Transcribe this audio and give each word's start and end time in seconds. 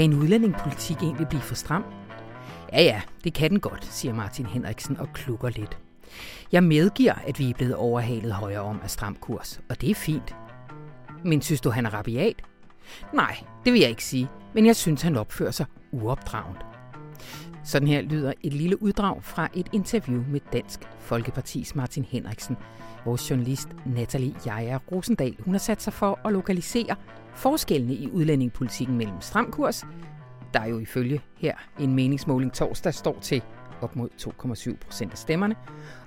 Kan 0.00 0.12
en 0.12 0.18
udlændingepolitik 0.18 0.96
egentlig 0.96 1.28
blive 1.28 1.42
for 1.42 1.54
stram? 1.54 1.84
Ja 2.72 2.82
ja, 2.82 3.00
det 3.24 3.34
kan 3.34 3.50
den 3.50 3.60
godt, 3.60 3.84
siger 3.84 4.14
Martin 4.14 4.46
Henriksen 4.46 4.96
og 4.96 5.08
klukker 5.12 5.48
lidt. 5.48 5.78
Jeg 6.52 6.64
medgiver, 6.64 7.14
at 7.14 7.38
vi 7.38 7.50
er 7.50 7.54
blevet 7.54 7.74
overhalet 7.74 8.32
højere 8.32 8.60
om 8.60 8.80
af 8.82 8.90
stram 8.90 9.16
kurs, 9.16 9.60
og 9.68 9.80
det 9.80 9.90
er 9.90 9.94
fint. 9.94 10.36
Men 11.24 11.42
synes 11.42 11.60
du, 11.60 11.70
han 11.70 11.86
er 11.86 11.94
rabiat? 11.94 12.42
Nej, 13.14 13.36
det 13.64 13.72
vil 13.72 13.80
jeg 13.80 13.90
ikke 13.90 14.04
sige, 14.04 14.28
men 14.54 14.66
jeg 14.66 14.76
synes, 14.76 15.02
han 15.02 15.16
opfører 15.16 15.50
sig 15.50 15.66
uopdragent. 15.92 16.60
Sådan 17.64 17.88
her 17.88 18.02
lyder 18.02 18.32
et 18.42 18.52
lille 18.52 18.82
uddrag 18.82 19.24
fra 19.24 19.48
et 19.54 19.68
interview 19.72 20.24
med 20.28 20.40
Dansk 20.52 20.80
Folkepartis 20.98 21.74
Martin 21.74 22.04
Henriksen. 22.04 22.56
Vores 23.04 23.30
journalist 23.30 23.68
Natalie 23.86 24.34
Jaja 24.46 24.78
Rosendal 24.92 25.36
hun 25.44 25.54
har 25.54 25.58
sat 25.58 25.82
sig 25.82 25.92
for 25.92 26.18
at 26.24 26.32
lokalisere 26.32 26.96
forskellene 27.34 27.94
i 27.94 28.10
udlændingepolitikken 28.10 28.96
mellem 28.96 29.20
stram 29.20 29.52
kurs, 29.52 29.84
der 30.54 30.64
jo 30.64 30.78
ifølge 30.78 31.20
her 31.36 31.54
en 31.78 31.94
meningsmåling 31.94 32.52
torsdag 32.52 32.94
står 32.94 33.18
til 33.20 33.42
op 33.80 33.96
mod 33.96 34.08
2,7 34.20 34.76
procent 34.84 35.12
af 35.12 35.18
stemmerne, 35.18 35.56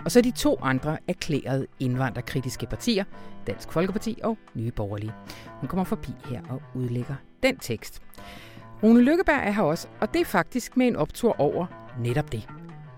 og 0.05 0.11
så 0.11 0.21
de 0.21 0.31
to 0.31 0.59
andre 0.61 0.97
erklærede 1.07 1.67
indvandrerkritiske 1.79 2.66
partier, 2.66 3.03
Dansk 3.47 3.71
Folkeparti 3.71 4.19
og 4.23 4.38
Nye 4.53 4.71
Borgerlige. 4.71 5.13
Hun 5.47 5.67
kommer 5.67 5.83
forbi 5.83 6.11
her 6.25 6.41
og 6.49 6.61
udlægger 6.75 7.16
den 7.44 7.57
tekst. 7.57 8.02
Rune 8.83 9.02
Lykkeberg 9.02 9.47
er 9.47 9.52
her 9.52 9.63
også, 9.63 9.88
og 10.02 10.14
det 10.14 10.21
er 10.21 10.25
faktisk 10.25 10.77
med 10.77 10.88
en 10.88 10.95
optur 10.95 11.41
over 11.41 11.66
netop 11.99 12.31
det. 12.31 12.49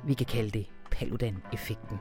Vi 0.06 0.14
kan 0.14 0.26
kalde 0.26 0.50
det 0.50 0.68
Paludan-effekten. 0.96 1.98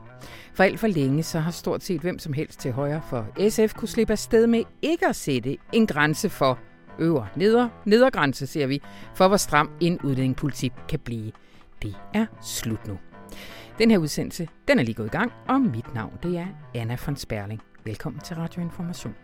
For 0.53 0.63
alt 0.63 0.79
for 0.79 0.87
længe 0.87 1.23
så 1.23 1.39
har 1.39 1.51
stort 1.51 1.83
set 1.83 2.01
hvem 2.01 2.19
som 2.19 2.33
helst 2.33 2.59
til 2.59 2.71
højre 2.71 3.01
for 3.09 3.27
SF 3.49 3.73
kunne 3.75 3.87
slippe 3.87 4.13
afsted 4.13 4.47
med 4.47 4.63
ikke 4.81 5.07
at 5.07 5.15
sætte 5.15 5.57
en 5.73 5.87
grænse 5.87 6.29
for 6.29 6.59
øvre, 6.99 7.27
neder, 7.35 7.69
nedergrænse, 7.85 8.47
ser 8.47 8.67
vi, 8.67 8.81
for 9.15 9.27
hvor 9.27 9.37
stram 9.37 9.71
en 9.79 9.99
udlændingepolitik 10.03 10.71
kan 10.89 10.99
blive. 10.99 11.31
Det 11.81 11.95
er 12.13 12.25
slut 12.41 12.87
nu. 12.87 12.97
Den 13.79 13.91
her 13.91 13.97
udsendelse, 13.97 14.47
den 14.67 14.79
er 14.79 14.83
lige 14.83 14.95
gået 14.95 15.07
i 15.07 15.09
gang, 15.09 15.31
og 15.47 15.61
mit 15.61 15.93
navn 15.93 16.13
det 16.23 16.37
er 16.37 16.47
Anna 16.75 16.97
von 17.05 17.15
Sperling. 17.15 17.61
Velkommen 17.85 18.21
til 18.21 18.35
Radio 18.35 18.61
Information. 18.61 19.15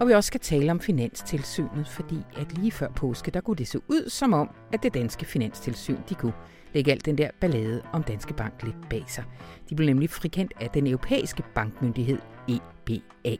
Og 0.00 0.08
vi 0.08 0.12
også 0.12 0.26
skal 0.26 0.40
tale 0.40 0.70
om 0.70 0.80
Finanstilsynet, 0.80 1.88
fordi 1.88 2.16
at 2.36 2.52
lige 2.58 2.72
før 2.72 2.88
påske, 2.88 3.30
der 3.30 3.40
kunne 3.40 3.56
det 3.56 3.68
se 3.68 3.78
ud 3.88 4.10
som 4.10 4.32
om, 4.32 4.50
at 4.72 4.82
det 4.82 4.94
danske 4.94 5.24
Finanstilsyn, 5.24 5.98
de 6.08 6.14
kunne 6.14 6.32
lægge 6.74 6.90
alt 6.90 7.06
den 7.06 7.18
der 7.18 7.30
ballade 7.40 7.82
om 7.92 8.02
Danske 8.02 8.34
Bank 8.34 8.62
lidt 8.62 8.88
bag 8.90 9.04
sig. 9.06 9.24
De 9.70 9.74
blev 9.74 9.86
nemlig 9.86 10.10
frikendt 10.10 10.52
af 10.60 10.70
den 10.70 10.86
europæiske 10.86 11.42
bankmyndighed 11.54 12.18
EBA. 12.48 13.36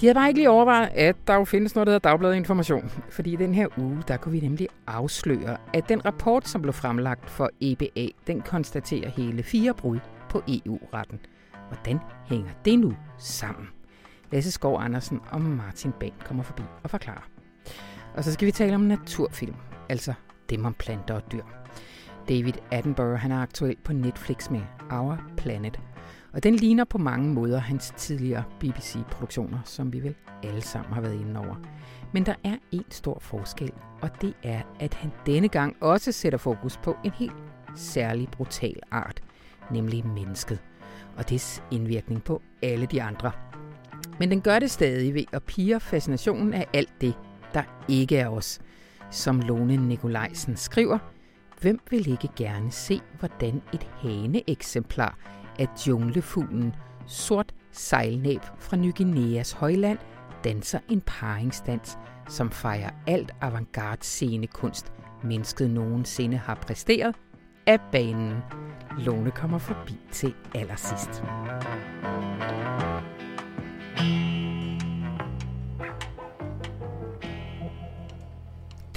De 0.00 0.06
havde 0.06 0.14
bare 0.14 0.28
ikke 0.28 0.40
lige 0.40 0.50
overvejet, 0.50 0.88
at 0.94 1.16
der 1.26 1.34
jo 1.34 1.44
findes 1.44 1.74
noget, 1.74 1.86
der 1.86 1.92
hedder 1.92 2.10
Dagbladet 2.10 2.36
Information. 2.36 2.90
Fordi 3.10 3.36
den 3.36 3.54
her 3.54 3.78
uge, 3.78 4.02
der 4.08 4.16
kunne 4.16 4.32
vi 4.32 4.40
nemlig 4.40 4.68
afsløre, 4.86 5.56
at 5.74 5.88
den 5.88 6.04
rapport, 6.04 6.48
som 6.48 6.62
blev 6.62 6.72
fremlagt 6.72 7.30
for 7.30 7.50
EBA, 7.60 8.06
den 8.26 8.40
konstaterer 8.40 9.10
hele 9.10 9.42
fire 9.42 9.74
brud 9.74 9.98
på 10.28 10.42
EU-retten. 10.48 11.20
Hvordan 11.68 11.98
hænger 12.26 12.50
det 12.64 12.78
nu 12.78 12.94
sammen? 13.18 13.68
Lasse 14.32 14.50
Skov 14.50 14.80
Andersen 14.80 15.20
og 15.30 15.40
Martin 15.40 15.92
Bang 16.00 16.14
kommer 16.24 16.42
forbi 16.42 16.62
og 16.82 16.90
forklarer. 16.90 17.28
Og 18.14 18.24
så 18.24 18.32
skal 18.32 18.46
vi 18.46 18.52
tale 18.52 18.74
om 18.74 18.80
naturfilm, 18.80 19.56
altså 19.88 20.14
det, 20.50 20.60
man 20.60 20.74
planter 20.74 21.14
og 21.14 21.32
dyr. 21.32 21.42
David 22.28 22.52
Attenborough 22.70 23.18
han 23.18 23.32
er 23.32 23.42
aktuelt 23.42 23.84
på 23.84 23.92
Netflix 23.92 24.50
med 24.50 24.60
Our 24.90 25.20
Planet. 25.36 25.80
Og 26.32 26.42
den 26.42 26.56
ligner 26.56 26.84
på 26.84 26.98
mange 26.98 27.34
måder 27.34 27.58
hans 27.58 27.92
tidligere 27.96 28.44
BBC-produktioner, 28.60 29.58
som 29.64 29.92
vi 29.92 30.00
vel 30.00 30.14
alle 30.42 30.60
sammen 30.60 30.92
har 30.92 31.00
været 31.00 31.20
inde 31.20 31.40
over. 31.40 31.54
Men 32.12 32.26
der 32.26 32.34
er 32.44 32.56
en 32.72 32.84
stor 32.90 33.18
forskel, 33.20 33.72
og 34.00 34.10
det 34.22 34.34
er, 34.42 34.62
at 34.80 34.94
han 34.94 35.12
denne 35.26 35.48
gang 35.48 35.76
også 35.80 36.12
sætter 36.12 36.38
fokus 36.38 36.76
på 36.76 36.96
en 37.04 37.10
helt 37.10 37.32
særlig 37.74 38.28
brutal 38.28 38.80
art, 38.90 39.22
nemlig 39.70 40.06
mennesket, 40.06 40.58
og 41.16 41.30
dets 41.30 41.62
indvirkning 41.70 42.24
på 42.24 42.42
alle 42.62 42.86
de 42.86 43.02
andre. 43.02 43.32
Men 44.18 44.30
den 44.30 44.40
gør 44.40 44.58
det 44.58 44.70
stadig 44.70 45.14
ved 45.14 45.24
at 45.32 45.42
pige 45.42 45.80
fascinationen 45.80 46.54
af 46.54 46.66
alt 46.74 47.00
det, 47.00 47.14
der 47.54 47.62
ikke 47.88 48.16
er 48.16 48.28
os. 48.28 48.60
Som 49.10 49.40
Lone 49.40 49.76
Nikolajsen 49.76 50.56
skriver, 50.56 50.98
hvem 51.60 51.80
vil 51.90 52.08
ikke 52.08 52.28
gerne 52.36 52.70
se, 52.70 53.00
hvordan 53.18 53.62
et 53.74 53.86
haneeksemplar 54.02 55.18
af 55.58 55.68
junglefuglen 55.86 56.74
sort 57.06 57.54
sejlnæb 57.72 58.40
fra 58.58 58.76
Ny 58.76 58.96
Guineas 58.96 59.52
højland 59.52 59.98
danser 60.44 60.78
en 60.88 61.00
paringsdans, 61.00 61.98
som 62.28 62.50
fejrer 62.50 62.90
alt 63.06 63.32
avantgarde 63.40 64.04
scenekunst, 64.04 64.92
mennesket 65.24 65.70
nogensinde 65.70 66.36
har 66.36 66.54
præsteret, 66.54 67.16
af 67.66 67.78
banen. 67.92 68.36
Lone 68.98 69.30
kommer 69.30 69.58
forbi 69.58 69.98
til 70.12 70.34
allersidst. 70.54 71.22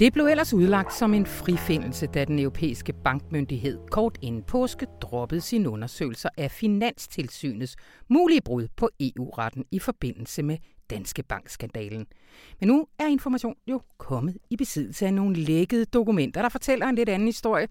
Det 0.00 0.12
blev 0.12 0.26
ellers 0.26 0.54
udlagt 0.54 0.94
som 0.94 1.14
en 1.14 1.26
frifindelse, 1.26 2.06
da 2.06 2.24
den 2.24 2.38
europæiske 2.38 2.92
bankmyndighed 2.92 3.78
kort 3.90 4.18
inden 4.22 4.42
påske 4.42 4.86
droppede 5.02 5.40
sine 5.40 5.70
undersøgelser 5.70 6.28
af 6.36 6.50
Finanstilsynets 6.50 7.76
mulige 8.08 8.40
brud 8.44 8.68
på 8.76 8.90
EU-retten 9.00 9.64
i 9.70 9.78
forbindelse 9.78 10.42
med 10.42 10.58
Danske 10.90 11.22
Bankskandalen. 11.22 12.06
Men 12.60 12.68
nu 12.68 12.86
er 12.98 13.06
information 13.06 13.54
jo 13.66 13.82
kommet 13.98 14.36
i 14.50 14.56
besiddelse 14.56 15.06
af 15.06 15.14
nogle 15.14 15.36
lækkede 15.36 15.84
dokumenter, 15.84 16.42
der 16.42 16.48
fortæller 16.48 16.86
en 16.86 16.94
lidt 16.94 17.08
anden 17.08 17.28
historie. 17.28 17.68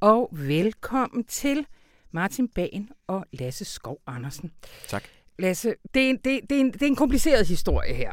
Og 0.00 0.28
velkommen 0.32 1.24
til 1.24 1.66
Martin 2.10 2.48
Bagen 2.48 2.88
og 3.06 3.24
Lasse 3.32 3.64
Skov 3.64 3.98
Andersen. 4.06 4.52
Tak. 4.88 5.04
Lasse, 5.38 5.74
det 5.94 6.06
er, 6.06 6.10
en, 6.10 6.16
det, 6.16 6.40
det, 6.50 6.56
er 6.56 6.60
en, 6.60 6.72
det 6.72 6.82
er 6.82 6.86
en 6.86 6.96
kompliceret 6.96 7.46
historie 7.46 7.94
her. 7.94 8.12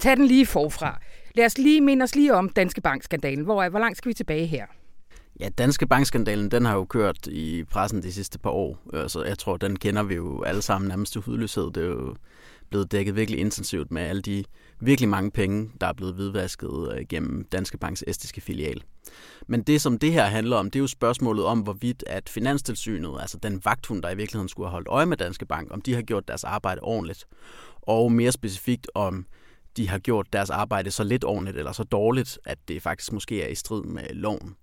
Tag 0.00 0.16
den 0.16 0.26
lige 0.26 0.46
forfra. 0.46 1.00
Lad 1.34 1.46
os 1.46 1.58
lige 1.58 1.80
minde 1.80 2.02
os 2.02 2.14
lige 2.14 2.34
om 2.34 2.48
Danske 2.48 2.80
Bank-skandalen. 2.80 3.44
Hvor, 3.44 3.68
hvor 3.68 3.78
langt 3.78 3.98
skal 3.98 4.08
vi 4.08 4.14
tilbage 4.14 4.46
her? 4.46 4.66
Ja, 5.40 5.48
Danske 5.48 5.86
Bankskandalen, 5.86 6.50
den 6.50 6.64
har 6.64 6.74
jo 6.74 6.84
kørt 6.84 7.26
i 7.26 7.64
pressen 7.64 8.02
de 8.02 8.12
sidste 8.12 8.38
par 8.38 8.50
år. 8.50 8.78
Altså, 8.92 9.24
jeg 9.24 9.38
tror, 9.38 9.56
den 9.56 9.76
kender 9.76 10.02
vi 10.02 10.14
jo 10.14 10.42
alle 10.42 10.62
sammen 10.62 10.88
nærmest 10.88 11.12
til 11.12 11.20
hudløshed. 11.20 11.64
Det 11.64 11.76
er 11.76 11.86
jo 11.86 12.16
blevet 12.70 12.92
dækket 12.92 13.16
virkelig 13.16 13.40
intensivt 13.40 13.90
med 13.90 14.02
alle 14.02 14.22
de 14.22 14.44
virkelig 14.80 15.08
mange 15.08 15.30
penge, 15.30 15.70
der 15.80 15.86
er 15.86 15.92
blevet 15.92 16.14
hvidvasket 16.14 16.92
øh, 16.94 17.06
gennem 17.08 17.44
Danske 17.44 17.78
Banks 17.78 18.04
estiske 18.06 18.40
filial. 18.40 18.82
Men 19.46 19.62
det, 19.62 19.80
som 19.80 19.98
det 19.98 20.12
her 20.12 20.24
handler 20.24 20.56
om, 20.56 20.70
det 20.70 20.78
er 20.78 20.80
jo 20.80 20.86
spørgsmålet 20.86 21.44
om, 21.44 21.60
hvorvidt 21.60 22.04
at 22.06 22.28
Finanstilsynet, 22.28 23.16
altså 23.20 23.38
den 23.38 23.60
vagthund, 23.64 24.02
der 24.02 24.10
i 24.10 24.16
virkeligheden 24.16 24.48
skulle 24.48 24.66
have 24.66 24.72
holdt 24.72 24.88
øje 24.88 25.06
med 25.06 25.16
Danske 25.16 25.46
Bank, 25.46 25.68
om 25.70 25.80
de 25.80 25.94
har 25.94 26.02
gjort 26.02 26.28
deres 26.28 26.44
arbejde 26.44 26.80
ordentligt. 26.80 27.24
Og 27.82 28.12
mere 28.12 28.32
specifikt 28.32 28.90
om 28.94 29.26
de 29.76 29.88
har 29.88 29.98
gjort 29.98 30.26
deres 30.32 30.50
arbejde 30.50 30.90
så 30.90 31.04
lidt 31.04 31.24
ordentligt 31.24 31.56
eller 31.56 31.72
så 31.72 31.84
dårligt, 31.84 32.38
at 32.44 32.58
det 32.68 32.82
faktisk 32.82 33.12
måske 33.12 33.42
er 33.42 33.48
i 33.48 33.54
strid 33.54 33.82
med 33.82 34.02
loven. 34.10 34.56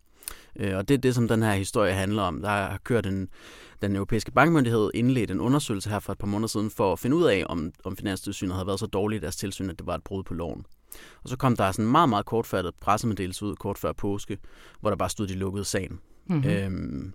Øh, 0.55 0.77
og 0.77 0.87
det 0.87 0.93
er 0.93 0.97
det, 0.97 1.15
som 1.15 1.27
den 1.27 1.43
her 1.43 1.53
historie 1.53 1.93
handler 1.93 2.23
om. 2.23 2.41
Der 2.41 2.49
har 2.49 2.79
kørt 2.83 3.05
en, 3.05 3.29
den 3.81 3.95
europæiske 3.95 4.31
bankmyndighed 4.31 4.91
indledt 4.93 5.31
en 5.31 5.39
undersøgelse 5.39 5.89
her 5.89 5.99
for 5.99 6.11
et 6.11 6.17
par 6.17 6.27
måneder 6.27 6.47
siden 6.47 6.69
for 6.69 6.93
at 6.93 6.99
finde 6.99 7.15
ud 7.15 7.25
af, 7.25 7.43
om, 7.49 7.71
om 7.83 7.97
Finanstilsynet 7.97 8.53
havde 8.53 8.67
været 8.67 8.79
så 8.79 8.85
dårligt 8.85 9.21
i 9.21 9.23
deres 9.23 9.35
tilsyn, 9.35 9.69
at 9.69 9.79
det 9.79 9.87
var 9.87 9.95
et 9.95 10.03
brud 10.03 10.23
på 10.23 10.33
loven. 10.33 10.65
Og 11.23 11.29
så 11.29 11.37
kom 11.37 11.55
der 11.55 11.71
sådan 11.71 11.85
en 11.85 11.91
meget, 11.91 12.09
meget 12.09 12.25
kortfattet 12.25 12.75
pressemeddelelse 12.75 13.45
ud 13.45 13.55
kort 13.55 13.77
før 13.77 13.93
påske, 13.93 14.37
hvor 14.79 14.89
der 14.89 14.97
bare 14.97 15.09
stod, 15.09 15.27
de 15.27 15.33
lukkede 15.33 15.65
sagen. 15.65 15.99
Mm-hmm. 16.25 16.49
Øhm, 16.49 17.13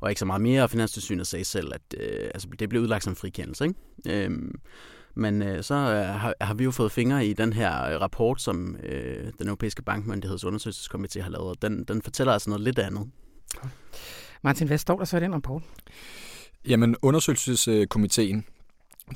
og 0.00 0.10
ikke 0.10 0.18
så 0.18 0.24
meget 0.24 0.42
mere, 0.42 0.62
og 0.62 0.70
Finanstilsynet 0.70 1.26
sagde 1.26 1.44
selv, 1.44 1.72
at 1.74 2.00
øh, 2.00 2.30
altså, 2.34 2.48
det 2.58 2.68
blev 2.68 2.82
udlagt 2.82 3.04
som 3.04 3.16
frikendelse. 3.16 3.64
Ikke? 3.64 4.24
Øhm, 4.24 4.60
men 5.18 5.42
øh, 5.42 5.62
så 5.62 5.74
øh, 5.74 6.20
har, 6.20 6.34
har 6.40 6.54
vi 6.54 6.64
jo 6.64 6.70
fået 6.70 6.92
fingre 6.92 7.26
i 7.26 7.32
den 7.32 7.52
her 7.52 7.84
øh, 7.84 8.00
rapport, 8.00 8.40
som 8.42 8.76
øh, 8.82 9.32
den 9.38 9.48
europæiske 9.48 9.82
bankmyndigheds 9.82 10.44
undersøgelseskomité 10.44 11.22
har 11.22 11.30
lavet. 11.30 11.62
Den, 11.62 11.84
den 11.84 12.02
fortæller 12.02 12.32
altså 12.32 12.50
noget 12.50 12.64
lidt 12.64 12.78
andet. 12.78 13.10
Martin, 14.42 14.66
hvad 14.66 14.78
står 14.78 14.98
der 14.98 15.04
så 15.04 15.16
i 15.16 15.20
den 15.20 15.34
rapport? 15.34 15.62
Jamen, 16.68 16.96
undersøgelseskomiteen, 17.02 18.44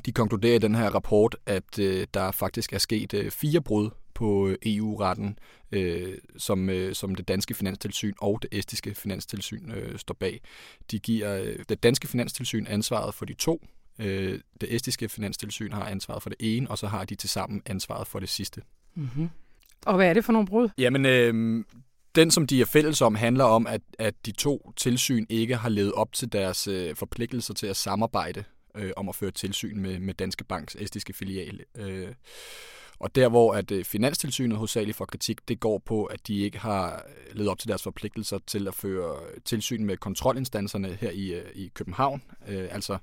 de 0.05 0.11
konkluderer 0.11 0.55
i 0.55 0.59
den 0.59 0.75
her 0.75 0.89
rapport, 0.89 1.35
at 1.45 1.79
øh, 1.79 2.07
der 2.13 2.31
faktisk 2.31 2.73
er 2.73 2.77
sket 2.77 3.13
øh, 3.13 3.31
fire 3.31 3.61
brud 3.61 3.89
på 4.13 4.47
øh, 4.47 4.57
EU-retten, 4.65 5.39
øh, 5.71 6.17
som, 6.37 6.69
øh, 6.69 6.95
som 6.95 7.15
det 7.15 7.27
danske 7.27 7.53
finanstilsyn 7.53 8.13
og 8.21 8.39
det 8.41 8.49
estiske 8.59 8.95
finanstilsyn 8.95 9.71
øh, 9.71 9.99
står 9.99 10.13
bag. 10.19 10.41
De 10.91 10.99
giver 10.99 11.35
øh, 11.35 11.55
det 11.69 11.83
danske 11.83 12.07
finanstilsyn 12.07 12.65
ansvaret 12.67 13.13
for 13.13 13.25
de 13.25 13.33
to 13.33 13.61
Øh, 13.99 14.39
det 14.61 14.75
estiske 14.75 15.09
finanstilsyn 15.09 15.71
har 15.71 15.85
ansvaret 15.85 16.23
for 16.23 16.29
det 16.29 16.37
ene, 16.39 16.71
og 16.71 16.77
så 16.77 16.87
har 16.87 17.05
de 17.05 17.15
til 17.15 17.29
sammen 17.29 17.61
ansvaret 17.65 18.07
for 18.07 18.19
det 18.19 18.29
sidste. 18.29 18.61
Mm-hmm. 18.95 19.29
Og 19.85 19.95
hvad 19.95 20.09
er 20.09 20.13
det 20.13 20.25
for 20.25 20.33
nogle 20.33 20.47
brud? 20.47 20.69
Jamen, 20.77 21.05
øh, 21.05 21.63
den, 22.15 22.31
som 22.31 22.47
de 22.47 22.61
er 22.61 22.65
fælles 22.65 23.01
om, 23.01 23.15
handler 23.15 23.43
om, 23.43 23.67
at, 23.67 23.81
at 23.99 24.25
de 24.25 24.31
to 24.31 24.71
tilsyn 24.75 25.25
ikke 25.29 25.55
har 25.55 25.69
levet 25.69 25.93
op 25.93 26.13
til 26.13 26.31
deres 26.31 26.67
øh, 26.67 26.95
forpligtelser 26.95 27.53
til 27.53 27.67
at 27.67 27.75
samarbejde 27.75 28.43
øh, 28.75 28.91
om 28.97 29.09
at 29.09 29.15
føre 29.15 29.31
tilsyn 29.31 29.79
med, 29.79 29.99
med 29.99 30.13
Danske 30.13 30.43
Banks 30.43 30.75
estiske 30.79 31.13
filial. 31.13 31.59
Øh, 31.77 32.07
og 33.03 33.15
der, 33.15 33.29
hvor 33.29 33.53
at 33.53 33.71
øh, 33.71 33.85
Finanstilsynet 33.85 34.57
hovedsageligt 34.57 34.97
får 34.97 35.05
kritik, 35.05 35.47
det 35.47 35.59
går 35.59 35.77
på, 35.77 36.05
at 36.05 36.27
de 36.27 36.39
ikke 36.39 36.59
har 36.59 36.93
øh, 36.95 37.35
levet 37.35 37.49
op 37.49 37.59
til 37.59 37.67
deres 37.67 37.83
forpligtelser 37.83 38.39
til 38.47 38.67
at 38.67 38.73
føre 38.73 39.15
øh, 39.15 39.41
tilsyn 39.45 39.85
med 39.85 39.97
kontrolinstanserne 39.97 40.97
her 41.01 41.11
i, 41.11 41.41
i 41.55 41.71
København. 41.73 42.21
Øh, 42.47 42.67
altså 42.71 42.97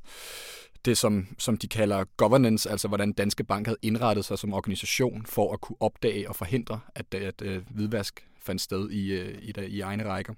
det, 0.84 0.98
som, 0.98 1.26
som 1.38 1.56
de 1.56 1.68
kalder 1.68 2.04
governance, 2.16 2.70
altså 2.70 2.88
hvordan 2.88 3.12
Danske 3.12 3.44
Bank 3.44 3.66
havde 3.66 3.78
indrettet 3.82 4.24
sig 4.24 4.38
som 4.38 4.54
organisation 4.54 5.26
for 5.26 5.52
at 5.52 5.60
kunne 5.60 5.76
opdage 5.80 6.28
og 6.28 6.36
forhindre, 6.36 6.80
at, 6.94 7.14
at, 7.14 7.42
at 7.42 7.62
hvidvask 7.70 8.26
fandt 8.42 8.60
sted 8.60 8.90
i, 8.90 9.20
i, 9.20 9.52
i, 9.58 9.66
i 9.66 9.80
egne 9.80 10.08
rækker. 10.08 10.34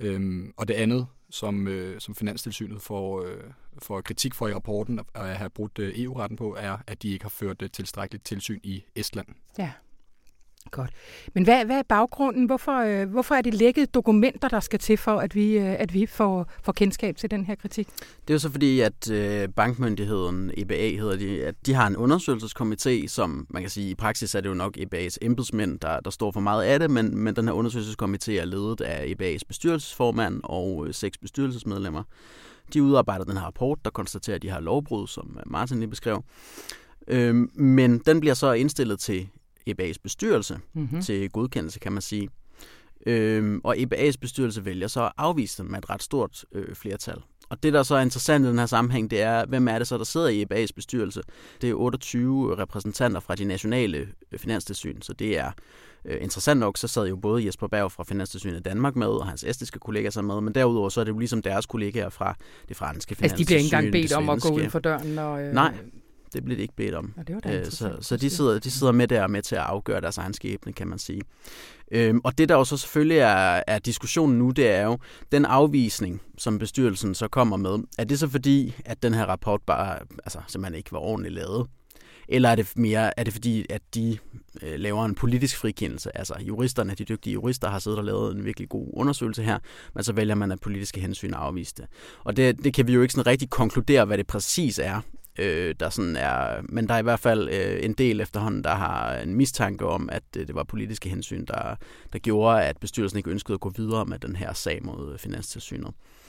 Øhm, 0.00 0.52
og 0.56 0.68
det 0.68 0.74
andet, 0.74 1.06
som, 1.30 1.68
øh, 1.68 2.00
som 2.00 2.14
Finanstilsynet 2.14 2.82
får, 2.82 3.24
øh, 3.24 3.44
får 3.78 4.00
kritik 4.00 4.34
for 4.34 4.48
i 4.48 4.54
rapporten 4.54 5.00
at 5.14 5.36
have 5.36 5.50
brudt 5.50 5.78
øh, 5.78 5.92
EU-retten 5.96 6.36
på, 6.36 6.56
er, 6.58 6.78
at 6.86 7.02
de 7.02 7.08
ikke 7.08 7.24
har 7.24 7.30
ført 7.30 7.62
øh, 7.62 7.70
tilstrækkeligt 7.70 8.24
tilsyn 8.24 8.60
i 8.62 8.84
Estland. 8.96 9.26
Ja. 9.58 9.72
Godt. 10.70 10.90
Men 11.34 11.44
hvad, 11.44 11.64
hvad 11.64 11.78
er 11.78 11.82
baggrunden? 11.88 12.44
Hvorfor, 12.44 12.78
øh, 12.78 13.10
hvorfor 13.10 13.34
er 13.34 13.42
det 13.42 13.54
lækket 13.54 13.94
dokumenter, 13.94 14.48
der 14.48 14.60
skal 14.60 14.78
til 14.78 14.96
for, 14.96 15.18
at 15.18 15.34
vi, 15.34 15.58
øh, 15.58 15.80
at 15.80 15.94
vi 15.94 16.06
får, 16.06 16.50
får 16.62 16.72
kendskab 16.72 17.16
til 17.16 17.30
den 17.30 17.44
her 17.44 17.54
kritik? 17.54 17.88
Det 17.96 18.30
er 18.30 18.34
jo 18.34 18.38
så 18.38 18.50
fordi, 18.50 18.80
at 18.80 19.10
øh, 19.10 19.48
bankmyndigheden, 19.48 20.50
EBA 20.56 20.96
hedder 20.96 21.16
de, 21.16 21.44
at 21.44 21.54
de 21.66 21.74
har 21.74 21.86
en 21.86 21.96
undersøgelseskomité, 21.96 23.06
som 23.06 23.46
man 23.50 23.62
kan 23.62 23.70
sige, 23.70 23.90
i 23.90 23.94
praksis 23.94 24.34
er 24.34 24.40
det 24.40 24.48
jo 24.48 24.54
nok 24.54 24.76
EBA's 24.76 25.16
embedsmænd, 25.22 25.80
der, 25.80 26.00
der 26.00 26.10
står 26.10 26.30
for 26.30 26.40
meget 26.40 26.64
af 26.64 26.78
det, 26.78 26.90
men, 26.90 27.18
men 27.18 27.36
den 27.36 27.48
her 27.48 27.52
undersøgelseskomité 27.52 28.32
er 28.32 28.44
ledet 28.44 28.80
af 28.80 29.14
EBA's 29.14 29.42
bestyrelsesformand 29.48 30.40
og 30.44 30.86
øh, 30.86 30.94
seks 30.94 31.18
bestyrelsesmedlemmer. 31.18 32.02
De 32.74 32.82
udarbejder 32.82 33.24
den 33.24 33.36
her 33.36 33.44
rapport, 33.44 33.78
der 33.84 33.90
konstaterer, 33.90 34.36
at 34.36 34.42
de 34.42 34.48
har 34.48 34.60
lovbrud, 34.60 35.06
som 35.06 35.36
øh, 35.38 35.52
Martin 35.52 35.78
lige 35.78 35.90
beskrev. 35.90 36.24
Øh, 37.08 37.34
men 37.54 37.98
den 37.98 38.20
bliver 38.20 38.34
så 38.34 38.52
indstillet 38.52 39.00
til 39.00 39.28
EBA's 39.68 39.96
bestyrelse 40.02 40.58
mm-hmm. 40.72 41.02
til 41.02 41.30
godkendelse, 41.30 41.78
kan 41.78 41.92
man 41.92 42.02
sige. 42.02 42.28
Øhm, 43.06 43.60
og 43.64 43.76
EBA's 43.76 44.16
bestyrelse 44.20 44.64
vælger 44.64 44.88
så 44.88 45.04
at 45.04 45.12
afvise 45.16 45.62
dem 45.62 45.70
med 45.70 45.78
et 45.78 45.90
ret 45.90 46.02
stort 46.02 46.44
øh, 46.52 46.74
flertal. 46.74 47.22
Og 47.50 47.62
det, 47.62 47.72
der 47.72 47.82
så 47.82 47.94
er 47.94 48.00
interessant 48.00 48.44
i 48.44 48.48
den 48.48 48.58
her 48.58 48.66
sammenhæng, 48.66 49.10
det 49.10 49.22
er, 49.22 49.46
hvem 49.46 49.68
er 49.68 49.78
det 49.78 49.86
så, 49.86 49.98
der 49.98 50.04
sidder 50.04 50.28
i 50.28 50.44
EBA's 50.44 50.68
bestyrelse? 50.76 51.22
Det 51.60 51.70
er 51.70 51.74
28 51.74 52.58
repræsentanter 52.58 53.20
fra 53.20 53.34
de 53.34 53.44
nationale 53.44 54.08
øh, 54.32 54.38
finanstilsyn, 54.38 55.02
så 55.02 55.12
det 55.12 55.38
er 55.38 55.50
øh, 56.04 56.22
interessant 56.22 56.60
nok, 56.60 56.78
så 56.78 56.88
sad 56.88 57.08
jo 57.08 57.16
både 57.16 57.46
Jesper 57.46 57.66
Berg 57.66 57.92
fra 57.92 58.04
Finanstilsynet 58.04 58.64
Danmark 58.64 58.96
med, 58.96 59.06
og 59.06 59.26
hans 59.26 59.44
estiske 59.44 59.78
kollegaer 59.78 60.10
så 60.10 60.22
med, 60.22 60.40
men 60.40 60.54
derudover 60.54 60.88
så 60.88 61.00
er 61.00 61.04
det 61.04 61.12
jo 61.12 61.18
ligesom 61.18 61.42
deres 61.42 61.66
kollegaer 61.66 62.08
fra 62.08 62.36
det 62.68 62.76
franske 62.76 63.14
finanstilsyn. 63.14 63.24
Altså 63.24 63.36
de 63.36 63.46
bliver 63.46 63.58
ikke 63.58 63.76
engang 63.76 63.92
bedt 63.92 64.12
om 64.12 64.30
at 64.30 64.42
gå 64.42 64.48
ud 64.48 64.70
for 64.70 64.78
døren? 64.78 65.18
Og, 65.18 65.42
øh... 65.42 65.54
Nej, 65.54 65.74
det 66.32 66.44
blev 66.44 66.56
de 66.56 66.62
ikke 66.62 66.76
bedt 66.76 66.94
om. 66.94 67.14
Ja, 67.16 67.22
det 67.22 67.34
var 67.34 67.52
øh, 67.52 67.64
så 67.64 67.96
så 68.00 68.16
de, 68.16 68.30
sidder, 68.30 68.58
de 68.58 68.70
sidder 68.70 68.92
med 68.92 69.08
der 69.08 69.26
med 69.26 69.42
til 69.42 69.54
at 69.54 69.62
afgøre 69.62 70.00
deres 70.00 70.18
egen 70.18 70.34
skæbne, 70.34 70.72
kan 70.72 70.88
man 70.88 70.98
sige. 70.98 71.22
Øhm, 71.90 72.20
og 72.24 72.38
det, 72.38 72.48
der 72.48 72.54
jo 72.54 72.64
så 72.64 72.76
selvfølgelig 72.76 73.18
er, 73.18 73.62
er 73.66 73.78
diskussionen 73.78 74.38
nu, 74.38 74.50
det 74.50 74.70
er 74.70 74.82
jo 74.82 74.98
den 75.32 75.44
afvisning, 75.44 76.22
som 76.38 76.58
bestyrelsen 76.58 77.14
så 77.14 77.28
kommer 77.28 77.56
med. 77.56 77.78
Er 77.98 78.04
det 78.04 78.18
så 78.18 78.28
fordi, 78.28 78.74
at 78.84 79.02
den 79.02 79.14
her 79.14 79.24
rapport 79.24 79.60
bare 79.66 79.98
altså, 80.24 80.38
simpelthen 80.46 80.78
ikke 80.78 80.92
var 80.92 80.98
ordentligt 80.98 81.34
lavet? 81.34 81.66
Eller 82.32 82.48
er 82.48 82.54
det 82.54 82.72
mere, 82.76 83.18
er 83.18 83.24
det 83.24 83.32
fordi, 83.32 83.66
at 83.70 83.82
de 83.94 84.18
øh, 84.62 84.80
laver 84.80 85.04
en 85.04 85.14
politisk 85.14 85.56
frikendelse? 85.56 86.18
Altså 86.18 86.34
juristerne, 86.40 86.94
de 86.94 87.04
dygtige 87.04 87.34
jurister, 87.34 87.70
har 87.70 87.78
siddet 87.78 87.98
og 87.98 88.04
lavet 88.04 88.36
en 88.36 88.44
virkelig 88.44 88.68
god 88.68 88.88
undersøgelse 88.92 89.42
her, 89.42 89.58
men 89.94 90.04
så 90.04 90.12
vælger 90.12 90.34
man 90.34 90.52
af 90.52 90.60
politiske 90.60 91.00
hensyn 91.00 91.34
at 91.34 91.40
afvise 91.40 91.74
det. 91.76 91.86
Og 92.24 92.36
det, 92.36 92.64
det 92.64 92.74
kan 92.74 92.86
vi 92.86 92.92
jo 92.92 93.02
ikke 93.02 93.14
sådan 93.14 93.26
rigtig 93.26 93.50
konkludere, 93.50 94.04
hvad 94.04 94.18
det 94.18 94.26
præcis 94.26 94.78
er 94.78 95.00
øh, 95.38 95.74
der 95.80 95.90
sådan 95.90 96.16
er, 96.16 96.62
men 96.68 96.88
der 96.88 96.94
er 96.94 96.98
i 96.98 97.02
hvert 97.02 97.20
fald 97.20 97.48
øh, 97.48 97.84
en 97.84 97.92
del 97.92 98.20
efterhånden, 98.20 98.64
der 98.64 98.74
har 98.74 99.14
en 99.14 99.34
mistanke 99.34 99.86
om, 99.86 100.08
at 100.12 100.22
øh, 100.36 100.46
det 100.46 100.54
var 100.54 100.64
politiske 100.64 101.08
hensyn, 101.08 101.44
der, 101.44 101.76
der 102.12 102.18
gjorde, 102.18 102.62
at 102.62 102.78
bestyrelsen 102.78 103.18
ikke 103.18 103.30
ønskede 103.30 103.54
at 103.54 103.60
gå 103.60 103.72
videre 103.76 104.06
med 104.06 104.18
den 104.18 104.36
her 104.36 104.52
sag 104.52 104.84
mod 104.84 105.18
Finanstilsynet. 105.18 105.88
Øh, 105.88 106.19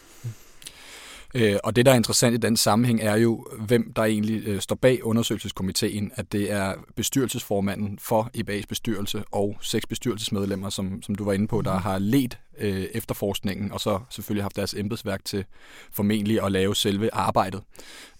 Øh, 1.36 1.56
og 1.63 1.75
det, 1.75 1.86
der 1.86 1.92
er 1.92 1.95
interessant 1.95 2.33
i 2.33 2.38
den 2.38 2.57
sammenhæng, 2.57 3.01
er 3.01 3.16
jo, 3.16 3.45
hvem 3.60 3.94
der 3.94 4.04
egentlig 4.04 4.48
øh, 4.48 4.62
står 4.62 4.75
bag 4.75 5.06
undersøgelseskomiteen, 5.06 6.12
at 6.16 6.31
det 6.31 6.51
er 6.51 6.74
bestyrelsesformanden 6.95 8.00
for 8.01 8.30
EBA's 8.38 8.66
bestyrelse 8.69 9.24
og 9.31 9.57
seks 9.62 9.88
bestyrelsesmedlemmer, 9.88 10.69
som, 10.69 11.01
som 11.01 11.16
du 11.16 11.24
var 11.24 11.33
inde 11.33 11.48
på, 11.48 11.62
der 11.62 11.78
har 11.78 12.00
let 12.00 12.38
øh, 12.57 12.86
efterforskningen, 12.94 13.72
og 13.72 13.80
så 13.80 14.00
selvfølgelig 14.10 14.44
haft 14.44 14.56
deres 14.56 14.74
embedsværk 14.74 15.25
til 15.25 15.45
formentlig 15.92 16.44
at 16.44 16.51
lave 16.51 16.75
selve 16.75 17.13
arbejdet. 17.13 17.62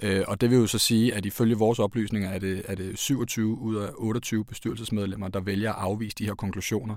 Øh, 0.04 0.24
og 0.28 0.42
det 0.42 0.50
vil 0.50 0.58
jo 0.58 0.68
så 0.68 0.80
sige, 0.80 1.16
at 1.16 1.26
ifølge 1.26 1.56
vores 1.56 1.80
oplysninger 1.80 2.30
er 2.30 2.40
det, 2.40 2.62
er 2.68 2.76
det 2.76 3.00
27 3.00 3.58
ud 3.58 3.76
af 3.76 3.90
28 3.98 4.46
bestyrelsesmedlemmer, 4.46 5.28
der 5.28 5.40
vælger 5.40 5.74
at 5.74 5.80
afvise 5.80 6.16
de 6.20 6.26
her 6.26 6.36
konklusioner. 6.36 6.96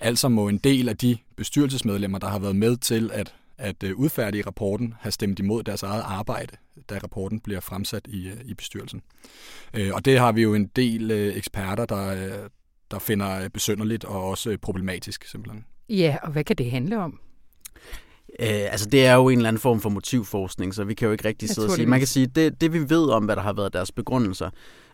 Altså 0.00 0.28
må 0.28 0.48
en 0.48 0.58
del 0.58 0.88
af 0.88 0.96
de 0.96 1.18
bestyrelsesmedlemmer, 1.36 2.18
der 2.18 2.28
har 2.28 2.38
været 2.38 2.56
med 2.56 2.76
til 2.76 3.10
at 3.14 3.34
at 3.62 3.82
øh, 3.82 3.96
udfærdige 3.96 4.46
rapporten 4.46 4.94
har 5.00 5.10
stemt 5.10 5.38
imod 5.38 5.62
deres 5.62 5.82
eget 5.82 6.02
arbejde, 6.06 6.56
da 6.90 6.98
rapporten 6.98 7.40
bliver 7.40 7.60
fremsat 7.60 8.06
i, 8.08 8.28
øh, 8.28 8.36
i 8.44 8.54
bestyrelsen. 8.54 9.02
Øh, 9.74 9.90
og 9.94 10.04
det 10.04 10.18
har 10.18 10.32
vi 10.32 10.42
jo 10.42 10.54
en 10.54 10.66
del 10.66 11.10
eksperter, 11.10 11.84
der, 11.84 12.30
der 12.90 12.98
finder 12.98 13.48
besynderligt 13.48 14.04
og 14.04 14.28
også 14.28 14.58
problematisk 14.62 15.24
simpelthen. 15.24 15.64
Ja, 15.88 16.16
og 16.22 16.30
hvad 16.32 16.44
kan 16.44 16.56
det 16.56 16.70
handle 16.70 16.98
om? 16.98 17.20
Øh, 18.40 18.48
altså 18.48 18.88
det 18.88 19.06
er 19.06 19.14
jo 19.14 19.28
en 19.28 19.38
eller 19.38 19.48
anden 19.48 19.60
form 19.60 19.80
for 19.80 19.88
motivforskning, 19.88 20.74
så 20.74 20.84
vi 20.84 20.94
kan 20.94 21.06
jo 21.06 21.12
ikke 21.12 21.28
rigtig 21.28 21.48
sidde 21.48 21.66
og 21.66 21.72
sige. 21.72 21.86
Man 21.86 22.00
kan 22.00 22.06
sige, 22.06 22.26
det, 22.26 22.60
det 22.60 22.72
vi 22.72 22.90
ved 22.90 23.10
om, 23.10 23.24
hvad 23.24 23.36
der 23.36 23.42
har 23.42 23.52
været 23.52 23.72
deres 23.72 23.92
begrundelser, 23.92 24.50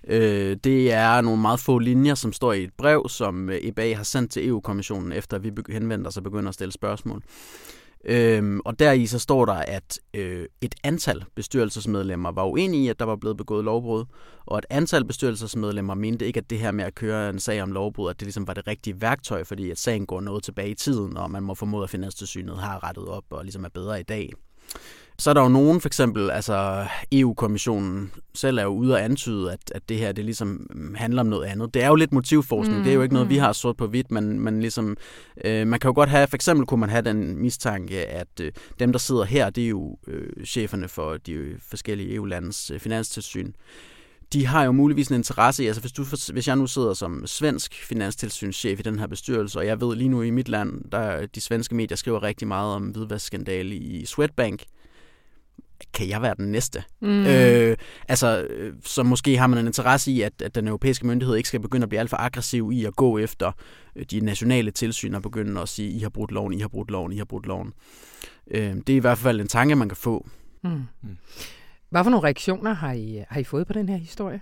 øh, 0.07 0.57
det 0.65 0.93
er 0.93 1.21
nogle 1.21 1.41
meget 1.41 1.61
få 1.61 1.79
linjer, 1.79 2.15
som 2.15 2.33
står 2.33 2.53
i 2.53 2.65
et 2.65 2.73
brev, 2.79 3.09
som 3.09 3.51
EBA 3.53 3.95
har 3.95 4.03
sendt 4.03 4.33
til 4.33 4.49
EU-kommissionen, 4.49 5.13
efter 5.13 5.39
vi 5.39 5.51
henvender 5.69 6.09
os 6.09 6.17
og 6.17 6.23
begynder 6.23 6.49
at 6.49 6.55
stille 6.55 6.73
spørgsmål. 6.73 7.23
Øhm, 8.05 8.61
og 8.65 8.79
deri 8.79 9.07
så 9.07 9.19
står 9.19 9.45
der, 9.45 9.53
at 9.53 10.01
øh, 10.15 10.47
et 10.61 10.75
antal 10.85 11.25
bestyrelsesmedlemmer 11.35 12.33
var 12.33 12.45
uenige 12.45 12.85
i, 12.85 12.89
at 12.89 12.99
der 12.99 13.05
var 13.05 13.17
blevet 13.17 13.37
begået 13.37 13.65
lovbrud, 13.65 14.05
og 14.47 14.59
et 14.59 14.67
antal 14.71 15.05
bestyrelsesmedlemmer 15.05 15.95
mente 15.95 16.27
ikke, 16.27 16.39
at 16.39 16.51
det 16.51 16.59
her 16.59 16.71
med 16.71 16.85
at 16.85 16.95
køre 16.95 17.31
en 17.31 17.41
sag 17.41 17.63
om 17.63 17.73
lovbrud, 17.73 18.11
at 18.11 18.21
det 18.21 18.27
ligesom 18.27 18.47
var 18.47 18.55
det 18.55 18.67
rigtige 18.67 19.01
værktøj, 19.01 19.45
fordi 19.45 19.71
at 19.71 19.79
sagen 19.79 20.07
går 20.07 20.21
noget 20.21 20.43
tilbage 20.43 20.71
i 20.71 20.75
tiden, 20.75 21.17
og 21.17 21.31
man 21.31 21.43
må 21.43 21.55
formode, 21.55 21.85
at 21.85 21.91
Finanstilsynet 21.91 22.59
har 22.59 22.85
rettet 22.85 23.09
op 23.09 23.25
og 23.31 23.45
ligesom 23.45 23.65
er 23.65 23.69
bedre 23.69 24.01
i 24.01 24.03
dag. 24.03 24.33
Så 25.21 25.31
er 25.31 25.35
der 25.35 25.43
jo 25.43 25.49
nogen, 25.49 25.81
for 25.81 25.89
eksempel, 25.89 26.31
altså 26.31 26.87
EU-kommissionen 27.13 28.13
selv 28.35 28.59
er 28.59 28.63
jo 28.63 28.69
ude 28.69 28.95
og 28.95 29.05
antyde, 29.05 29.53
at, 29.53 29.61
at 29.75 29.89
det 29.89 29.99
her 29.99 30.13
det 30.13 30.25
ligesom 30.25 30.67
handler 30.97 31.21
om 31.21 31.27
noget 31.27 31.47
andet. 31.47 31.75
Det 31.75 31.83
er 31.83 31.89
jo 31.89 31.95
lidt 31.95 32.13
motivforskning, 32.13 32.79
mm, 32.79 32.85
det 32.85 32.91
er 32.91 32.95
jo 32.95 33.03
ikke 33.03 33.15
noget, 33.15 33.27
mm. 33.27 33.31
vi 33.31 33.37
har 33.37 33.53
sort 33.53 33.77
på 33.77 33.87
hvidt, 33.87 34.11
men, 34.11 34.41
men 34.41 34.61
ligesom, 34.61 34.97
øh, 35.45 35.67
man 35.67 35.81
kan 35.81 35.89
jo 35.89 35.95
godt 35.95 36.09
have, 36.09 36.27
for 36.27 36.35
eksempel 36.35 36.67
kunne 36.67 36.81
man 36.81 36.91
have 36.91 37.03
den 37.03 37.43
mistanke, 37.43 38.07
at 38.07 38.41
øh, 38.41 38.53
dem, 38.79 38.93
der 38.93 38.99
sidder 38.99 39.25
her, 39.25 39.51
det 39.51 39.65
er 39.65 39.69
jo 39.69 39.99
øh, 40.07 40.47
cheferne 40.47 40.89
for 40.89 41.17
de 41.17 41.57
forskellige 41.69 42.15
EU-landes 42.15 42.71
øh, 42.71 42.81
finanstilsyn 42.81 43.53
de 44.33 44.47
har 44.47 44.65
jo 44.65 44.73
muligvis 44.73 45.09
en 45.09 45.15
interesse 45.15 45.65
i, 45.65 45.67
altså 45.67 45.81
hvis, 45.81 45.93
du, 45.93 46.05
hvis 46.33 46.49
jeg 46.49 46.57
nu 46.57 46.67
sidder 46.67 46.95
som 46.95 47.27
svensk 47.27 47.75
finanstilsynschef 47.75 48.81
i 48.81 48.83
den 48.83 48.99
her 48.99 49.07
bestyrelse, 49.07 49.59
og 49.59 49.67
jeg 49.67 49.81
ved 49.81 49.97
lige 49.97 50.09
nu 50.09 50.23
i 50.23 50.31
mit 50.31 50.49
land, 50.49 50.91
der 50.93 51.27
de 51.27 51.41
svenske 51.41 51.75
medier 51.75 51.97
skriver 51.97 52.23
rigtig 52.23 52.49
meget 52.49 52.75
om 52.75 52.83
hvidvaskskandale 52.83 53.75
i 53.75 54.07
Swedbank, 54.07 54.65
kan 55.95 56.09
jeg 56.09 56.23
være 56.23 56.35
den 56.35 56.53
næste? 56.53 56.83
Mm. 57.01 57.27
Øh, 57.27 57.77
altså, 58.09 58.43
øh, 58.43 58.75
så 58.85 59.03
måske 59.03 59.39
har 59.39 59.47
man 59.47 59.59
en 59.59 59.67
interesse 59.67 60.13
i, 60.13 60.23
at, 60.23 60.43
at 60.43 60.55
den 60.55 60.69
europæiske 60.69 61.07
myndighed 61.07 61.37
ikke 61.37 61.49
skal 61.49 61.61
begynde 61.61 61.83
at 61.83 61.89
blive 61.89 62.01
alt 62.01 62.11
for 62.11 62.17
aggressiv 62.17 62.71
i 62.73 62.85
at 62.85 62.97
gå 62.97 63.19
efter 63.19 63.53
øh, 63.97 64.05
de 64.11 64.21
nationale 64.21 64.71
tilsyn 64.71 65.15
og 65.15 65.23
begynde 65.23 65.61
at 65.61 65.69
sige, 65.69 65.91
I 65.91 65.99
har 65.99 66.09
brudt 66.09 66.33
loven, 66.33 66.53
I 66.53 66.61
har 66.61 66.69
brudt 66.69 66.91
loven, 66.91 67.13
I 67.13 67.17
har 67.17 67.25
brudt 67.25 67.47
loven. 67.47 67.73
Øh, 68.51 68.75
det 68.87 68.89
er 68.89 68.97
i 68.97 68.99
hvert 68.99 69.19
fald 69.19 69.41
en 69.41 69.49
tanke, 69.49 69.77
man 69.77 69.89
kan 69.89 69.97
få. 69.97 70.27
Mm. 70.65 70.71
Mm. 70.71 71.17
Hvad 71.91 72.05
for 72.05 72.11
nogle 72.11 72.25
reaktioner 72.25 72.73
har 72.73 72.93
I, 72.93 73.25
har 73.29 73.41
I 73.41 73.45
fået 73.45 73.67
på 73.67 73.73
den 73.73 73.89
her 73.89 73.97
historie? 73.97 74.41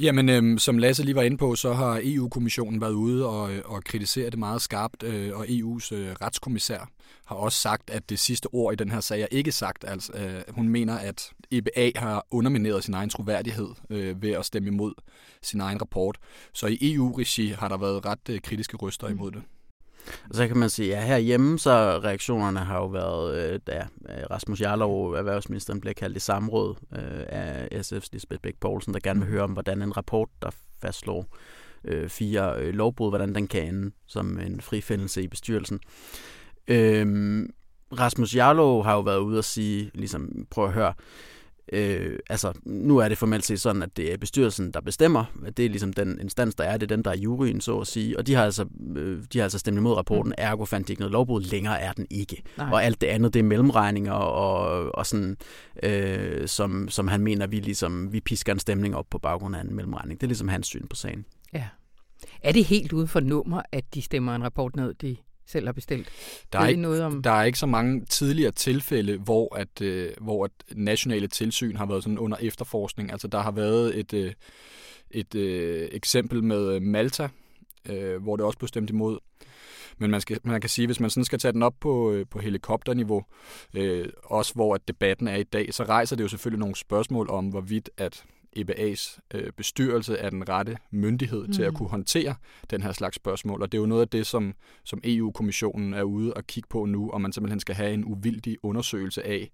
Jamen, 0.00 0.28
øhm, 0.28 0.58
som 0.58 0.78
Lasse 0.78 1.04
lige 1.04 1.14
var 1.14 1.22
inde 1.22 1.36
på, 1.36 1.54
så 1.54 1.72
har 1.72 2.00
EU-kommissionen 2.04 2.80
været 2.80 2.92
ude 2.92 3.26
og, 3.26 3.50
og 3.64 3.84
kritisere 3.84 4.30
det 4.30 4.38
meget 4.38 4.62
skarpt, 4.62 5.02
øh, 5.02 5.30
og 5.34 5.44
EU's 5.44 5.94
øh, 5.94 6.12
retskommissær 6.22 6.90
har 7.24 7.36
også 7.36 7.58
sagt, 7.58 7.90
at 7.90 8.10
det 8.10 8.18
sidste 8.18 8.46
ord 8.46 8.72
i 8.72 8.76
den 8.76 8.90
her 8.90 9.00
sag 9.00 9.22
er 9.22 9.26
ikke 9.30 9.52
sagt. 9.52 9.84
Altså, 9.88 10.12
øh, 10.12 10.54
hun 10.54 10.68
mener, 10.68 10.98
at 10.98 11.30
EBA 11.50 11.90
har 11.96 12.26
undermineret 12.30 12.84
sin 12.84 12.94
egen 12.94 13.10
troværdighed 13.10 13.68
øh, 13.90 14.22
ved 14.22 14.30
at 14.30 14.44
stemme 14.44 14.68
imod 14.68 14.94
sin 15.42 15.60
egen 15.60 15.80
rapport. 15.80 16.18
Så 16.52 16.66
i 16.66 16.94
EU-regi 16.94 17.48
har 17.48 17.68
der 17.68 17.76
været 17.76 18.06
ret 18.06 18.28
øh, 18.30 18.40
kritiske 18.40 18.76
røster 18.76 19.08
imod 19.08 19.30
det. 19.30 19.42
Og 20.30 20.34
så 20.34 20.48
kan 20.48 20.56
man 20.56 20.70
sige, 20.70 20.96
at 20.96 21.06
herhjemme 21.06 21.58
så 21.58 22.00
reaktionerne 22.04 22.60
har 22.60 22.76
jo 22.76 22.86
været, 22.86 23.36
øh, 23.36 23.60
da 23.66 23.86
øh, 24.08 24.24
Rasmus 24.30 24.60
Jarlov, 24.60 25.12
erhvervsministeren, 25.12 25.80
blev 25.80 25.94
kaldt 25.94 26.16
i 26.16 26.20
samråd 26.20 26.74
øh, 26.92 27.24
af 27.28 27.68
SF's 27.72 28.08
Lisbeth 28.12 28.42
Bæk 28.42 28.54
Poulsen, 28.60 28.94
der 28.94 29.00
gerne 29.00 29.20
vil 29.20 29.28
høre 29.28 29.42
om, 29.42 29.52
hvordan 29.52 29.82
en 29.82 29.96
rapport, 29.96 30.28
der 30.42 30.50
fastslår 30.80 31.26
øh, 31.84 32.08
fire 32.08 32.54
øh, 32.58 32.74
lovbrud, 32.74 33.10
hvordan 33.10 33.34
den 33.34 33.48
kan 33.48 33.68
ende 33.68 33.90
som 34.06 34.38
en 34.38 34.60
frifindelse 34.60 35.22
i 35.22 35.28
bestyrelsen. 35.28 35.80
Øh, 36.68 37.46
Rasmus 37.98 38.36
Jarlov 38.36 38.84
har 38.84 38.94
jo 38.94 39.00
været 39.00 39.18
ude 39.18 39.38
og 39.38 39.44
sige, 39.44 39.90
ligesom, 39.94 40.46
prøv 40.50 40.64
at 40.64 40.72
høre, 40.72 40.94
øh, 41.72 42.18
altså 42.30 42.52
nu 42.64 42.98
er 42.98 43.08
det 43.08 43.18
formelt 43.18 43.44
set 43.44 43.60
sådan, 43.60 43.82
at 43.82 43.96
det 43.96 44.12
er 44.12 44.16
bestyrelsen, 44.16 44.70
der 44.72 44.80
bestemmer. 44.80 45.24
Det 45.56 45.64
er 45.64 45.68
ligesom 45.68 45.92
den 45.92 46.20
instans, 46.20 46.54
der 46.54 46.64
er, 46.64 46.76
det 46.76 46.82
er 46.92 46.96
den, 46.96 47.04
der 47.04 47.10
er 47.10 47.16
juryen, 47.16 47.60
så 47.60 47.78
at 47.78 47.86
sige. 47.86 48.18
Og 48.18 48.26
de 48.26 48.34
har 48.34 48.44
altså, 48.44 48.66
øh, 48.96 49.22
de 49.32 49.38
har 49.38 49.42
altså 49.42 49.58
stemt 49.58 49.78
imod 49.78 49.96
rapporten, 49.96 50.28
mm. 50.28 50.44
ergo 50.44 50.64
fandt 50.64 50.88
de 50.88 50.92
ikke 50.92 51.00
noget 51.00 51.12
lovbrud. 51.12 51.42
Længere 51.42 51.80
er 51.80 51.92
den 51.92 52.06
ikke. 52.10 52.42
Nej. 52.58 52.70
Og 52.72 52.84
alt 52.84 53.00
det 53.00 53.06
andet, 53.06 53.34
det 53.34 53.40
er 53.40 53.44
mellemregninger 53.44 54.12
og, 54.12 54.94
og 54.94 55.06
sådan, 55.06 55.36
øh, 55.82 56.48
som, 56.48 56.88
som 56.88 57.08
han 57.08 57.20
mener, 57.20 57.46
vi 57.46 57.60
ligesom, 57.60 58.12
vi 58.12 58.20
pisker 58.20 58.52
en 58.52 58.58
stemning 58.58 58.96
op 58.96 59.06
på 59.10 59.18
baggrund 59.18 59.56
af 59.56 59.60
en 59.60 59.74
mellemregning. 59.74 60.20
Det 60.20 60.26
er 60.26 60.28
ligesom 60.28 60.48
hans 60.48 60.66
syn 60.66 60.86
på 60.86 60.96
sagen. 60.96 61.24
Ja. 61.54 61.68
Er 62.42 62.52
det 62.52 62.64
helt 62.64 62.92
uden 62.92 63.08
for 63.08 63.20
nummer, 63.20 63.62
at 63.72 63.84
de 63.94 64.02
stemmer 64.02 64.34
en 64.34 64.44
rapport 64.44 64.76
ned, 64.76 64.94
de 64.94 65.16
selv 65.52 65.66
har 65.66 65.72
bestilt? 65.72 66.08
Der 66.52 66.58
er, 66.58 66.66
ikke, 66.66 66.80
noget 66.80 67.02
om... 67.02 67.22
der 67.22 67.30
er 67.30 67.44
ikke 67.44 67.58
så 67.58 67.66
mange 67.66 68.04
tidligere 68.04 68.52
tilfælde, 68.52 69.18
hvor 69.18 69.56
at, 69.56 69.82
øh, 69.82 70.10
hvor 70.20 70.44
at 70.44 70.50
nationale 70.74 71.28
tilsyn 71.28 71.76
har 71.76 71.86
været 71.86 72.02
sådan 72.02 72.18
under 72.18 72.36
efterforskning. 72.40 73.12
Altså 73.12 73.28
der 73.28 73.40
har 73.40 73.50
været 73.50 73.98
et, 73.98 74.14
øh, 74.14 74.32
et 75.10 75.34
øh, 75.34 75.88
eksempel 75.92 76.44
med 76.44 76.74
øh, 76.74 76.82
Malta, 76.82 77.28
øh, 77.88 78.22
hvor 78.22 78.36
det 78.36 78.46
også 78.46 78.58
blev 78.58 78.68
stemt 78.68 78.90
imod. 78.90 79.18
Men 79.98 80.10
man, 80.10 80.20
skal, 80.20 80.38
man 80.44 80.60
kan 80.60 80.70
sige, 80.70 80.86
hvis 80.86 81.00
man 81.00 81.10
sådan 81.10 81.24
skal 81.24 81.38
tage 81.38 81.52
den 81.52 81.62
op 81.62 81.74
på, 81.80 82.12
øh, 82.12 82.26
på 82.30 82.38
helikopterniveau, 82.38 83.24
øh, 83.76 84.08
også 84.24 84.54
hvor 84.54 84.74
at 84.74 84.88
debatten 84.88 85.28
er 85.28 85.36
i 85.36 85.42
dag, 85.42 85.74
så 85.74 85.84
rejser 85.84 86.16
det 86.16 86.24
jo 86.24 86.28
selvfølgelig 86.28 86.60
nogle 86.60 86.76
spørgsmål 86.76 87.30
om, 87.30 87.48
hvorvidt 87.48 87.90
at 87.96 88.24
EBA's 88.58 89.18
øh, 89.34 89.52
bestyrelse 89.52 90.16
er 90.16 90.30
den 90.30 90.48
rette 90.48 90.76
myndighed 90.90 91.46
mm. 91.46 91.52
til 91.52 91.62
at 91.62 91.72
mm. 91.72 91.76
kunne 91.76 91.88
håndtere 91.88 92.34
den 92.70 92.82
her 92.82 92.92
slags 92.92 93.16
spørgsmål. 93.16 93.62
Og 93.62 93.72
det 93.72 93.78
er 93.78 93.82
jo 93.82 93.86
noget 93.86 94.02
af 94.02 94.08
det, 94.08 94.26
som, 94.26 94.54
som 94.84 95.00
EU-kommissionen 95.04 95.94
er 95.94 96.02
ude 96.02 96.34
og 96.34 96.46
kigge 96.46 96.68
på 96.68 96.84
nu, 96.84 97.10
om 97.10 97.20
man 97.20 97.32
simpelthen 97.32 97.60
skal 97.60 97.74
have 97.74 97.94
en 97.94 98.04
uvildig 98.04 98.58
undersøgelse 98.62 99.26
af, 99.26 99.50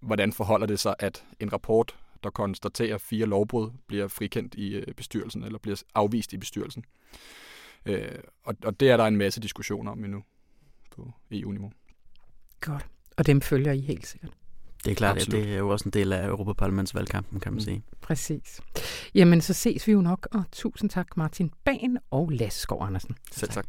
hvordan 0.00 0.32
forholder 0.32 0.66
det 0.66 0.80
sig, 0.80 0.94
at 0.98 1.24
en 1.40 1.52
rapport, 1.52 1.96
der 2.22 2.30
konstaterer 2.30 2.98
fire 2.98 3.26
lovbrud, 3.26 3.70
bliver 3.86 4.08
frikendt 4.08 4.54
i 4.54 4.74
øh, 4.74 4.94
bestyrelsen, 4.94 5.44
eller 5.44 5.58
bliver 5.58 5.82
afvist 5.94 6.32
i 6.32 6.38
bestyrelsen. 6.38 6.84
Øh, 7.86 8.18
og, 8.44 8.54
og 8.64 8.80
det 8.80 8.90
er 8.90 8.96
der 8.96 9.04
en 9.04 9.16
masse 9.16 9.40
diskussioner 9.40 9.92
om 9.92 10.04
endnu 10.04 10.22
på 10.90 11.12
EU-niveau. 11.30 11.72
Godt. 12.60 12.86
Og 13.16 13.26
dem 13.26 13.40
følger 13.40 13.72
I 13.72 13.80
helt 13.80 14.06
sikkert. 14.06 14.32
Det 14.84 14.90
er 14.90 14.94
klart, 14.94 15.18
at 15.18 15.30
det 15.30 15.52
er 15.52 15.58
jo 15.58 15.68
også 15.68 15.84
en 15.84 15.90
del 15.90 16.12
af 16.12 16.26
Europaparlamentsvalgkampen, 16.26 17.40
kan 17.40 17.52
man 17.52 17.56
mm. 17.56 17.64
sige. 17.64 17.82
Præcis. 18.00 18.60
Jamen, 19.14 19.40
så 19.40 19.54
ses 19.54 19.86
vi 19.86 19.92
jo 19.92 20.00
nok, 20.00 20.28
og 20.32 20.42
tusind 20.52 20.90
tak 20.90 21.16
Martin 21.16 21.50
Bagen 21.64 21.98
og 22.10 22.28
Lasse 22.30 22.60
Skov 22.60 22.84
Andersen. 22.84 23.16
Selv 23.32 23.50
tak. 23.50 23.66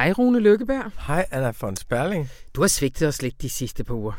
Hej 0.00 0.12
Rune 0.12 0.38
Lykkeberg. 0.38 0.92
Hej 1.06 1.26
Anna 1.30 1.52
von 1.60 1.76
Sperling. 1.76 2.28
Du 2.54 2.60
har 2.60 2.68
svigtet 2.68 3.08
os 3.08 3.22
lidt 3.22 3.42
de 3.42 3.48
sidste 3.48 3.84
par 3.84 3.94
uger. 3.94 4.12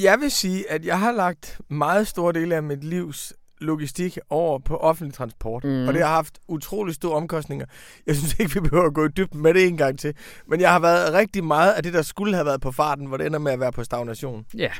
Jeg 0.00 0.20
vil 0.20 0.30
sige, 0.30 0.70
at 0.70 0.84
jeg 0.84 1.00
har 1.00 1.12
lagt 1.12 1.60
meget 1.68 2.06
store 2.06 2.32
dele 2.32 2.54
af 2.54 2.62
mit 2.62 2.84
livs 2.84 3.32
logistik 3.60 4.18
over 4.30 4.58
på 4.58 4.76
offentlig 4.76 5.14
transport. 5.14 5.64
Mm. 5.64 5.88
Og 5.88 5.94
det 5.94 6.02
har 6.02 6.08
haft 6.08 6.38
utrolig 6.48 6.94
store 6.94 7.16
omkostninger. 7.16 7.66
Jeg 8.06 8.16
synes 8.16 8.38
ikke, 8.38 8.54
vi 8.54 8.60
behøver 8.60 8.86
at 8.86 8.94
gå 8.94 9.04
i 9.04 9.08
dybden 9.08 9.42
med 9.42 9.54
det 9.54 9.66
en 9.66 9.76
gang 9.76 9.98
til. 9.98 10.14
Men 10.46 10.60
jeg 10.60 10.72
har 10.72 10.80
været 10.80 11.12
rigtig 11.12 11.44
meget 11.44 11.72
af 11.72 11.82
det, 11.82 11.92
der 11.92 12.02
skulle 12.02 12.34
have 12.34 12.46
været 12.46 12.60
på 12.60 12.72
farten, 12.72 13.06
hvor 13.06 13.16
det 13.16 13.26
ender 13.26 13.38
med 13.38 13.52
at 13.52 13.60
være 13.60 13.72
på 13.72 13.84
stagnation. 13.84 14.46
Ja, 14.54 14.70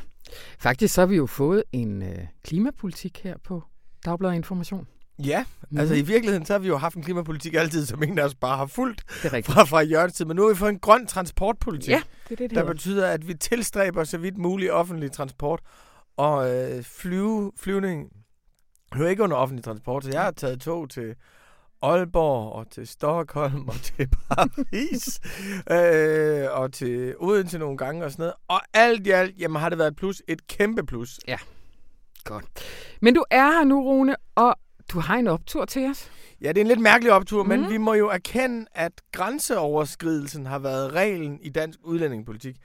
faktisk 0.59 0.93
så 0.93 1.01
har 1.01 1.05
vi 1.05 1.15
jo 1.15 1.25
fået 1.25 1.63
en 1.71 2.01
øh, 2.01 2.17
klimapolitik 2.43 3.23
her 3.23 3.35
på 3.43 3.63
Dagbladet 4.05 4.35
Information. 4.35 4.87
Ja, 5.19 5.45
mm. 5.69 5.79
altså 5.79 5.95
i 5.95 6.01
virkeligheden 6.01 6.45
så 6.45 6.53
har 6.53 6.59
vi 6.59 6.67
jo 6.67 6.77
haft 6.77 6.95
en 6.95 7.03
klimapolitik 7.03 7.53
altid, 7.53 7.85
som 7.85 8.03
ingen 8.03 8.19
af 8.19 8.23
os 8.23 8.35
bare 8.35 8.57
har 8.57 8.65
fulgt 8.65 9.03
fra, 9.45 9.63
fra 9.63 9.79
Jørgens 9.81 10.13
tid. 10.13 10.25
Men 10.25 10.35
nu 10.35 10.41
har 10.41 10.49
vi 10.49 10.55
fået 10.55 10.69
en 10.69 10.79
grøn 10.79 11.07
transportpolitik, 11.07 11.89
ja, 11.89 12.01
det 12.23 12.31
er 12.31 12.35
det, 12.35 12.49
det 12.49 12.57
der 12.57 12.65
betyder, 12.65 13.07
at 13.07 13.27
vi 13.27 13.33
tilstræber 13.33 14.03
så 14.03 14.17
vidt 14.17 14.37
muligt 14.37 14.71
offentlig 14.71 15.11
transport. 15.11 15.59
Og 16.17 16.55
øh, 16.55 16.83
flyve, 16.83 17.51
flyvning 17.57 18.09
hører 18.93 19.09
ikke 19.09 19.23
under 19.23 19.37
offentlig 19.37 19.63
transport, 19.63 20.03
så 20.03 20.09
jeg 20.09 20.21
har 20.21 20.31
taget 20.31 20.61
tog 20.61 20.89
til 20.89 21.15
Aalborg 21.81 22.51
og 22.51 22.71
til 22.71 22.87
Stockholm 22.87 23.67
og 23.67 23.75
til 23.75 24.07
Paris 24.29 25.19
øh, 25.71 26.59
og 26.59 26.73
til 26.73 27.15
Odense 27.17 27.57
nogle 27.57 27.77
gange 27.77 28.05
og 28.05 28.11
sådan 28.11 28.23
noget. 28.23 28.33
Og 28.47 28.61
alt 28.73 29.07
i 29.07 29.09
alt, 29.09 29.39
jamen 29.39 29.61
har 29.61 29.69
det 29.69 29.77
været 29.77 29.91
et 29.91 29.95
plus, 29.95 30.21
et 30.27 30.47
kæmpe 30.47 30.85
plus. 30.85 31.19
Ja, 31.27 31.37
godt. 32.23 32.45
Men 33.01 33.13
du 33.13 33.23
er 33.31 33.51
her 33.51 33.63
nu, 33.63 33.83
Rune, 33.83 34.15
og 34.35 34.55
du 34.91 34.99
har 34.99 35.15
en 35.15 35.27
optur 35.27 35.65
til 35.65 35.89
os. 35.89 36.11
Ja, 36.41 36.47
det 36.47 36.57
er 36.57 36.61
en 36.61 36.67
lidt 36.67 36.79
mærkelig 36.79 37.11
optur, 37.11 37.43
mm. 37.43 37.49
men 37.49 37.61
mhm. 37.61 37.69
vi 37.71 37.77
må 37.77 37.93
jo 37.93 38.09
erkende, 38.09 38.65
at 38.75 38.91
grænseoverskridelsen 39.11 40.45
har 40.45 40.59
været 40.59 40.93
reglen 40.93 41.39
i 41.41 41.49
dansk 41.49 41.79
udlændingepolitik. 41.83 42.55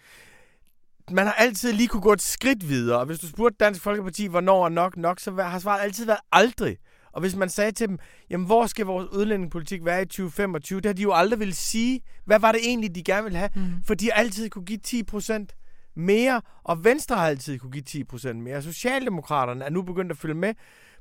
Man 1.11 1.27
har 1.27 1.33
altid 1.33 1.73
lige 1.73 1.89
kunne 1.89 2.03
gå 2.03 2.13
et 2.13 2.23
skridt 2.23 2.69
videre, 2.69 2.99
og 2.99 3.07
hvis 3.07 3.19
du 3.19 3.29
spurgte 3.29 3.57
Dansk 3.61 3.83
Folkeparti, 3.83 4.27
hvornår 4.27 4.65
er 4.65 4.69
nok 4.69 4.97
nok, 4.97 5.21
så 5.21 5.33
har 5.33 5.59
svaret 5.59 5.83
altid 5.83 6.07
været 6.07 6.21
aldrig. 6.33 6.77
Og 7.13 7.21
hvis 7.21 7.37
man 7.37 7.49
sagde 7.49 7.73
til 7.73 7.89
dem, 7.89 7.99
jamen 8.31 8.47
hvor 8.47 8.67
skal 8.67 8.87
vores 8.87 9.09
udlændingepolitik 9.09 9.85
være 9.85 10.03
i 10.03 10.05
2025, 10.05 10.81
det 10.81 10.87
har 10.87 10.93
de 10.93 11.03
jo 11.03 11.13
aldrig 11.13 11.41
ville 11.41 11.55
sige. 11.55 12.01
Hvad 12.25 12.39
var 12.39 12.53
det 12.53 12.61
egentlig, 12.65 12.95
de 12.95 13.03
gerne 13.03 13.23
ville 13.23 13.39
have? 13.39 13.51
Mm. 13.55 13.73
For 13.87 13.95
de 13.95 14.07
har 14.07 14.13
altid 14.13 14.51
kunne 14.51 14.65
give 14.65 14.79
10 14.79 15.03
procent 15.03 15.55
mere, 15.97 16.41
og 16.65 16.85
Venstre 16.85 17.17
har 17.17 17.27
altid 17.27 17.59
kunne 17.59 17.73
give 17.73 17.83
10 17.83 18.05
procent 18.05 18.43
mere. 18.43 18.63
Socialdemokraterne 18.63 19.65
er 19.65 19.71
nu 19.71 19.83
begyndt 19.83 20.13
at 20.13 20.19
følge 20.19 20.35
med 20.35 20.55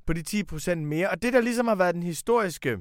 på 0.09 0.13
de 0.13 0.43
10% 0.51 0.75
mere. 0.75 1.09
Og 1.09 1.21
det, 1.21 1.33
der 1.33 1.41
ligesom 1.41 1.67
har 1.67 1.75
været 1.75 1.95
den 1.95 2.03
historiske 2.03 2.77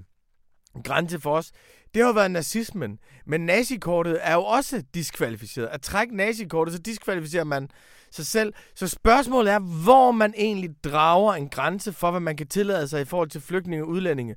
grænse 0.85 1.21
for 1.21 1.37
os, 1.37 1.53
det 1.95 2.05
har 2.05 2.13
været 2.13 2.31
nazismen. 2.31 2.99
Men 3.27 3.41
nazikortet 3.41 4.19
er 4.21 4.35
jo 4.35 4.45
også 4.45 4.83
diskvalificeret. 4.95 5.67
At 5.67 5.83
trække 5.83 6.17
nazikortet, 6.17 6.75
så 6.75 6.81
diskvalificerer 6.81 7.45
man 7.45 7.69
sig 8.11 8.27
selv. 8.27 8.53
Så 8.75 8.89
spørgsmålet 8.89 9.53
er, 9.53 9.59
hvor 9.59 10.13
man 10.13 10.35
egentlig 10.37 10.71
drager 10.85 11.35
en 11.35 11.49
grænse 11.49 11.93
for, 11.93 12.11
hvad 12.11 12.21
man 12.21 12.37
kan 12.37 12.47
tillade 12.47 12.89
sig 12.89 13.01
i 13.01 13.05
forhold 13.05 13.31
til 13.31 13.41
flygtninge 13.41 13.85
og 13.85 13.89
udlændinge. 13.89 14.35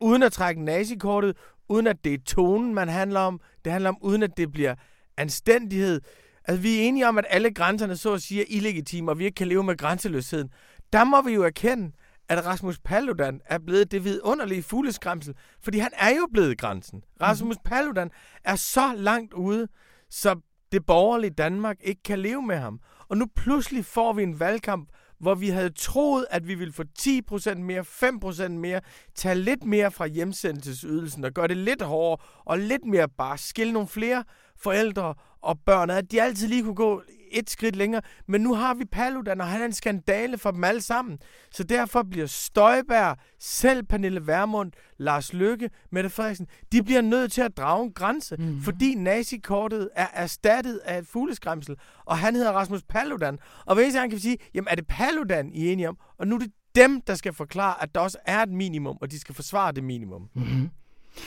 Uden 0.00 0.22
at 0.22 0.32
trække 0.32 0.64
nazikortet, 0.64 1.36
uden 1.68 1.86
at 1.86 2.04
det 2.04 2.14
er 2.14 2.18
tonen, 2.26 2.74
man 2.74 2.88
handler 2.88 3.20
om. 3.20 3.40
Det 3.64 3.72
handler 3.72 3.90
om, 3.90 3.98
uden 4.00 4.22
at 4.22 4.36
det 4.36 4.52
bliver 4.52 4.74
anstændighed. 5.16 6.00
Altså, 6.44 6.62
vi 6.62 6.78
er 6.78 6.82
enige 6.82 7.08
om, 7.08 7.18
at 7.18 7.26
alle 7.30 7.54
grænserne 7.54 7.96
så 7.96 8.12
at 8.12 8.22
sige 8.22 8.40
er 8.40 8.46
illegitime, 8.48 9.10
og 9.10 9.18
vi 9.18 9.24
ikke 9.24 9.36
kan 9.36 9.48
leve 9.48 9.64
med 9.64 9.76
grænseløsheden. 9.76 10.50
Der 10.92 11.04
må 11.04 11.22
vi 11.22 11.32
jo 11.32 11.42
erkende, 11.42 11.92
at 12.28 12.46
Rasmus 12.46 12.78
Paludan 12.78 13.40
er 13.44 13.58
blevet 13.58 13.92
det 13.92 14.04
vidunderlige 14.04 14.62
fugleskræmsel, 14.62 15.34
fordi 15.60 15.78
han 15.78 15.90
er 15.98 16.10
jo 16.10 16.28
blevet 16.32 16.58
grænsen. 16.58 17.02
Rasmus 17.20 17.56
mm. 17.56 17.62
Paludan 17.70 18.10
er 18.44 18.56
så 18.56 18.92
langt 18.96 19.34
ude, 19.34 19.68
så 20.10 20.40
det 20.72 20.86
borgerlige 20.86 21.30
Danmark 21.30 21.76
ikke 21.80 22.02
kan 22.02 22.18
leve 22.18 22.42
med 22.42 22.56
ham. 22.56 22.80
Og 23.08 23.16
nu 23.16 23.26
pludselig 23.36 23.84
får 23.84 24.12
vi 24.12 24.22
en 24.22 24.40
valgkamp, 24.40 24.88
hvor 25.20 25.34
vi 25.34 25.48
havde 25.48 25.70
troet, 25.70 26.26
at 26.30 26.48
vi 26.48 26.54
ville 26.54 26.72
få 26.72 26.82
10% 26.98 27.54
mere, 27.54 27.80
5% 27.80 28.48
mere, 28.48 28.80
tage 29.14 29.34
lidt 29.34 29.64
mere 29.64 29.90
fra 29.90 30.06
hjemsendelsesydelsen 30.06 31.24
og 31.24 31.32
gøre 31.32 31.48
det 31.48 31.56
lidt 31.56 31.82
hårdere 31.82 32.26
og 32.44 32.58
lidt 32.58 32.84
mere 32.84 33.08
bare 33.08 33.38
skille 33.38 33.72
nogle 33.72 33.88
flere 33.88 34.24
forældre 34.56 35.14
og 35.40 35.58
børn, 35.66 35.90
at 35.90 36.12
de 36.12 36.22
altid 36.22 36.48
lige 36.48 36.62
kunne 36.62 36.74
gå 36.74 37.02
et 37.38 37.50
skridt 37.50 37.76
længere. 37.76 38.02
Men 38.28 38.40
nu 38.40 38.54
har 38.54 38.74
vi 38.74 38.84
Paludan, 38.84 39.40
og 39.40 39.46
han 39.46 39.60
er 39.60 39.64
en 39.64 39.72
skandale 39.72 40.38
for 40.38 40.50
dem 40.50 40.64
alle 40.64 40.80
sammen. 40.80 41.18
Så 41.50 41.64
derfor 41.64 42.02
bliver 42.02 42.26
Støjberg, 42.26 43.16
selv 43.40 43.82
Pernille 43.82 44.26
Vermund, 44.26 44.72
Lars 44.98 45.32
Løkke, 45.32 45.70
Mette 45.92 46.10
Frederiksen, 46.10 46.46
de 46.72 46.82
bliver 46.82 47.00
nødt 47.00 47.32
til 47.32 47.40
at 47.40 47.56
drage 47.56 47.84
en 47.84 47.92
grænse, 47.92 48.36
mm. 48.36 48.62
fordi 48.62 48.94
nazikortet 48.94 49.88
er 49.94 50.06
erstattet 50.14 50.80
af 50.84 50.98
et 50.98 51.06
fugleskræmsel, 51.06 51.76
og 52.04 52.18
han 52.18 52.34
hedder 52.34 52.52
Rasmus 52.52 52.82
Paludan. 52.82 53.38
Og 53.66 53.74
hvis 53.74 53.94
han 53.94 54.10
kan 54.10 54.18
sige, 54.18 54.36
jamen 54.54 54.68
er 54.70 54.74
det 54.74 54.86
Paludan, 54.86 55.52
I 55.52 55.68
er 55.68 55.72
enige 55.72 55.88
om? 55.88 55.98
Og 56.18 56.26
nu 56.26 56.34
er 56.34 56.38
det 56.38 56.52
dem, 56.74 57.00
der 57.00 57.14
skal 57.14 57.32
forklare, 57.32 57.82
at 57.82 57.94
der 57.94 58.00
også 58.00 58.18
er 58.26 58.42
et 58.42 58.48
minimum, 58.48 58.98
og 59.00 59.10
de 59.10 59.20
skal 59.20 59.34
forsvare 59.34 59.72
det 59.72 59.84
minimum. 59.84 60.28
Mm-hmm. 60.34 60.70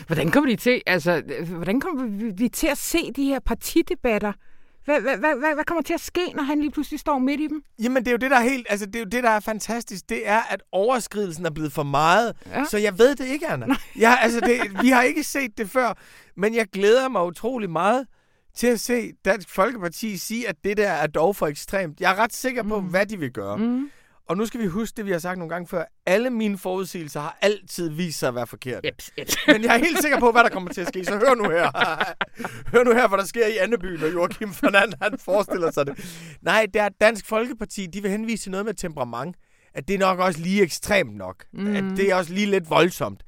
Hvordan 0.08 0.32
kommer 0.32 0.50
de 0.50 0.56
til, 0.56 0.82
altså, 0.86 1.22
hvordan 1.50 1.80
kommer 1.80 2.32
vi 2.36 2.50
til 2.50 2.68
at 2.68 2.78
se 2.78 3.12
de 3.16 3.24
her 3.24 3.40
partidebatter 3.40 4.34
Hvad, 4.88 5.02
hvad, 5.02 5.18
hvad, 5.18 5.54
hvad 5.54 5.64
kommer 5.66 5.82
til 5.82 5.94
at 5.94 6.02
ske, 6.02 6.32
når 6.36 6.44
han 6.44 6.60
lige 6.60 6.72
pludselig 6.72 7.00
står 7.00 7.20
midt 7.20 7.42
i 7.42 7.48
dem? 7.48 7.64
Jamen, 7.84 8.06
det 8.06 8.08
er 8.08 8.12
jo 8.12 8.18
det, 8.18 8.32
der 8.32 8.38
er 8.38 8.42
helt, 8.42 8.68
altså, 8.70 8.86
det 8.86 8.96
er 8.96 9.00
jo 9.00 9.06
det, 9.06 9.24
der 9.24 9.30
er 9.30 9.40
fantastisk. 9.40 10.10
Det 10.10 10.28
er, 10.28 10.42
at 10.50 10.64
overskridelsen 10.72 11.46
er 11.46 11.50
blevet 11.50 11.74
for 11.74 11.84
meget. 11.84 12.36
Ja. 12.46 12.66
Så 12.66 12.78
jeg 12.78 13.00
ved 13.00 13.16
det 13.16 13.26
ikke, 13.26 13.48
Anna. 13.48 13.66
Ja, 14.00 14.16
altså, 14.22 14.40
det, 14.40 14.82
vi 14.82 14.90
har 14.90 15.02
ikke 15.02 15.24
set 15.24 15.58
det 15.58 15.70
før, 15.70 15.94
men 16.38 16.56
jeg 16.56 16.68
glæder 16.68 17.10
mig 17.10 17.26
utrolig 17.26 17.70
meget 17.70 18.08
til 18.56 18.68
at 18.68 18.80
se 18.80 19.12
Dansk 19.26 19.50
Folkeparti 19.50 20.18
sige, 20.18 20.50
at 20.50 20.56
det 20.64 20.78
der 20.78 20.90
er 20.90 21.08
dog 21.08 21.36
for 21.36 21.48
ekstremt. 21.48 22.00
Jeg 22.00 22.12
er 22.12 22.16
ret 22.16 22.34
sikker 22.34 22.64
på, 22.64 22.80
mm. 22.80 22.88
hvad 22.88 23.06
de 23.06 23.20
vil 23.20 23.32
gøre. 23.32 23.58
Mm. 23.58 23.90
Og 24.28 24.38
nu 24.38 24.46
skal 24.46 24.60
vi 24.60 24.66
huske 24.66 24.98
det, 24.98 25.06
vi 25.06 25.12
har 25.12 25.20
sagt 25.20 25.38
nogle 25.38 25.54
gange 25.54 25.68
før. 25.68 25.84
Alle 26.06 26.30
mine 26.30 26.58
forudsigelser 26.58 27.20
har 27.20 27.38
altid 27.42 27.90
vist 27.90 28.20
sig 28.20 28.28
at 28.28 28.36
være 28.36 28.48
forkerte. 28.48 28.88
Yep, 28.88 29.02
yep. 29.20 29.28
Men 29.48 29.64
jeg 29.64 29.76
er 29.76 29.80
helt 29.80 30.02
sikker 30.02 30.20
på, 30.20 30.32
hvad 30.32 30.44
der 30.44 30.50
kommer 30.50 30.74
til 30.74 30.82
at 30.82 30.88
ske, 30.88 31.06
så 31.06 31.18
hør 31.18 31.36
nu 31.36 31.50
her. 31.50 31.72
hør 32.74 32.84
nu 32.84 32.94
her, 32.94 33.08
hvad 33.08 33.18
der 33.18 33.26
sker 33.26 33.48
i 33.48 33.58
Andeby, 33.58 33.86
når 33.86 34.08
Joachim 34.08 34.54
Fernand 34.54 34.94
han 35.02 35.18
forestiller 35.20 35.72
sig 35.72 35.86
det. 35.88 36.18
Nej, 36.42 36.66
det 36.74 36.82
er 36.82 36.90
Dansk 37.02 37.26
Folkeparti, 37.26 37.86
de 37.86 38.02
vil 38.02 38.12
henvise 38.12 38.44
til 38.44 38.52
noget 38.52 38.66
med 38.66 38.74
temperament. 38.74 39.36
At 39.74 39.88
det 39.88 39.94
er 39.94 40.00
nok 40.00 40.20
også 40.20 40.40
lige 40.40 40.62
ekstremt 40.62 41.16
nok. 41.16 41.46
Mm. 41.54 41.76
At 41.76 41.84
det 41.84 42.12
er 42.12 42.16
også 42.16 42.34
lige 42.34 42.46
lidt 42.46 42.70
voldsomt. 42.70 43.24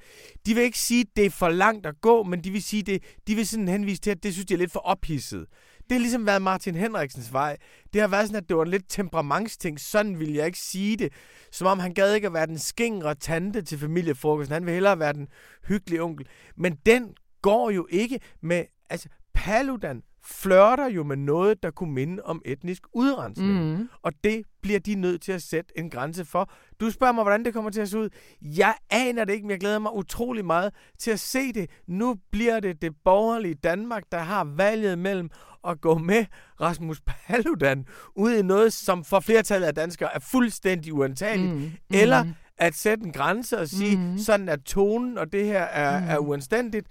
De 0.46 0.54
vil 0.56 0.64
ikke 0.64 0.80
sige, 0.80 1.02
at 1.02 1.08
det 1.16 1.26
er 1.26 1.30
for 1.30 1.50
langt 1.50 1.86
at 1.86 2.02
gå, 2.02 2.24
men 2.24 2.44
de 2.44 2.52
vil 2.52 2.64
sige, 2.64 2.84
det, 2.84 3.04
de 3.28 3.36
vil 3.36 3.48
sådan 3.48 3.68
henvise 3.68 4.02
til, 4.02 4.12
at 4.12 4.24
det 4.24 4.34
synes 4.34 4.46
de 4.46 4.54
er 4.54 4.58
lidt 4.58 4.72
for 4.72 4.80
ophidset. 4.80 5.46
Det 5.90 5.96
har 5.96 6.00
ligesom 6.00 6.26
været 6.26 6.42
Martin 6.42 6.76
Henriksens 6.76 7.34
vej. 7.34 7.58
Det 7.94 8.02
har 8.02 8.08
været 8.08 8.28
sådan, 8.28 8.44
at 8.44 8.50
det 8.50 8.58
var 8.58 8.64
en 8.64 8.70
lidt 8.70 8.86
temperamentsting. 8.90 9.80
Sådan 9.80 10.20
vil 10.20 10.34
jeg 10.34 10.46
ikke 10.46 10.60
sige 10.60 10.98
det. 10.98 11.14
Som 11.52 11.68
om 11.68 11.80
han 11.80 11.94
gad 11.94 12.14
ikke 12.14 12.28
at 12.28 12.34
være 12.34 12.48
den 12.48 12.58
skingre 12.60 13.16
tante 13.16 13.62
til 13.62 13.78
familiefrokosten. 13.78 14.54
Han 14.54 14.66
vil 14.66 14.74
hellere 14.74 15.00
være 15.00 15.14
den 15.14 15.28
hyggelige 15.68 16.04
onkel. 16.04 16.28
Men 16.58 16.76
den 16.86 17.14
går 17.42 17.70
jo 17.70 17.88
ikke 17.90 18.20
med... 18.42 18.66
Altså, 18.90 19.10
Paludan 19.34 20.04
flørter 20.32 20.90
jo 20.90 21.04
med 21.04 21.18
noget, 21.18 21.64
der 21.64 21.72
kunne 21.72 21.94
minde 21.94 22.24
om 22.24 22.42
etnisk 22.46 22.84
udrensning. 22.94 23.78
Mm. 23.78 23.90
Og 24.02 24.12
det 24.24 24.42
bliver 24.62 24.80
de 24.80 24.96
nødt 24.96 25.22
til 25.22 25.32
at 25.32 25.42
sætte 25.42 25.72
en 25.80 25.90
grænse 25.90 26.26
for. 26.26 26.52
Du 26.80 26.92
spørger 26.92 27.14
mig, 27.14 27.24
hvordan 27.24 27.46
det 27.46 27.54
kommer 27.54 27.72
til 27.72 27.82
at 27.82 27.90
se 27.90 28.00
ud. 28.00 28.10
Jeg 28.42 28.76
aner 28.90 29.26
det 29.26 29.34
ikke, 29.34 29.44
men 29.46 29.52
jeg 29.52 29.60
glæder 29.60 29.80
mig 29.80 29.94
utrolig 29.96 30.46
meget 30.46 30.74
til 31.00 31.12
at 31.12 31.20
se 31.20 31.54
det. 31.54 31.70
Nu 31.88 32.16
bliver 32.32 32.60
det 32.60 32.82
det 32.82 32.94
borgerlige 33.06 33.54
Danmark, 33.56 34.04
der 34.12 34.20
har 34.20 34.44
valget 34.44 35.00
mellem 35.00 35.30
at 35.68 35.82
gå 35.82 35.98
med 35.98 36.26
Rasmus 36.62 37.02
Paludan 37.02 37.86
ud 38.16 38.32
i 38.34 38.42
noget, 38.42 38.74
som 38.74 39.04
for 39.04 39.20
flertallet 39.20 39.68
af 39.68 39.76
danskere 39.76 40.16
er 40.16 40.20
fuldstændig 40.20 40.94
uantageligt. 40.94 41.54
Mm. 41.56 41.72
Eller 41.94 42.24
Mm. 42.24 42.34
at 42.58 42.76
sætte 42.76 43.06
en 43.06 43.12
grænse 43.12 43.58
og 43.60 43.68
sige, 43.68 43.98
Mhm. 43.98 44.06
mm. 44.12 44.18
sådan 44.18 44.50
er 44.50 44.56
tonen, 44.56 45.18
og 45.18 45.32
det 45.32 45.46
her 45.46 45.62
er, 45.64 45.98
Mhm. 46.00 46.06
mm. 46.08 46.12
er 46.14 46.18
uanstændigt. 46.18 46.88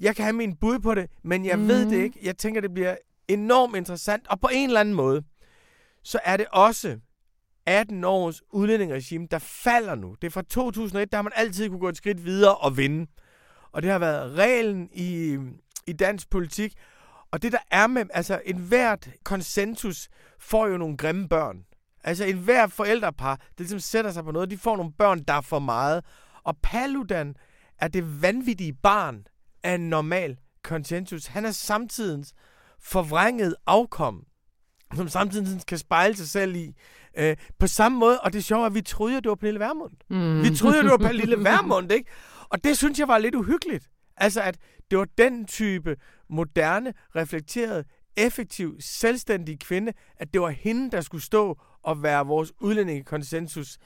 Jeg 0.00 0.16
kan 0.16 0.24
have 0.24 0.32
min 0.36 0.56
bud 0.56 0.78
på 0.78 0.94
det, 0.94 1.10
men 1.24 1.44
jeg 1.44 1.58
mm. 1.58 1.68
ved 1.68 1.80
det 1.80 1.86
Mhm. 1.92 2.00
ikke. 2.02 2.18
Jeg 2.22 2.36
tænker, 2.38 2.60
det 2.60 2.74
bliver 2.74 2.96
enormt 3.28 3.76
interessant, 3.76 4.28
og 4.28 4.40
på 4.40 4.48
en 4.52 4.68
eller 4.68 4.80
anden 4.80 4.94
måde, 4.94 5.22
så 6.02 6.18
er 6.24 6.36
det 6.36 6.46
også 6.52 6.98
18 7.66 8.04
års 8.04 8.42
udlændingeregime, 8.52 9.26
der 9.30 9.38
falder 9.38 9.94
nu. 9.94 10.16
Det 10.20 10.26
er 10.26 10.30
fra 10.30 10.42
2001, 10.42 11.12
der 11.12 11.16
har 11.18 11.22
man 11.22 11.32
altid 11.36 11.68
kunne 11.68 11.78
gå 11.80 11.88
et 11.88 11.96
skridt 11.96 12.24
videre 12.24 12.56
og 12.56 12.76
vinde. 12.76 13.06
Og 13.72 13.82
det 13.82 13.90
har 13.90 13.98
været 13.98 14.38
reglen 14.38 14.88
i, 14.92 15.38
i 15.86 15.92
dansk 15.92 16.30
politik. 16.30 16.74
Og 17.30 17.42
det 17.42 17.52
der 17.52 17.58
er 17.70 17.86
med, 17.86 18.04
altså 18.14 18.40
enhvert 18.46 19.08
konsensus 19.24 20.08
får 20.38 20.66
jo 20.66 20.76
nogle 20.76 20.96
grimme 20.96 21.28
børn. 21.28 21.64
Altså 22.04 22.24
enhver 22.24 22.66
forældrepar, 22.66 23.36
det 23.36 23.58
ligesom 23.58 23.80
sætter 23.80 24.10
sig 24.12 24.24
på 24.24 24.30
noget, 24.30 24.50
de 24.50 24.58
får 24.58 24.76
nogle 24.76 24.92
børn, 24.92 25.22
der 25.22 25.34
er 25.34 25.40
for 25.40 25.58
meget. 25.58 26.04
Og 26.44 26.56
Paludan 26.62 27.34
er 27.78 27.88
det 27.88 28.22
vanvittige 28.22 28.72
barn 28.72 29.24
af 29.62 29.74
en 29.74 29.90
normal 29.90 30.38
konsensus. 30.62 31.26
Han 31.26 31.44
er 31.44 31.50
samtidens 31.50 32.32
forvrænget 32.80 33.54
afkom, 33.66 34.26
som 34.94 35.08
samtidig 35.08 35.66
kan 35.66 35.78
spejle 35.78 36.16
sig 36.16 36.28
selv 36.28 36.56
i. 36.56 36.74
Øh, 37.18 37.36
på 37.58 37.66
samme 37.66 37.98
måde, 37.98 38.20
og 38.20 38.32
det 38.32 38.44
sjove 38.44 38.62
er, 38.62 38.66
at 38.66 38.74
vi 38.74 38.82
troede, 38.82 39.16
at 39.16 39.24
det 39.24 39.30
var 39.30 39.36
Pernille 39.36 39.60
Vermund. 39.60 39.92
Mm. 40.10 40.42
Vi 40.42 40.56
troede, 40.56 40.82
det 40.82 40.90
var 40.90 40.96
Pernille 40.96 41.44
Vermund, 41.44 41.92
ikke? 41.92 42.10
Og 42.48 42.64
det 42.64 42.78
synes 42.78 42.98
jeg 42.98 43.08
var 43.08 43.18
lidt 43.18 43.34
uhyggeligt. 43.34 43.90
Altså, 44.16 44.42
at 44.42 44.58
det 44.90 44.98
var 44.98 45.06
den 45.18 45.46
type 45.46 45.96
moderne, 46.30 46.94
reflekteret, 47.16 47.86
effektiv, 48.16 48.76
selvstændig 48.80 49.60
kvinde, 49.60 49.92
at 50.16 50.32
det 50.32 50.40
var 50.40 50.48
hende, 50.48 50.90
der 50.90 51.00
skulle 51.00 51.24
stå 51.24 51.60
og 51.82 52.02
være 52.02 52.26
vores 52.26 52.52
udlændingekonsensus 52.60 53.78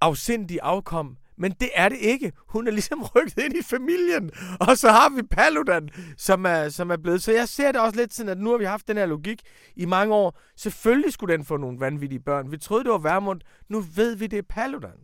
afsindige 0.00 0.62
afkom. 0.62 1.16
Men 1.42 1.52
det 1.60 1.70
er 1.74 1.88
det 1.88 1.98
ikke. 1.98 2.32
Hun 2.48 2.66
er 2.66 2.70
ligesom 2.70 3.02
rykket 3.16 3.38
ind 3.38 3.56
i 3.56 3.62
familien. 3.62 4.30
Og 4.60 4.78
så 4.78 4.90
har 4.90 5.08
vi 5.16 5.22
Paludan, 5.22 5.88
som 6.16 6.46
er, 6.46 6.68
som 6.68 6.90
er 6.90 6.96
blevet. 6.96 7.22
Så 7.22 7.32
jeg 7.32 7.48
ser 7.48 7.72
det 7.72 7.80
også 7.80 7.96
lidt 7.96 8.14
sådan, 8.14 8.30
at 8.30 8.38
nu 8.38 8.50
har 8.50 8.58
vi 8.58 8.64
haft 8.64 8.88
den 8.88 8.96
her 8.96 9.06
logik 9.06 9.42
i 9.76 9.84
mange 9.84 10.14
år. 10.14 10.38
Selvfølgelig 10.56 11.12
skulle 11.12 11.36
den 11.36 11.44
få 11.44 11.56
nogle 11.56 11.80
vanvittige 11.80 12.20
børn. 12.20 12.50
Vi 12.50 12.58
troede, 12.58 12.84
det 12.84 12.92
var 12.92 12.98
Vermund. 12.98 13.40
Nu 13.68 13.80
ved 13.80 14.16
vi, 14.16 14.26
det 14.26 14.38
er 14.38 14.42
Paludan. 14.48 14.98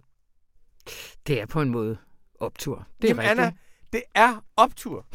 Det 1.27 1.41
er 1.41 1.47
på 1.47 1.61
en 1.61 1.71
måde 1.71 1.97
optur. 2.41 2.87
Det 3.03 3.11
er 3.11 3.15
Jamen, 3.15 3.23
rigtigt. 3.23 3.41
Anna, 3.41 3.53
det 3.93 4.03
er 4.15 4.45
optur. 4.57 5.07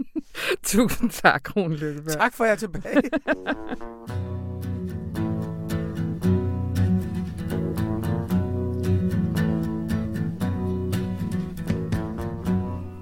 Tusind 0.64 1.10
tak, 1.10 1.56
Rune 1.56 1.76
Lykkeberg. 1.76 2.16
Tak 2.16 2.34
for 2.34 2.44
jer 2.44 2.54
tilbage. 2.54 3.02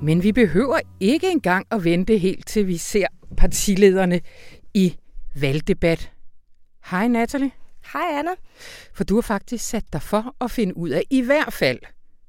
Men 0.02 0.22
vi 0.22 0.32
behøver 0.32 0.80
ikke 1.00 1.30
engang 1.30 1.66
at 1.70 1.84
vente 1.84 2.18
helt 2.18 2.46
til 2.46 2.66
vi 2.66 2.76
ser 2.76 3.06
partilederne 3.36 4.20
i 4.74 4.96
valgdebat. 5.34 6.12
Hej 6.90 7.08
Natalie, 7.08 7.50
Hej 7.92 8.02
Anna. 8.18 8.30
for 8.92 9.04
du 9.04 9.14
har 9.14 9.22
faktisk 9.22 9.64
sat 9.68 9.84
dig 9.92 10.02
for 10.02 10.34
at 10.40 10.50
finde 10.50 10.76
ud 10.76 10.88
af, 10.88 11.02
i 11.10 11.20
hvert 11.20 11.52
fald 11.52 11.78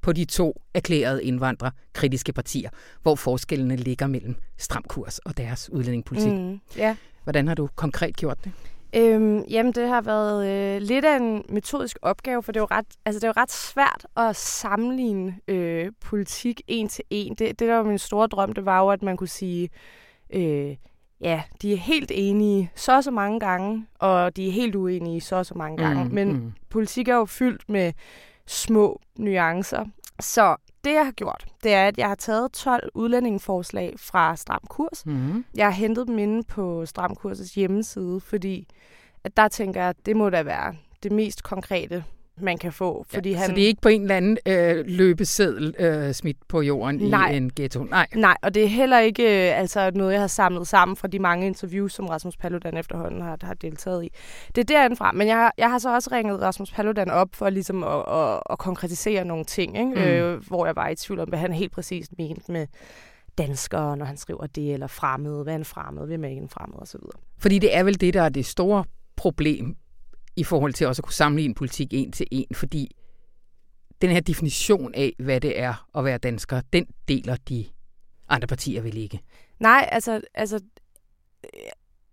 på 0.02 0.12
de 0.12 0.24
to 0.24 0.62
erklærede 0.74 1.24
indvandrerkritiske 1.24 2.32
partier, 2.32 2.70
hvor 3.02 3.14
forskellene 3.14 3.76
ligger 3.76 4.06
mellem 4.06 4.34
stram 4.58 4.84
kurs 4.88 5.18
og 5.18 5.36
deres 5.36 5.70
udlændingepolitik. 5.72 6.32
Mm. 6.32 6.60
Ja. 6.76 6.96
Hvordan 7.22 7.48
har 7.48 7.54
du 7.54 7.68
konkret 7.76 8.16
gjort 8.16 8.44
det? 8.44 8.52
Øhm, 8.96 9.44
jamen, 9.50 9.72
det 9.72 9.88
har 9.88 10.00
været 10.00 10.48
øh, 10.48 10.82
lidt 10.82 11.04
af 11.04 11.16
en 11.16 11.44
metodisk 11.48 11.98
opgave, 12.02 12.42
for 12.42 12.52
det 12.52 12.60
er 12.60 12.62
jo 12.62 12.68
ret, 12.70 12.86
altså, 13.04 13.18
det 13.18 13.24
er 13.24 13.28
jo 13.28 13.40
ret 13.42 13.52
svært 13.52 14.06
at 14.16 14.36
sammenligne 14.36 15.38
øh, 15.48 15.92
politik 16.00 16.60
en 16.68 16.88
til 16.88 17.04
en. 17.10 17.34
Det, 17.34 17.38
det, 17.38 17.68
der 17.68 17.74
var 17.74 17.82
min 17.82 17.98
store 17.98 18.26
drøm, 18.26 18.52
det 18.52 18.64
var 18.64 18.80
jo, 18.80 18.88
at 18.88 19.02
man 19.02 19.16
kunne 19.16 19.28
sige, 19.28 19.70
øh, 20.30 20.76
ja, 21.20 21.42
de 21.62 21.72
er 21.72 21.76
helt 21.76 22.10
enige 22.14 22.70
så 22.74 22.96
og 22.96 23.04
så 23.04 23.10
mange 23.10 23.40
gange, 23.40 23.86
og 23.98 24.36
de 24.36 24.48
er 24.48 24.52
helt 24.52 24.74
uenige 24.74 25.20
så 25.20 25.36
og 25.36 25.46
så 25.46 25.54
mange 25.54 25.76
gange. 25.76 26.04
Mm, 26.04 26.14
Men 26.14 26.32
mm. 26.32 26.52
politik 26.68 27.08
er 27.08 27.14
jo 27.14 27.24
fyldt 27.24 27.68
med 27.68 27.92
små 28.46 29.00
nuancer. 29.18 29.84
Så 30.20 30.56
det, 30.84 30.92
jeg 30.94 31.04
har 31.04 31.12
gjort, 31.12 31.46
det 31.62 31.72
er, 31.74 31.88
at 31.88 31.98
jeg 31.98 32.08
har 32.08 32.14
taget 32.14 32.52
12 32.52 32.90
udlændingeforslag 32.94 33.94
fra 33.98 34.36
Stram 34.36 34.62
Kurs, 34.68 35.06
Mm. 35.06 35.44
Jeg 35.54 35.66
har 35.66 35.72
hentet 35.72 36.06
dem 36.06 36.18
inde 36.18 36.42
på 36.42 36.86
Stram 36.86 37.14
Kurses 37.14 37.54
hjemmeside, 37.54 38.20
fordi 38.20 38.68
at 39.24 39.36
der 39.36 39.48
tænker 39.48 39.80
jeg, 39.80 39.88
at 39.88 40.06
det 40.06 40.16
må 40.16 40.30
da 40.30 40.42
være 40.42 40.74
det 41.02 41.12
mest 41.12 41.42
konkrete, 41.42 42.04
man 42.40 42.58
kan 42.58 42.72
få. 42.72 43.04
Fordi 43.08 43.30
ja, 43.30 43.36
han... 43.36 43.46
Så 43.46 43.54
det 43.54 43.62
er 43.62 43.66
ikke 43.66 43.80
på 43.80 43.88
en 43.88 44.02
eller 44.02 44.16
anden 44.16 44.38
øh, 44.46 44.84
løbeseddel 44.86 45.74
øh, 45.78 46.12
smidt 46.12 46.36
på 46.48 46.60
jorden 46.60 46.96
Nej. 46.96 47.32
i 47.32 47.36
en 47.36 47.52
ghetto? 47.56 47.84
Nej. 47.84 48.06
Nej, 48.14 48.36
og 48.42 48.54
det 48.54 48.64
er 48.64 48.68
heller 48.68 48.98
ikke 48.98 49.22
øh, 49.22 49.58
altså 49.58 49.90
noget, 49.94 50.12
jeg 50.12 50.20
har 50.20 50.26
samlet 50.26 50.68
sammen 50.68 50.96
fra 50.96 51.08
de 51.08 51.18
mange 51.18 51.46
interviews, 51.46 51.92
som 51.92 52.06
Rasmus 52.06 52.36
Paludan 52.36 52.76
efterhånden 52.76 53.22
har, 53.22 53.38
har 53.42 53.54
deltaget 53.54 54.04
i. 54.04 54.08
Det 54.54 54.58
er 54.58 54.64
derindfra, 54.64 55.12
men 55.12 55.28
jeg 55.28 55.50
jeg 55.58 55.70
har 55.70 55.78
så 55.78 55.94
også 55.94 56.10
ringet 56.12 56.40
Rasmus 56.40 56.70
Paludan 56.70 57.10
op 57.10 57.28
for 57.34 57.50
ligesom 57.50 57.84
at, 57.84 58.04
at, 58.08 58.40
at 58.50 58.58
konkretisere 58.58 59.24
nogle 59.24 59.44
ting, 59.44 59.78
ikke? 59.78 59.90
Mm. 59.90 60.02
Øh, 60.02 60.46
hvor 60.46 60.66
jeg 60.66 60.76
var 60.76 60.88
i 60.88 60.94
tvivl 60.94 61.20
om, 61.20 61.28
hvad 61.28 61.38
han 61.38 61.52
helt 61.52 61.72
præcist 61.72 62.12
mente 62.18 62.52
med 62.52 62.66
danskere, 63.38 63.96
når 63.96 64.04
han 64.04 64.16
skriver 64.16 64.46
det, 64.46 64.72
eller 64.72 64.86
fremmede, 64.86 65.42
hvad 65.42 65.52
er 65.52 65.58
en 65.58 65.64
fremmed, 65.64 66.06
hvem 66.06 66.24
er 66.24 66.28
ikke 66.28 66.42
en 66.42 66.48
fremmed, 66.48 66.78
osv. 66.82 67.00
Fordi 67.38 67.58
det 67.58 67.76
er 67.76 67.82
vel 67.82 68.00
det, 68.00 68.14
der 68.14 68.22
er 68.22 68.28
det 68.28 68.46
store 68.46 68.84
problem 69.16 69.76
i 70.36 70.44
forhold 70.44 70.72
til 70.72 70.86
også 70.86 71.00
at 71.00 71.04
kunne 71.04 71.14
sammenligne 71.14 71.54
politik 71.54 71.88
en 71.94 72.12
til 72.12 72.26
en, 72.30 72.54
fordi 72.54 72.96
den 74.02 74.10
her 74.10 74.20
definition 74.20 74.94
af, 74.94 75.12
hvad 75.18 75.40
det 75.40 75.60
er 75.60 75.86
at 75.98 76.04
være 76.04 76.18
dansker, 76.18 76.60
den 76.72 76.86
deler 77.08 77.36
de 77.48 77.66
andre 78.28 78.46
partier 78.46 78.82
vel 78.82 78.96
ikke. 78.96 79.20
Nej, 79.60 79.88
altså, 79.92 80.20
altså 80.34 80.60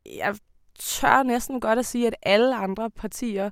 jeg 0.06 0.36
tør 0.80 1.24
næsten 1.24 1.60
godt 1.60 1.80
at 1.80 1.86
sige, 1.86 2.08
at 2.08 2.16
alle 2.24 2.56
andre 2.56 2.90
partier 2.90 3.50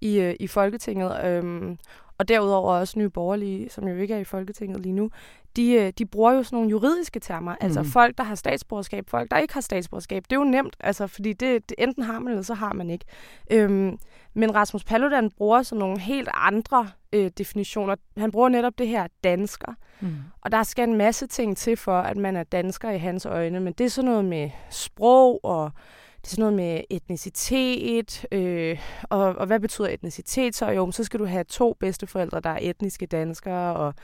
i, 0.00 0.20
øh, 0.20 0.34
i 0.40 0.46
Folketinget, 0.46 1.24
øhm, 1.24 1.78
og 2.18 2.28
derudover 2.28 2.72
også 2.72 2.98
Nye 2.98 3.10
Borgerlige, 3.10 3.70
som 3.70 3.88
jo 3.88 3.96
ikke 3.96 4.14
er 4.14 4.18
i 4.18 4.24
Folketinget 4.24 4.80
lige 4.80 4.92
nu, 4.92 5.10
de, 5.56 5.72
øh, 5.72 5.92
de 5.98 6.06
bruger 6.06 6.32
jo 6.32 6.42
sådan 6.42 6.56
nogle 6.56 6.70
juridiske 6.70 7.20
termer. 7.20 7.56
Altså 7.60 7.80
Mhm. 7.82 7.90
folk, 7.90 8.18
der 8.18 8.24
har 8.24 8.34
statsborgerskab, 8.34 9.10
folk, 9.10 9.30
der 9.30 9.38
ikke 9.38 9.54
har 9.54 9.60
statsborgerskab. 9.60 10.24
Det 10.24 10.32
er 10.32 10.40
jo 10.40 10.44
nemt, 10.44 10.76
altså, 10.80 11.06
fordi 11.06 11.32
det, 11.32 11.68
det 11.68 11.74
enten 11.78 12.02
har 12.02 12.18
man, 12.18 12.30
eller 12.32 12.42
så 12.42 12.54
har 12.54 12.72
man 12.72 12.90
ikke. 12.90 13.04
Øhm, 13.50 13.98
men 14.34 14.54
Rasmus 14.54 14.84
Paludan 14.84 15.30
bruger 15.30 15.62
sådan 15.62 15.78
nogle 15.80 15.98
helt 16.00 16.28
andre 16.34 16.88
øh, 17.12 17.30
definitioner. 17.38 17.94
Han 18.16 18.30
bruger 18.30 18.48
netop 18.48 18.72
det 18.78 18.88
her 18.88 19.06
dansker. 19.24 19.74
Mm. 20.00 20.14
Og 20.40 20.52
der 20.52 20.62
skal 20.62 20.88
en 20.88 20.96
masse 20.96 21.26
ting 21.26 21.56
til 21.56 21.76
for, 21.76 21.98
at 21.98 22.16
man 22.16 22.36
er 22.36 22.42
dansker 22.44 22.90
i 22.90 22.98
hans 22.98 23.26
øjne. 23.26 23.60
Men 23.60 23.72
det 23.72 23.84
er 23.84 23.88
sådan 23.90 24.10
noget 24.10 24.24
med 24.24 24.50
sprog, 24.70 25.40
og 25.44 25.70
det 26.16 26.26
er 26.26 26.30
sådan 26.30 26.40
noget 26.42 26.56
med 26.56 26.80
etnicitet, 26.90 28.26
øh, 28.32 28.78
og, 29.10 29.20
og 29.20 29.46
hvad 29.46 29.60
betyder 29.60 29.88
etnicitet 29.88 30.56
så? 30.56 30.70
Jo, 30.70 30.90
så 30.90 31.04
skal 31.04 31.20
du 31.20 31.24
have 31.26 31.44
to 31.44 31.76
bedsteforældre, 31.80 32.40
der 32.40 32.50
er 32.50 32.58
etniske 32.60 33.06
danskere, 33.06 33.76
og 33.76 33.94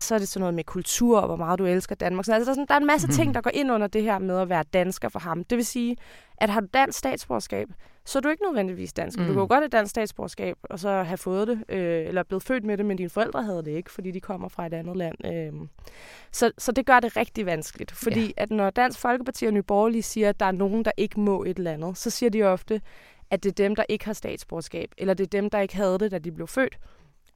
så 0.00 0.14
er 0.14 0.18
det 0.18 0.28
sådan 0.28 0.40
noget 0.40 0.54
med 0.54 0.64
kultur, 0.64 1.20
og 1.20 1.26
hvor 1.26 1.36
meget 1.36 1.58
du 1.58 1.66
elsker 1.66 1.94
Danmark. 1.94 2.24
Så 2.24 2.32
altså, 2.34 2.44
der, 2.46 2.50
er 2.50 2.54
sådan, 2.54 2.66
der 2.68 2.74
er 2.74 2.78
en 2.78 2.86
masse 2.86 3.08
ting, 3.08 3.26
Mhm. 3.26 3.34
der 3.34 3.40
går 3.40 3.50
ind 3.54 3.72
under 3.72 3.86
det 3.86 4.02
her 4.02 4.18
med 4.18 4.38
at 4.38 4.48
være 4.48 4.64
dansker 4.72 5.08
for 5.08 5.18
ham. 5.18 5.44
Det 5.44 5.56
vil 5.56 5.66
sige, 5.66 5.96
at 6.38 6.50
har 6.50 6.60
du 6.60 6.66
dansk 6.74 6.98
statsborgerskab, 6.98 7.68
så 8.04 8.18
er 8.18 8.20
du 8.20 8.28
ikke 8.28 8.42
nødvendigvis 8.42 8.92
dansk. 8.92 9.18
Mm. 9.18 9.24
Du 9.24 9.28
Mm. 9.28 9.34
kan 9.34 9.40
jo 9.40 9.46
godt 9.48 9.60
have 9.62 9.68
dansk 9.68 9.90
statsborgerskab, 9.90 10.56
og 10.62 10.78
så 10.78 11.02
have 11.02 11.16
fået 11.18 11.48
det, 11.48 11.64
øh, 11.68 12.06
eller 12.06 12.22
blevet 12.22 12.42
født 12.42 12.64
med 12.64 12.78
det, 12.78 12.86
men 12.86 12.96
dine 12.96 13.10
forældre 13.10 13.42
havde 13.42 13.64
det 13.64 13.70
ikke, 13.70 13.90
fordi 13.92 14.10
de 14.10 14.20
kommer 14.20 14.48
fra 14.48 14.66
et 14.66 14.74
andet 14.74 14.96
land. 14.96 15.16
Øh. 15.26 15.52
Så, 16.32 16.52
så 16.58 16.72
det 16.72 16.86
gør 16.86 17.00
det 17.00 17.16
rigtig 17.16 17.46
vanskeligt. 17.46 17.92
Fordi 17.92 18.20
ja. 18.26 18.30
at 18.42 18.50
når 18.50 18.70
Dansk 18.70 18.98
Folkeparti 18.98 19.44
og 19.46 19.52
Nye 19.52 19.62
Borgerlige 19.62 20.02
siger, 20.02 20.28
at 20.28 20.40
der 20.40 20.46
er 20.46 20.52
nogen, 20.52 20.84
der 20.84 20.92
ikke 20.96 21.20
må 21.20 21.44
et 21.44 21.58
eller 21.58 21.72
andet, 21.72 21.98
så 21.98 22.10
siger 22.10 22.30
de 22.30 22.42
ofte, 22.42 22.80
at 23.30 23.42
det 23.42 23.48
er 23.50 23.54
dem, 23.54 23.74
der 23.76 23.84
ikke 23.88 24.04
har 24.04 24.12
statsborgerskab, 24.12 24.90
eller 24.98 25.14
det 25.14 25.24
er 25.24 25.28
dem, 25.40 25.50
der 25.50 25.60
ikke 25.60 25.76
havde 25.76 25.98
det, 25.98 26.10
da 26.10 26.18
de 26.18 26.32
blev 26.32 26.46
født. 26.46 26.78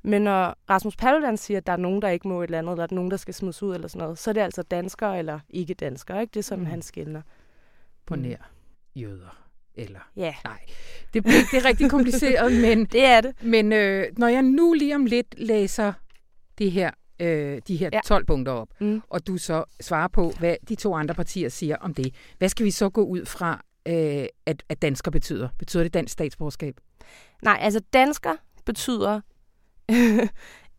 Men 0.04 0.22
når 0.22 0.56
Rasmus 0.70 0.96
Paludan 0.96 1.36
siger, 1.36 1.58
at 1.58 1.66
der 1.66 1.72
er 1.72 1.76
nogen, 1.76 2.02
der 2.02 2.08
ikke 2.08 2.28
må 2.28 2.40
et 2.42 2.44
eller 2.44 2.58
andet, 2.58 2.72
eller 2.72 2.86
der 2.86 2.92
er 2.92 2.96
nogen, 2.96 3.10
der 3.10 3.16
skal 3.16 3.34
smides 3.34 3.62
ud 3.62 3.74
eller 3.74 3.88
sådan 3.88 4.02
noget, 4.02 4.18
så 4.18 4.30
er 4.30 4.32
det 4.32 4.40
altså 4.40 4.62
danskere 4.62 5.18
eller 5.18 5.38
ikke 5.50 5.74
danskere. 5.74 6.20
Ikke? 6.20 6.30
Det 6.34 6.38
er 6.40 6.44
sådan, 6.44 6.64
Mm. 6.64 6.70
han 6.70 6.82
skiller. 6.82 7.22
På 8.06 8.14
Mm. 8.14 8.20
nær 8.22 8.36
jøder. 8.96 9.40
Eller, 9.74 10.00
Ja, 10.16 10.34
nej, 10.44 10.60
det, 11.14 11.24
det 11.24 11.32
er 11.54 11.64
rigtig 11.64 11.90
kompliceret, 11.90 12.52
men, 12.66 12.84
det 12.84 13.04
er 13.04 13.20
det. 13.20 13.42
men 13.42 13.72
øh, 13.72 14.06
når 14.18 14.28
jeg 14.28 14.42
nu 14.42 14.72
lige 14.72 14.94
om 14.94 15.06
lidt 15.06 15.34
læser 15.38 15.92
det 16.58 16.70
her, 16.72 16.90
øh, 17.20 17.62
de 17.68 17.76
her 17.76 17.90
Ja. 17.92 18.00
12 18.04 18.24
punkter 18.26 18.52
op, 18.52 18.68
Mm. 18.80 19.02
og 19.10 19.26
du 19.26 19.36
så 19.38 19.64
svarer 19.80 20.08
på, 20.08 20.32
hvad 20.38 20.56
de 20.68 20.74
to 20.74 20.94
andre 20.94 21.14
partier 21.14 21.48
siger 21.48 21.76
om 21.76 21.94
det, 21.94 22.14
hvad 22.38 22.48
skal 22.48 22.66
vi 22.66 22.70
så 22.70 22.88
gå 22.90 23.04
ud 23.04 23.24
fra, 23.26 23.64
øh, 23.88 24.26
at, 24.46 24.62
at 24.68 24.82
dansker 24.82 25.10
betyder? 25.10 25.48
Betyder 25.58 25.82
det 25.82 25.94
dansk 25.94 26.12
statsborgerskab? 26.12 26.74
Nej, 27.42 27.58
altså 27.60 27.80
dansker 27.92 28.32
betyder 28.64 29.20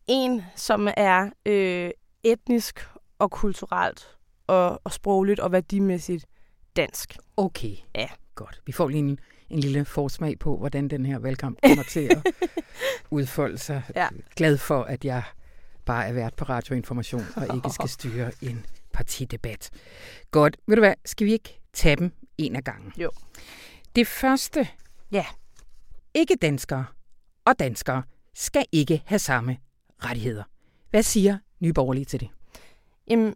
en, 0.07 0.43
som 0.55 0.87
er 0.97 1.29
øh, 1.45 1.91
etnisk 2.23 2.87
og 3.19 3.31
kulturelt 3.31 4.17
og, 4.47 4.81
og 4.83 4.91
sprogligt 4.91 5.39
og 5.39 5.51
værdimæssigt 5.51 6.25
dansk. 6.75 7.17
Okay. 7.37 7.75
Ja. 7.95 8.07
Godt. 8.35 8.61
Vi 8.65 8.71
får 8.71 8.87
lige 8.87 8.99
en, 8.99 9.19
en 9.49 9.59
lille 9.59 9.85
forsmag 9.85 10.39
på, 10.39 10.57
hvordan 10.57 10.87
den 10.87 11.05
her 11.05 11.19
valgkamp 11.19 11.59
kommer 11.67 11.83
til 11.83 11.99
at 11.99 12.25
udfolde 13.11 13.57
sig. 13.57 13.83
Ja. 13.95 14.07
Glad 14.35 14.57
for, 14.57 14.83
at 14.83 15.05
jeg 15.05 15.23
bare 15.85 16.07
er 16.07 16.13
vært 16.13 16.33
på 16.33 16.45
radioinformation 16.45 17.25
og 17.35 17.55
ikke 17.55 17.69
skal 17.69 17.89
styre 17.99 18.31
en 18.41 18.65
partidebat. 18.93 19.69
Godt. 20.31 20.57
Ved 20.67 20.75
du 20.75 20.81
hvad, 20.81 20.93
skal 21.05 21.27
vi 21.27 21.31
ikke 21.31 21.61
tage 21.73 21.95
dem 21.95 22.11
en 22.37 22.55
af 22.55 22.63
gangen? 22.63 22.93
Jo. 22.97 23.11
Det 23.95 24.07
første. 24.07 24.67
Ja. 25.11 25.25
Ikke 26.13 26.35
danskere 26.41 26.85
og 27.45 27.59
danskere 27.59 28.03
skal 28.35 28.65
ikke 28.71 29.03
have 29.05 29.19
samme 29.19 29.57
rettigheder. 30.03 30.43
Hvad 30.89 31.03
siger 31.03 31.37
Nye 31.59 31.73
Borgerlige 31.73 32.05
til 32.05 32.19
det? 32.19 32.29
Jamen, 33.07 33.35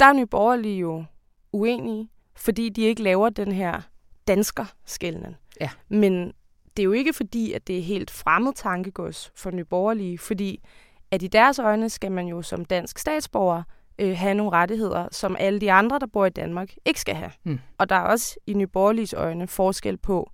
der 0.00 0.06
er 0.06 0.12
Nye 0.12 0.26
Borgerlige 0.26 0.78
jo 0.78 1.04
uenige, 1.52 2.08
fordi 2.36 2.68
de 2.68 2.82
ikke 2.82 3.02
laver 3.02 3.28
den 3.28 3.52
her 3.52 3.80
dansker-skældning. 4.28 5.36
Ja. 5.60 5.70
Men 5.88 6.32
det 6.76 6.82
er 6.82 6.84
jo 6.84 6.92
ikke 6.92 7.12
fordi, 7.12 7.52
at 7.52 7.66
det 7.66 7.78
er 7.78 7.82
helt 7.82 8.10
fremmed 8.10 8.52
tankegods 8.52 9.32
for 9.36 9.50
Nye 9.50 9.64
Borgerlige, 9.64 10.18
fordi 10.18 10.64
at 11.10 11.22
i 11.22 11.26
deres 11.26 11.58
øjne 11.58 11.90
skal 11.90 12.12
man 12.12 12.26
jo 12.26 12.42
som 12.42 12.64
dansk 12.64 12.98
statsborger 12.98 13.62
øh, 13.98 14.16
have 14.16 14.34
nogle 14.34 14.52
rettigheder, 14.52 15.08
som 15.12 15.36
alle 15.38 15.60
de 15.60 15.72
andre, 15.72 15.98
der 15.98 16.06
bor 16.06 16.26
i 16.26 16.30
Danmark, 16.30 16.74
ikke 16.84 17.00
skal 17.00 17.14
have. 17.14 17.30
Mm. 17.44 17.60
Og 17.78 17.88
der 17.88 17.96
er 17.96 18.00
også 18.00 18.36
i 18.46 18.52
Nye 18.52 18.66
Borgerliges 18.66 19.12
øjne 19.12 19.46
forskel 19.46 19.96
på, 19.96 20.30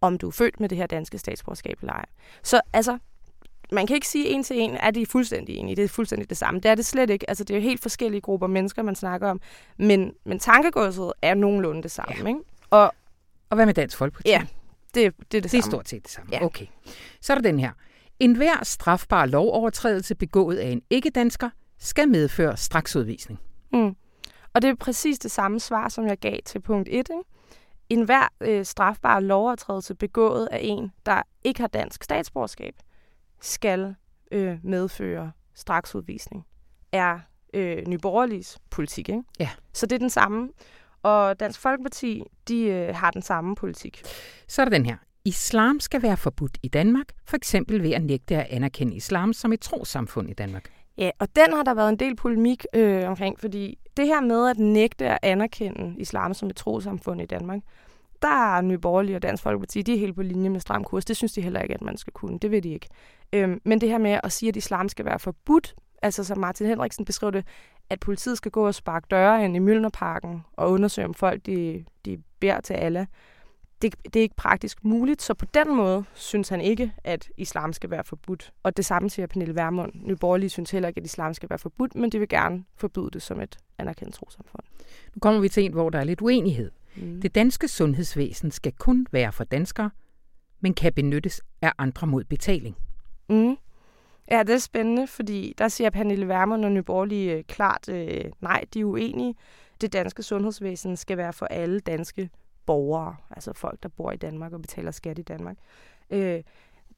om 0.00 0.18
du 0.18 0.26
er 0.26 0.30
født 0.32 0.60
med 0.60 0.68
det 0.68 0.78
her 0.78 0.86
danske 0.86 1.18
statsborgerskab 1.18 1.78
eller 1.80 1.92
ej. 1.92 2.04
Så 2.42 2.60
altså, 2.72 2.98
man 3.72 3.86
kan 3.86 3.94
ikke 3.94 4.08
sige 4.08 4.26
en 4.28 4.42
til 4.42 4.60
en, 4.60 4.76
at 4.76 4.94
de 4.94 5.02
er 5.02 5.06
fuldstændig 5.06 5.56
enige. 5.56 5.76
Det 5.76 5.84
er 5.84 5.88
fuldstændig 5.88 6.28
det 6.28 6.36
samme. 6.36 6.60
Det 6.60 6.70
er 6.70 6.74
det 6.74 6.86
slet 6.86 7.10
ikke. 7.10 7.30
Altså, 7.30 7.44
det 7.44 7.54
er 7.54 7.58
jo 7.58 7.62
helt 7.62 7.82
forskellige 7.82 8.20
grupper 8.20 8.46
mennesker, 8.46 8.82
man 8.82 8.94
snakker 8.94 9.28
om. 9.30 9.40
Men, 9.78 10.12
men 10.24 10.38
tankegodset 10.38 11.12
er 11.22 11.34
nogenlunde 11.34 11.82
det 11.82 11.90
samme. 11.90 12.14
Ja. 12.22 12.26
Ikke? 12.28 12.40
Og 12.70 12.92
Og 13.50 13.54
hvad 13.54 13.66
med 13.66 13.74
Dansk 13.74 13.96
Folkeparti? 13.96 14.28
ja, 14.28 14.46
det, 14.94 14.94
det 14.94 15.04
er 15.06 15.10
det, 15.10 15.32
Det 15.32 15.44
er 15.44 15.48
samme. 15.48 15.62
stort 15.62 15.88
set 15.88 16.02
det 16.02 16.10
samme. 16.10 16.28
Ja. 16.32 16.44
Okay. 16.44 16.66
Så 17.20 17.32
er 17.32 17.34
der 17.34 17.42
den 17.42 17.58
her. 17.58 17.70
En 18.20 18.36
hver 18.36 18.64
strafbar 18.64 19.26
lovovertrædelse 19.26 20.14
begået 20.14 20.56
af 20.56 20.68
en 20.68 20.82
ikke-dansker 20.90 21.50
skal 21.78 22.08
medføre 22.08 22.56
straksudvisning. 22.56 23.40
Mm. 23.72 23.96
Og 24.54 24.62
det 24.62 24.70
er 24.70 24.74
præcis 24.74 25.18
det 25.18 25.30
samme 25.30 25.60
svar, 25.60 25.88
som 25.88 26.06
jeg 26.06 26.18
gav 26.18 26.38
til 26.44 26.60
punkt 26.60 26.88
1. 26.88 26.92
Ikke? 26.94 27.12
En 27.88 28.02
hver 28.02 28.28
øh, 28.40 28.64
strafbar 28.64 29.20
lovovertrædelse 29.20 29.94
begået 29.94 30.48
af 30.52 30.60
en, 30.62 30.92
der 31.06 31.22
ikke 31.44 31.60
har 31.60 31.68
dansk 31.68 32.04
statsborgerskab, 32.04 32.74
skal 33.40 33.94
øh, 34.32 34.58
medføre 34.62 35.32
straksudvisning. 35.54 36.46
Er 36.92 37.18
øh, 37.54 37.86
Nyborgerliges 37.86 38.58
politik. 38.70 39.08
Ikke? 39.08 39.22
Ja. 39.40 39.50
Så 39.72 39.86
det 39.86 39.94
er 39.94 39.98
den 39.98 40.10
samme. 40.10 40.48
Og 41.02 41.40
Dansk 41.40 41.60
Folkeparti, 41.60 42.22
de 42.48 42.62
øh, 42.62 42.94
har 42.94 43.10
den 43.10 43.22
samme 43.22 43.54
politik. 43.56 44.02
Så 44.48 44.62
er 44.62 44.64
der 44.64 44.70
den 44.70 44.86
her. 44.86 44.96
Islam 45.24 45.80
skal 45.80 46.02
være 46.02 46.16
forbudt 46.16 46.58
i 46.62 46.68
Danmark, 46.68 47.06
for 47.24 47.36
eksempel 47.36 47.82
ved 47.82 47.92
at 47.92 48.02
nægte 48.02 48.36
at 48.36 48.46
anerkende 48.50 48.96
islam 48.96 49.32
som 49.32 49.52
et 49.52 49.60
trosamfund 49.60 50.30
i 50.30 50.32
Danmark. 50.32 50.70
Ja, 50.98 51.10
og 51.18 51.28
den 51.36 51.52
har 51.52 51.62
der 51.62 51.74
været 51.74 51.88
en 51.88 51.98
del 51.98 52.16
polemik 52.16 52.66
øh, 52.74 53.08
omkring, 53.08 53.40
fordi 53.40 53.78
det 53.96 54.06
her 54.06 54.20
med 54.20 54.48
at 54.48 54.58
nægte 54.58 55.08
at 55.08 55.18
anerkende 55.22 55.94
islam 55.98 56.34
som 56.34 56.48
et 56.48 56.56
trosamfund 56.56 57.22
i 57.22 57.26
Danmark, 57.26 57.60
der 58.22 58.56
er 58.56 58.60
Nye 58.60 58.78
Borgerlige 58.78 59.16
og 59.16 59.22
Dansk 59.22 59.42
Folkeparti, 59.42 59.82
de 59.82 59.94
er 59.94 59.98
helt 59.98 60.16
på 60.16 60.22
linje 60.22 60.48
med 60.48 60.60
stram 60.60 60.84
kurs. 60.84 61.04
Det 61.04 61.16
synes 61.16 61.32
de 61.32 61.40
heller 61.40 61.60
ikke, 61.60 61.74
at 61.74 61.82
man 61.82 61.96
skal 61.96 62.12
kunne. 62.12 62.38
Det 62.38 62.50
vil 62.50 62.62
de 62.62 62.68
ikke. 62.68 62.88
Øhm, 63.32 63.60
men 63.64 63.80
det 63.80 63.88
her 63.88 63.98
med 63.98 64.20
at 64.22 64.32
sige, 64.32 64.48
at 64.48 64.56
islam 64.56 64.88
skal 64.88 65.04
være 65.04 65.18
forbudt, 65.18 65.74
altså 66.02 66.24
som 66.24 66.38
Martin 66.38 66.66
Henriksen 66.66 67.04
beskrev 67.04 67.32
det, 67.32 67.44
at 67.90 68.00
politiet 68.00 68.36
skal 68.36 68.50
gå 68.50 68.66
og 68.66 68.74
sparke 68.74 69.06
døre 69.10 69.44
ind 69.44 69.56
i 69.56 69.58
Mjølnerparken 69.58 70.44
og 70.52 70.70
undersøge, 70.70 71.06
om 71.08 71.14
folk 71.14 71.46
de, 71.46 71.84
de 72.04 72.22
beder 72.40 72.60
til 72.60 72.74
alle 72.74 73.06
det, 73.82 73.94
det 74.04 74.16
er 74.16 74.22
ikke 74.22 74.36
praktisk 74.36 74.84
muligt, 74.84 75.22
så 75.22 75.34
på 75.34 75.46
den 75.54 75.76
måde 75.76 76.04
synes 76.14 76.48
han 76.48 76.60
ikke, 76.60 76.92
at 77.04 77.28
islam 77.36 77.72
skal 77.72 77.90
være 77.90 78.04
forbudt. 78.04 78.52
Og 78.62 78.76
det 78.76 78.84
samme 78.84 79.10
siger 79.10 79.26
Pernille 79.26 79.54
Vermund. 79.54 79.92
Nye 79.94 80.16
Borgerlige 80.16 80.50
synes 80.50 80.70
heller 80.70 80.88
ikke, 80.88 80.98
at 80.98 81.04
islam 81.04 81.34
skal 81.34 81.50
være 81.50 81.58
forbudt, 81.58 81.94
men 81.94 82.10
de 82.10 82.18
vil 82.18 82.28
gerne 82.28 82.64
forbyde 82.76 83.10
det 83.12 83.22
som 83.22 83.40
et 83.40 83.56
anerkendt 83.78 84.14
trosamfund. 84.14 84.64
Nu 85.14 85.20
kommer 85.20 85.40
vi 85.40 85.48
til 85.48 85.64
en, 85.64 85.72
hvor 85.72 85.90
der 85.90 85.98
er 85.98 86.04
lidt 86.04 86.20
uenighed. 86.20 86.70
Mm. 86.96 87.20
Det 87.20 87.34
danske 87.34 87.68
sundhedsvæsen 87.68 88.50
skal 88.50 88.72
kun 88.72 89.06
være 89.12 89.32
for 89.32 89.44
danskere, 89.44 89.90
men 90.60 90.74
kan 90.74 90.92
benyttes 90.92 91.42
af 91.62 91.72
andre 91.78 92.06
mod 92.06 92.24
betaling. 92.24 92.76
Mm. 93.28 93.56
Ja, 94.30 94.42
det 94.42 94.54
er 94.54 94.58
spændende, 94.58 95.06
fordi 95.06 95.54
der 95.58 95.68
siger 95.68 95.90
Pernille 95.90 96.28
Vermund 96.28 96.64
og 96.64 96.72
Nye 96.72 96.82
Borgerlige 96.82 97.32
øh, 97.32 97.44
klart, 97.44 97.88
øh, 97.88 98.24
nej, 98.40 98.64
de 98.74 98.80
er 98.80 98.84
uenige. 98.84 99.34
Det 99.80 99.92
danske 99.92 100.22
sundhedsvæsen 100.22 100.96
skal 100.96 101.16
være 101.16 101.32
for 101.32 101.46
alle 101.46 101.80
danske 101.80 102.30
borgere, 102.68 103.16
altså 103.30 103.52
folk, 103.52 103.82
der 103.82 103.88
bor 103.88 104.12
i 104.12 104.16
Danmark 104.16 104.52
og 104.52 104.60
betaler 104.62 104.90
skat 104.90 105.18
i 105.18 105.22
Danmark. 105.22 105.56
Øh, 106.10 106.42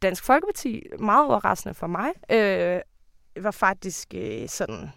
Dansk 0.02 0.24
Folkeparti, 0.24 0.82
meget 0.98 1.26
overraskende 1.26 1.74
for 1.74 1.86
mig, 1.86 2.10
øh, 2.30 2.80
var 3.44 3.50
faktisk 3.50 4.14
øh, 4.14 4.48
sådan 4.48 4.90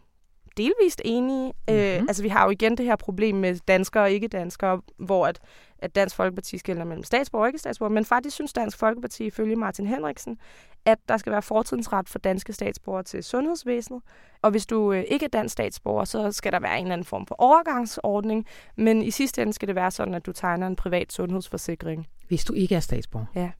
delvist 0.58 1.02
enige. 1.06 1.54
Mm-hmm. 1.68 1.80
Øh, 1.80 1.98
Mhm. 2.00 2.08
altså, 2.10 2.24
vi 2.24 2.30
har 2.30 2.44
jo 2.44 2.50
igen 2.50 2.78
det 2.78 2.86
her 2.86 2.96
problem 2.96 3.36
med 3.36 3.56
danskere 3.68 4.04
og 4.04 4.12
ikke-danskere, 4.12 4.82
hvor 4.98 5.28
at, 5.28 5.40
at 5.84 5.96
Dansk 5.96 6.16
Folkeparti 6.16 6.58
skiller 6.58 6.84
mellem 6.84 7.04
statsborger 7.04 7.44
og 7.44 7.50
ikke-statsborger, 7.50 7.94
men 7.94 8.06
faktisk 8.06 8.36
synes 8.36 8.54
Dansk 8.54 8.78
Folkeparti, 8.78 9.26
ifølge 9.26 9.56
Martin 9.56 9.88
Henriksen, 9.88 10.38
at 10.86 11.00
der 11.10 11.18
skal 11.18 11.32
være 11.32 11.42
fortrinsret 11.42 12.10
for 12.10 12.20
danske 12.20 12.54
statsborgere 12.54 13.04
til 13.04 13.24
sundhedsvæsenet. 13.24 14.02
Og 14.42 14.52
hvis 14.52 14.66
du 14.66 14.94
øh, 14.94 15.04
ikke 15.08 15.26
er 15.26 15.30
dansk 15.30 15.54
statsborger, 15.54 16.06
så 16.06 16.32
skal 16.32 16.52
der 16.52 16.60
være 16.60 16.78
en 16.80 16.86
eller 16.86 16.94
anden 16.94 17.06
form 17.06 17.26
for 17.28 17.36
overgangsordning. 17.38 18.46
Men 18.76 19.02
i 19.02 19.12
sidste 19.12 19.42
ende 19.42 19.54
skal 19.54 19.68
det 19.68 19.76
være 19.76 19.92
sådan, 19.92 20.14
at 20.14 20.26
du 20.26 20.32
tegner 20.32 20.68
en 20.68 20.76
privat 20.76 21.14
sundhedsforsikring. 21.14 22.08
Hvis 22.28 22.46
du 22.46 22.54
ikke 22.54 22.76
er 22.76 22.80
statsborger. 22.80 23.26
Ja. 23.36 23.52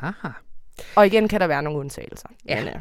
Aha. 0.00 0.28
Og 0.96 1.06
igen 1.06 1.28
kan 1.28 1.40
der 1.40 1.46
være 1.46 1.62
nogle 1.62 1.78
undtagelser. 1.78 2.28
Ja. 2.48 2.64
Men, 2.64 2.74
øh, 2.74 2.80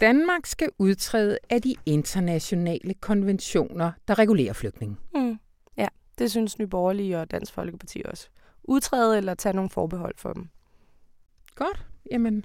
Danmark 0.00 0.46
skal 0.46 0.68
udtræde 0.78 1.38
af 1.50 1.62
de 1.62 1.74
internationale 1.86 2.94
konventioner, 2.94 3.92
der 4.08 4.18
regulerer 4.18 4.52
flygtninge. 4.52 4.96
mm, 5.14 5.38
det 6.18 6.30
synes 6.30 6.58
Nye 6.58 6.66
Borgerlige 6.66 7.20
og 7.20 7.30
Dansk 7.30 7.52
Folkeparti 7.52 8.02
også. 8.04 8.28
Udtræde 8.64 9.16
eller 9.16 9.34
tage 9.34 9.56
nogle 9.56 9.70
forbehold 9.70 10.14
for 10.16 10.32
dem. 10.32 10.48
Godt. 11.54 11.86
Jamen, 12.10 12.44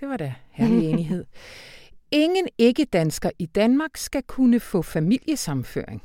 det 0.00 0.08
var 0.08 0.16
da 0.16 0.34
herlig 0.50 0.88
enighed. 0.90 1.24
Ingen 2.10 2.48
ikke-dansker 2.58 3.30
i 3.38 3.46
Danmark 3.46 3.96
skal 3.96 4.22
kunne 4.22 4.60
få 4.60 4.82
familiesamføring. 4.82 6.02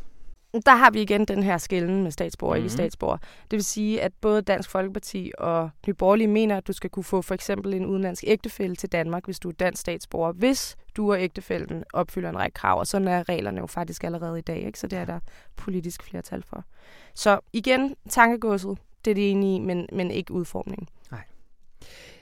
Der 0.53 0.75
har 0.75 0.91
vi 0.91 1.01
igen 1.01 1.25
den 1.25 1.43
her 1.43 1.57
skælden 1.57 2.03
med 2.03 2.11
statsborger 2.11 2.53
og 2.53 2.57
Mhm. 2.57 2.63
ikke 2.65 2.73
statsborger. 2.73 3.17
Det 3.17 3.57
vil 3.57 3.63
sige, 3.63 4.01
at 4.01 4.11
både 4.21 4.41
Dansk 4.41 4.69
Folkeparti 4.69 5.31
og 5.37 5.69
Nye 5.87 5.93
Borgerlige 5.93 6.27
mener, 6.27 6.57
at 6.57 6.67
du 6.67 6.73
skal 6.73 6.89
kunne 6.89 7.03
få 7.03 7.21
for 7.21 7.33
eksempel 7.33 7.73
en 7.73 7.85
udenlandsk 7.85 8.23
ægtefælle 8.27 8.75
til 8.75 8.91
Danmark, 8.91 9.25
hvis 9.25 9.39
du 9.39 9.49
er 9.49 9.53
dansk 9.53 9.81
statsborger, 9.81 10.31
hvis 10.31 10.75
du 10.95 11.11
og 11.11 11.21
ægtefælden 11.21 11.83
opfylder 11.93 12.29
en 12.29 12.37
række 12.37 12.53
krav, 12.55 12.79
og 12.79 12.87
sådan 12.87 13.07
er 13.07 13.29
reglerne 13.29 13.59
jo 13.59 13.67
faktisk 13.67 14.03
allerede 14.03 14.39
i 14.39 14.41
dag, 14.41 14.65
ikke? 14.65 14.79
så 14.79 14.87
det 14.87 14.99
er 14.99 15.05
der 15.05 15.19
politisk 15.55 16.03
flertal 16.03 16.43
for. 16.43 16.63
Så 17.15 17.39
igen, 17.53 17.95
tankegåset, 18.09 18.77
det 19.05 19.11
er 19.11 19.15
det 19.15 19.31
enige 19.31 19.55
i, 19.55 19.59
men, 19.59 19.87
men 19.91 20.11
ikke 20.11 20.31
udformningen. 20.33 20.87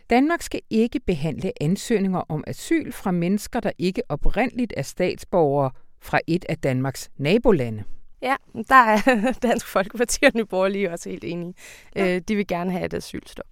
Danmark 0.09 0.41
skal 0.41 0.61
ikke 0.69 0.99
behandle 0.99 1.51
ansøgninger 1.61 2.21
om 2.29 2.43
asyl 2.47 2.91
fra 2.91 3.11
mennesker, 3.11 3.59
der 3.59 3.71
ikke 3.77 4.01
oprindeligt 4.09 4.73
er 4.77 4.81
statsborgere 4.81 5.71
fra 5.99 6.19
et 6.27 6.45
af 6.49 6.57
Danmarks 6.57 7.09
nabolande. 7.17 7.83
Ja, 8.21 8.35
der 8.69 8.75
er 8.75 9.31
Dansk 9.47 9.67
Folkeparti 9.67 10.25
og 10.25 10.31
Nye 10.35 10.45
Borgerlige 10.45 10.91
også 10.91 11.09
helt 11.09 11.23
enige. 11.23 11.53
Ja. 11.95 12.15
Øh, 12.15 12.21
de 12.27 12.35
vil 12.35 12.47
gerne 12.47 12.71
have 12.71 12.85
et 12.85 12.93
asylstop. 12.93 13.45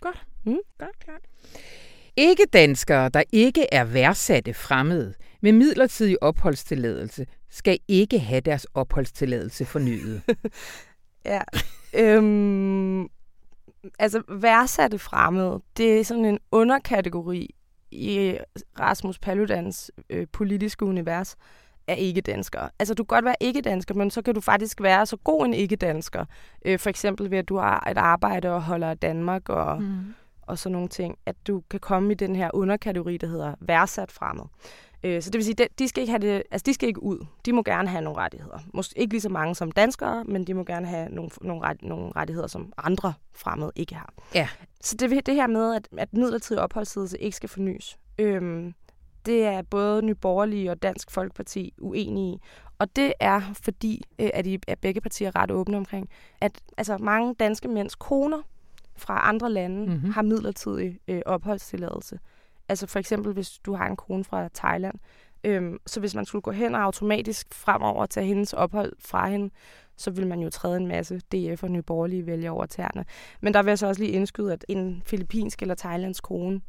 Godt, 0.00 0.24
klart. 1.04 1.20
Ikke 2.16 2.46
danskere, 2.52 3.08
der 3.08 3.22
ikke 3.32 3.66
er 3.72 3.84
værdsatte 3.84 4.54
fremmede 4.54 5.14
med 5.40 5.52
midlertidig 5.52 6.22
opholdstilladelse, 6.22 7.26
skal 7.50 7.78
ikke 7.88 8.18
have 8.18 8.40
deres 8.40 8.66
opholdstilladelse 8.74 9.64
fornyet. 9.64 10.22
Ja. 11.24 11.40
øhm, 11.94 13.08
altså, 13.98 14.22
værdsatte 14.28 14.98
fremmede, 14.98 15.62
det 15.76 16.00
er 16.00 16.04
sådan 16.04 16.24
en 16.24 16.38
underkategori 16.50 17.54
i 17.90 18.38
Rasmus 18.80 19.18
Paludans 19.18 19.90
øh, 20.10 20.26
politiske 20.32 20.84
univers 20.84 21.36
af 21.88 21.96
ikke-danskere. 21.98 22.70
Altså, 22.78 22.94
du 22.94 23.04
kan 23.04 23.16
godt 23.16 23.24
være 23.24 23.36
ikke-dansker, 23.40 23.94
men 23.94 24.10
så 24.10 24.22
kan 24.22 24.34
du 24.34 24.40
faktisk 24.40 24.82
være 24.82 25.06
så 25.06 25.16
god 25.16 25.44
en 25.44 25.54
ikke-dansker. 25.54 26.24
Øh, 26.64 26.78
for 26.78 26.90
eksempel 26.90 27.30
ved, 27.30 27.38
at 27.38 27.48
du 27.48 27.56
har 27.56 27.88
et 27.90 27.98
arbejde 27.98 28.50
og 28.50 28.62
holder 28.62 28.94
Danmark 28.94 29.48
og, 29.48 29.82
mm. 29.82 30.14
og 30.42 30.58
sådan 30.58 30.72
nogle 30.72 30.88
ting. 30.88 31.18
At 31.26 31.36
du 31.46 31.62
kan 31.70 31.80
komme 31.80 32.12
i 32.12 32.14
den 32.14 32.36
her 32.36 32.50
underkategori, 32.54 33.16
der 33.16 33.26
hedder 33.26 33.54
værdsat 33.60 34.12
fremmed. 34.12 34.44
Øh, 35.04 35.22
så 35.22 35.30
det 35.30 35.38
vil 35.38 35.44
sige, 35.44 35.68
de 35.78 35.88
skal 35.88 36.00
ikke 36.00 36.10
have 36.10 36.20
det, 36.34 36.42
altså 36.50 36.62
de 36.66 36.74
skal 36.74 36.88
ikke 36.88 37.02
ud. 37.02 37.26
De 37.46 37.52
må 37.52 37.62
gerne 37.62 37.88
have 37.88 38.02
nogle 38.04 38.18
rettigheder. 38.18 38.58
Måske 38.74 38.98
ikke 38.98 39.12
lige 39.12 39.20
så 39.20 39.28
mange 39.28 39.54
som 39.54 39.72
danskere, 39.72 40.24
men 40.24 40.46
de 40.46 40.54
må 40.54 40.64
gerne 40.64 40.86
have 40.86 41.08
nogle, 41.08 41.30
nogle, 41.40 41.62
ret, 41.62 41.82
nogle 41.82 42.12
rettigheder, 42.16 42.46
som 42.46 42.72
andre 42.78 43.14
fremmede 43.34 43.72
ikke 43.76 43.94
har. 43.94 44.12
Ja. 44.34 44.48
Så 44.80 44.96
det, 44.96 45.26
det 45.26 45.34
her 45.34 45.46
med, 45.46 45.74
at, 45.74 45.88
at 45.98 46.12
midlertidig 46.12 46.62
opholdstilladelse 46.62 47.18
ikke 47.18 47.36
skal 47.36 47.48
fornyes, 47.48 47.98
øhm, 48.18 48.74
det 49.26 49.44
er 49.44 49.62
både 49.62 50.02
Nye 50.02 50.14
Borgerlige 50.14 50.70
og 50.70 50.82
Dansk 50.82 51.10
Folkeparti 51.10 51.74
uenige 51.78 52.34
i. 52.34 52.38
Og 52.78 52.96
det 52.96 53.12
er 53.20 53.40
fordi, 53.62 54.02
øh, 54.18 54.30
at, 54.34 54.46
I, 54.46 54.58
at 54.68 54.78
begge 54.78 55.00
partier 55.00 55.28
er 55.28 55.36
ret 55.36 55.50
åbne 55.50 55.76
omkring, 55.76 56.08
at 56.40 56.60
altså, 56.78 56.98
mange 56.98 57.34
danske 57.34 57.68
mænds 57.68 57.94
koner 57.94 58.42
fra 58.96 59.28
andre 59.28 59.50
lande 59.50 59.80
Mhm. 59.86 59.92
mm-hmm. 59.92 60.10
har 60.12 60.22
midlertidig 60.22 60.98
øh, 61.08 61.22
opholdstilladelse. 61.26 62.18
Altså 62.68 62.86
for 62.86 62.98
eksempel, 62.98 63.32
hvis 63.32 63.50
du 63.58 63.74
har 63.74 63.86
en 63.86 63.96
kone 63.96 64.24
fra 64.24 64.48
Thailand, 64.54 64.94
øhm, 65.44 65.78
så 65.86 66.00
hvis 66.00 66.14
man 66.14 66.24
skulle 66.24 66.42
gå 66.42 66.50
hen 66.50 66.74
og 66.74 66.82
automatisk 66.82 67.54
fremover 67.54 68.06
tage 68.06 68.26
hendes 68.26 68.52
ophold 68.52 68.92
fra 68.98 69.28
hende, 69.28 69.50
så 69.96 70.10
vil 70.10 70.26
man 70.26 70.40
jo 70.40 70.50
træde 70.50 70.76
en 70.76 70.86
masse 70.86 71.18
DF 71.18 71.62
og 71.62 71.70
Nye 71.70 71.82
Borgerlige 71.82 72.26
vælge 72.26 72.50
over 72.50 72.66
tæerne. 72.66 73.04
Men 73.40 73.54
der 73.54 73.62
vil 73.62 73.70
jeg 73.70 73.78
så 73.78 73.86
også 73.86 74.00
lige 74.02 74.12
indskyde, 74.12 74.52
at 74.52 74.64
en 74.68 75.02
filippinsk 75.06 75.62
eller 75.62 75.74
thailandsk 75.74 76.22
kone 76.22 76.60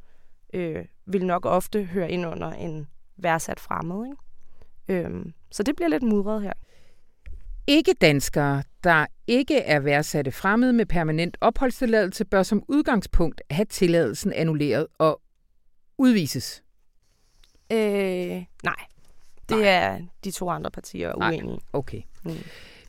øh, 0.53 0.85
vil 1.05 1.25
nok 1.25 1.45
ofte 1.45 1.83
høre 1.83 2.11
ind 2.11 2.25
under 2.25 2.51
en 2.51 2.87
værdsat 3.17 3.59
fremmed. 3.59 4.05
Ikke? 4.05 5.03
Øhm, 5.05 5.33
så 5.51 5.63
det 5.63 5.75
bliver 5.75 5.89
lidt 5.89 6.03
mudret 6.03 6.41
her. 6.41 6.53
Ikke 7.67 7.93
danskere, 8.01 8.63
der 8.83 9.05
ikke 9.27 9.57
er 9.59 9.79
værdsatte 9.79 10.31
fremmede 10.31 10.73
med 10.73 10.85
permanent 10.85 11.37
opholdstilladelse, 11.41 12.25
bør 12.25 12.43
som 12.43 12.63
udgangspunkt 12.67 13.41
have 13.49 13.65
tilladelsen 13.65 14.33
annulleret 14.33 14.87
og 14.97 15.21
udvises. 15.97 16.63
Øh, 17.71 17.77
nej, 17.77 18.75
det 19.49 19.57
Nej. 19.57 19.67
er 19.67 19.99
de 20.23 20.31
to 20.31 20.49
andre 20.49 20.71
partier 20.71 21.15
Nej. 21.15 21.29
uenige. 21.29 21.55
i. 21.55 21.59
Okay. 21.73 22.01
Mm. 22.25 22.31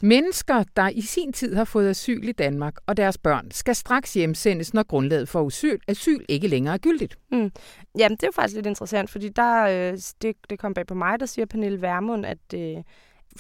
Mennesker, 0.03 0.65
der 0.77 0.89
i 0.89 1.01
sin 1.01 1.33
tid 1.33 1.55
har 1.55 1.65
fået 1.65 1.91
asyl 1.91 2.29
i 2.29 2.33
Danmark, 2.33 2.75
og 2.87 2.97
deres 2.97 3.19
børn, 3.19 3.51
skal 3.51 3.75
straks 3.75 4.15
hjemsendes, 4.15 4.75
når 4.75 4.83
grundlaget 4.83 5.29
for 5.29 5.47
asyl, 5.47 5.79
asyl 5.89 6.25
ikke 6.29 6.49
længere 6.49 6.75
er 6.75 6.79
gyldigt. 6.79 7.19
Jamen, 7.99 8.17
det 8.17 8.23
er 8.23 8.27
jo 8.27 8.33
faktisk 8.35 8.55
lidt 8.55 8.67
interessant, 8.67 9.11
fordi 9.11 9.29
der, 9.29 9.63
øh, 9.93 9.99
det, 10.23 10.37
det 10.51 10.59
kom 10.59 10.75
bag 10.75 10.87
på 10.87 10.95
mig, 10.95 11.21
der 11.21 11.27
siger 11.27 11.47
Pernille 11.47 11.83
Vermund, 11.83 12.27
at 12.27 12.39
øh, 12.55 12.77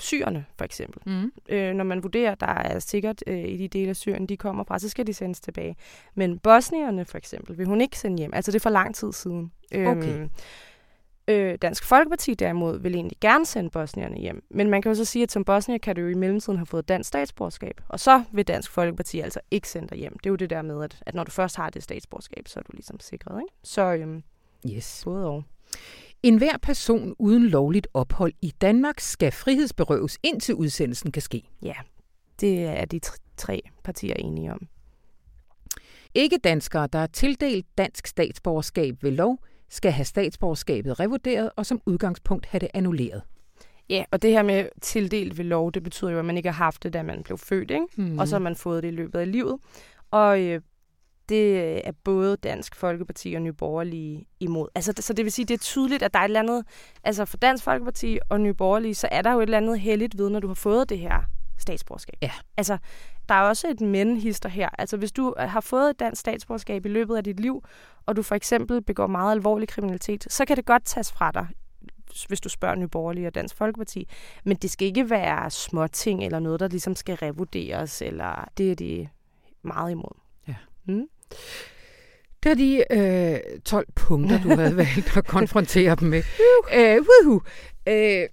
syrerne 0.00 0.44
for 0.58 0.64
eksempel, 0.64 1.02
Mm. 1.06 1.32
øh, 1.48 1.74
når 1.74 1.84
man 1.84 2.02
vurderer, 2.02 2.34
der 2.34 2.46
er 2.46 2.78
sikkert 2.78 3.22
øh, 3.26 3.44
i 3.48 3.56
de 3.56 3.68
dele 3.68 3.88
af 3.90 3.96
Syrien, 3.96 4.26
de 4.26 4.36
kommer 4.36 4.64
fra, 4.64 4.78
så 4.78 4.88
skal 4.88 5.06
de 5.06 5.14
sendes 5.14 5.40
tilbage. 5.40 5.76
Men 6.14 6.38
bosnierne 6.38 7.04
for 7.04 7.18
eksempel, 7.18 7.58
vil 7.58 7.66
hun 7.66 7.80
ikke 7.80 7.98
sende 7.98 8.18
hjem. 8.18 8.30
Altså 8.34 8.50
det 8.52 8.58
er 8.58 8.62
for 8.62 8.70
lang 8.70 8.94
tid 8.94 9.12
siden. 9.12 9.52
Okay. 9.74 10.28
Øh, 11.28 11.58
Dansk 11.62 11.84
Folkeparti 11.84 12.34
derimod 12.34 12.78
vil 12.78 12.94
egentlig 12.94 13.16
gerne 13.20 13.46
sende 13.46 13.70
bosnierne 13.70 14.16
hjem. 14.18 14.44
Men 14.50 14.70
man 14.70 14.82
kan 14.82 14.90
jo 14.90 14.94
så 14.94 15.04
sige, 15.04 15.22
at 15.22 15.32
som 15.32 15.44
bosnier 15.44 15.78
kan 15.78 15.96
du 15.96 16.00
jo 16.02 16.08
i 16.08 16.14
mellemtiden 16.14 16.58
have 16.58 16.66
fået 16.66 16.88
dansk 16.88 17.08
statsborgerskab. 17.08 17.80
Og 17.88 18.00
så 18.00 18.24
vil 18.32 18.48
Dansk 18.48 18.70
Folkeparti 18.70 19.20
altså 19.20 19.40
ikke 19.50 19.68
sende 19.68 19.88
dig 19.88 19.98
hjem. 19.98 20.12
Det 20.18 20.26
er 20.26 20.30
jo 20.30 20.36
det 20.36 20.50
der 20.50 20.62
med, 20.62 20.84
at, 20.84 20.98
at 21.06 21.14
når 21.14 21.24
du 21.24 21.30
først 21.30 21.56
har 21.56 21.70
det 21.70 21.82
statsborgerskab, 21.82 22.48
så 22.48 22.58
er 22.60 22.62
du 22.62 22.72
ligesom 22.72 23.00
sikret. 23.00 23.40
Ikke? 23.40 23.54
Så 23.62 23.82
øhm, 23.94 24.22
Yes. 24.70 25.02
både 25.04 25.26
og. 25.26 25.44
En 26.22 26.38
hver 26.38 26.56
person 26.62 27.14
uden 27.18 27.46
lovligt 27.46 27.88
ophold 27.94 28.32
i 28.42 28.50
Danmark 28.60 29.00
skal 29.00 29.32
frihedsberøves, 29.32 30.18
indtil 30.22 30.54
udsendelsen 30.54 31.12
kan 31.12 31.22
ske. 31.22 31.42
Ja, 31.62 31.74
det 32.40 32.64
er 32.64 32.84
de 32.84 33.00
tr- 33.06 33.34
tre 33.36 33.62
partier 33.84 34.14
enige 34.14 34.52
om. 34.52 34.66
Ikke 36.14 36.38
danskere, 36.44 36.86
der 36.86 36.98
er 36.98 37.06
tildelt 37.06 37.66
dansk 37.78 38.06
statsborgerskab 38.06 39.02
ved 39.02 39.10
lov, 39.10 39.38
skal 39.74 39.92
have 39.92 40.04
statsborgerskabet 40.04 41.00
revurderet 41.00 41.50
og 41.56 41.66
som 41.66 41.80
udgangspunkt 41.86 42.46
have 42.46 42.58
det 42.58 42.68
annulleret. 42.74 43.22
Ja, 43.90 44.04
og 44.10 44.22
det 44.22 44.30
her 44.30 44.42
med 44.42 44.68
tildelt 44.80 45.38
ved 45.38 45.44
lov, 45.44 45.72
det 45.72 45.82
betyder 45.82 46.10
jo, 46.10 46.18
at 46.18 46.24
man 46.24 46.36
ikke 46.36 46.48
har 46.48 46.64
haft 46.64 46.82
det, 46.82 46.92
da 46.92 47.02
man 47.02 47.22
blev 47.22 47.38
født, 47.38 47.70
ikke? 47.70 47.86
Mm. 47.96 48.18
Og 48.18 48.28
så 48.28 48.34
har 48.34 48.40
man 48.40 48.56
fået 48.56 48.82
det 48.82 48.88
i 48.88 48.94
løbet 48.94 49.18
af 49.18 49.32
livet. 49.32 49.58
Og 50.10 50.40
øh, 50.40 50.60
det 51.28 51.86
er 51.88 51.92
både 52.04 52.36
Dansk 52.36 52.76
Folkeparti 52.76 53.34
og 53.34 53.42
Nye 53.42 53.52
Borgerlige 53.52 54.26
imod. 54.40 54.68
Altså, 54.74 54.92
så 55.00 55.12
det 55.12 55.24
vil 55.24 55.32
sige, 55.32 55.46
det 55.46 55.54
er 55.54 55.58
tydeligt, 55.58 56.02
at 56.02 56.14
der 56.14 56.20
er 56.20 56.24
et 56.24 56.28
eller 56.28 56.40
andet... 56.40 56.64
Altså 57.04 57.24
for 57.24 57.36
Dansk 57.36 57.64
Folkeparti 57.64 58.18
og 58.30 58.40
Nye 58.40 58.54
Borgerlige, 58.54 58.94
så 58.94 59.08
er 59.10 59.22
der 59.22 59.32
jo 59.32 59.38
et 59.38 59.42
eller 59.42 59.56
andet 59.56 59.80
heldigt 59.80 60.18
ved, 60.18 60.30
når 60.30 60.40
du 60.40 60.46
har 60.46 60.54
fået 60.54 60.88
det 60.88 60.98
her 60.98 61.24
statsborgerskab. 61.58 62.14
Ja. 62.22 62.30
Altså, 62.56 62.78
der 63.28 63.34
er 63.34 63.40
også 63.40 63.68
et 63.68 63.80
men-hister 63.80 64.48
her. 64.48 64.68
Altså, 64.78 64.96
hvis 64.96 65.12
du 65.12 65.34
har 65.38 65.60
fået 65.60 65.90
et 65.90 66.00
dansk 66.00 66.20
statsborgerskab 66.20 66.86
i 66.86 66.88
løbet 66.88 67.16
af 67.16 67.24
dit 67.24 67.40
liv, 67.40 67.64
og 68.06 68.16
du 68.16 68.22
for 68.22 68.34
eksempel 68.34 68.82
begår 68.82 69.06
meget 69.06 69.32
alvorlig 69.32 69.68
kriminalitet, 69.68 70.26
så 70.32 70.44
kan 70.44 70.56
det 70.56 70.64
godt 70.66 70.84
tages 70.84 71.12
fra 71.12 71.30
dig, 71.30 71.46
hvis 72.28 72.40
du 72.40 72.48
spørger 72.48 72.74
Nye 72.74 72.88
Borgerlige 72.88 73.26
og 73.26 73.34
Dansk 73.34 73.56
Folkeparti. 73.56 74.08
Men 74.44 74.56
det 74.56 74.70
skal 74.70 74.88
ikke 74.88 75.10
være 75.10 75.50
små 75.50 75.86
ting 75.86 76.24
eller 76.24 76.38
noget, 76.38 76.60
der 76.60 76.68
ligesom 76.68 76.96
skal 76.96 77.14
revurderes, 77.14 78.02
eller 78.02 78.48
det 78.58 78.70
er 78.70 78.74
de 78.74 79.08
meget 79.62 79.90
imod. 79.90 80.18
Ja. 80.48 80.54
Mm. 80.84 81.06
Det 82.42 82.50
er 82.50 82.54
de 82.54 82.84
øh, 82.90 83.60
12 83.60 83.86
punkter, 83.94 84.42
du 84.42 84.48
havde 84.48 84.76
valgt 84.86 85.16
at 85.16 85.26
konfrontere 85.26 85.94
dem 85.94 86.08
med. 86.08 86.22
Øh, 86.74 86.96
woohoo. 86.96 87.40
øh, 87.88 88.28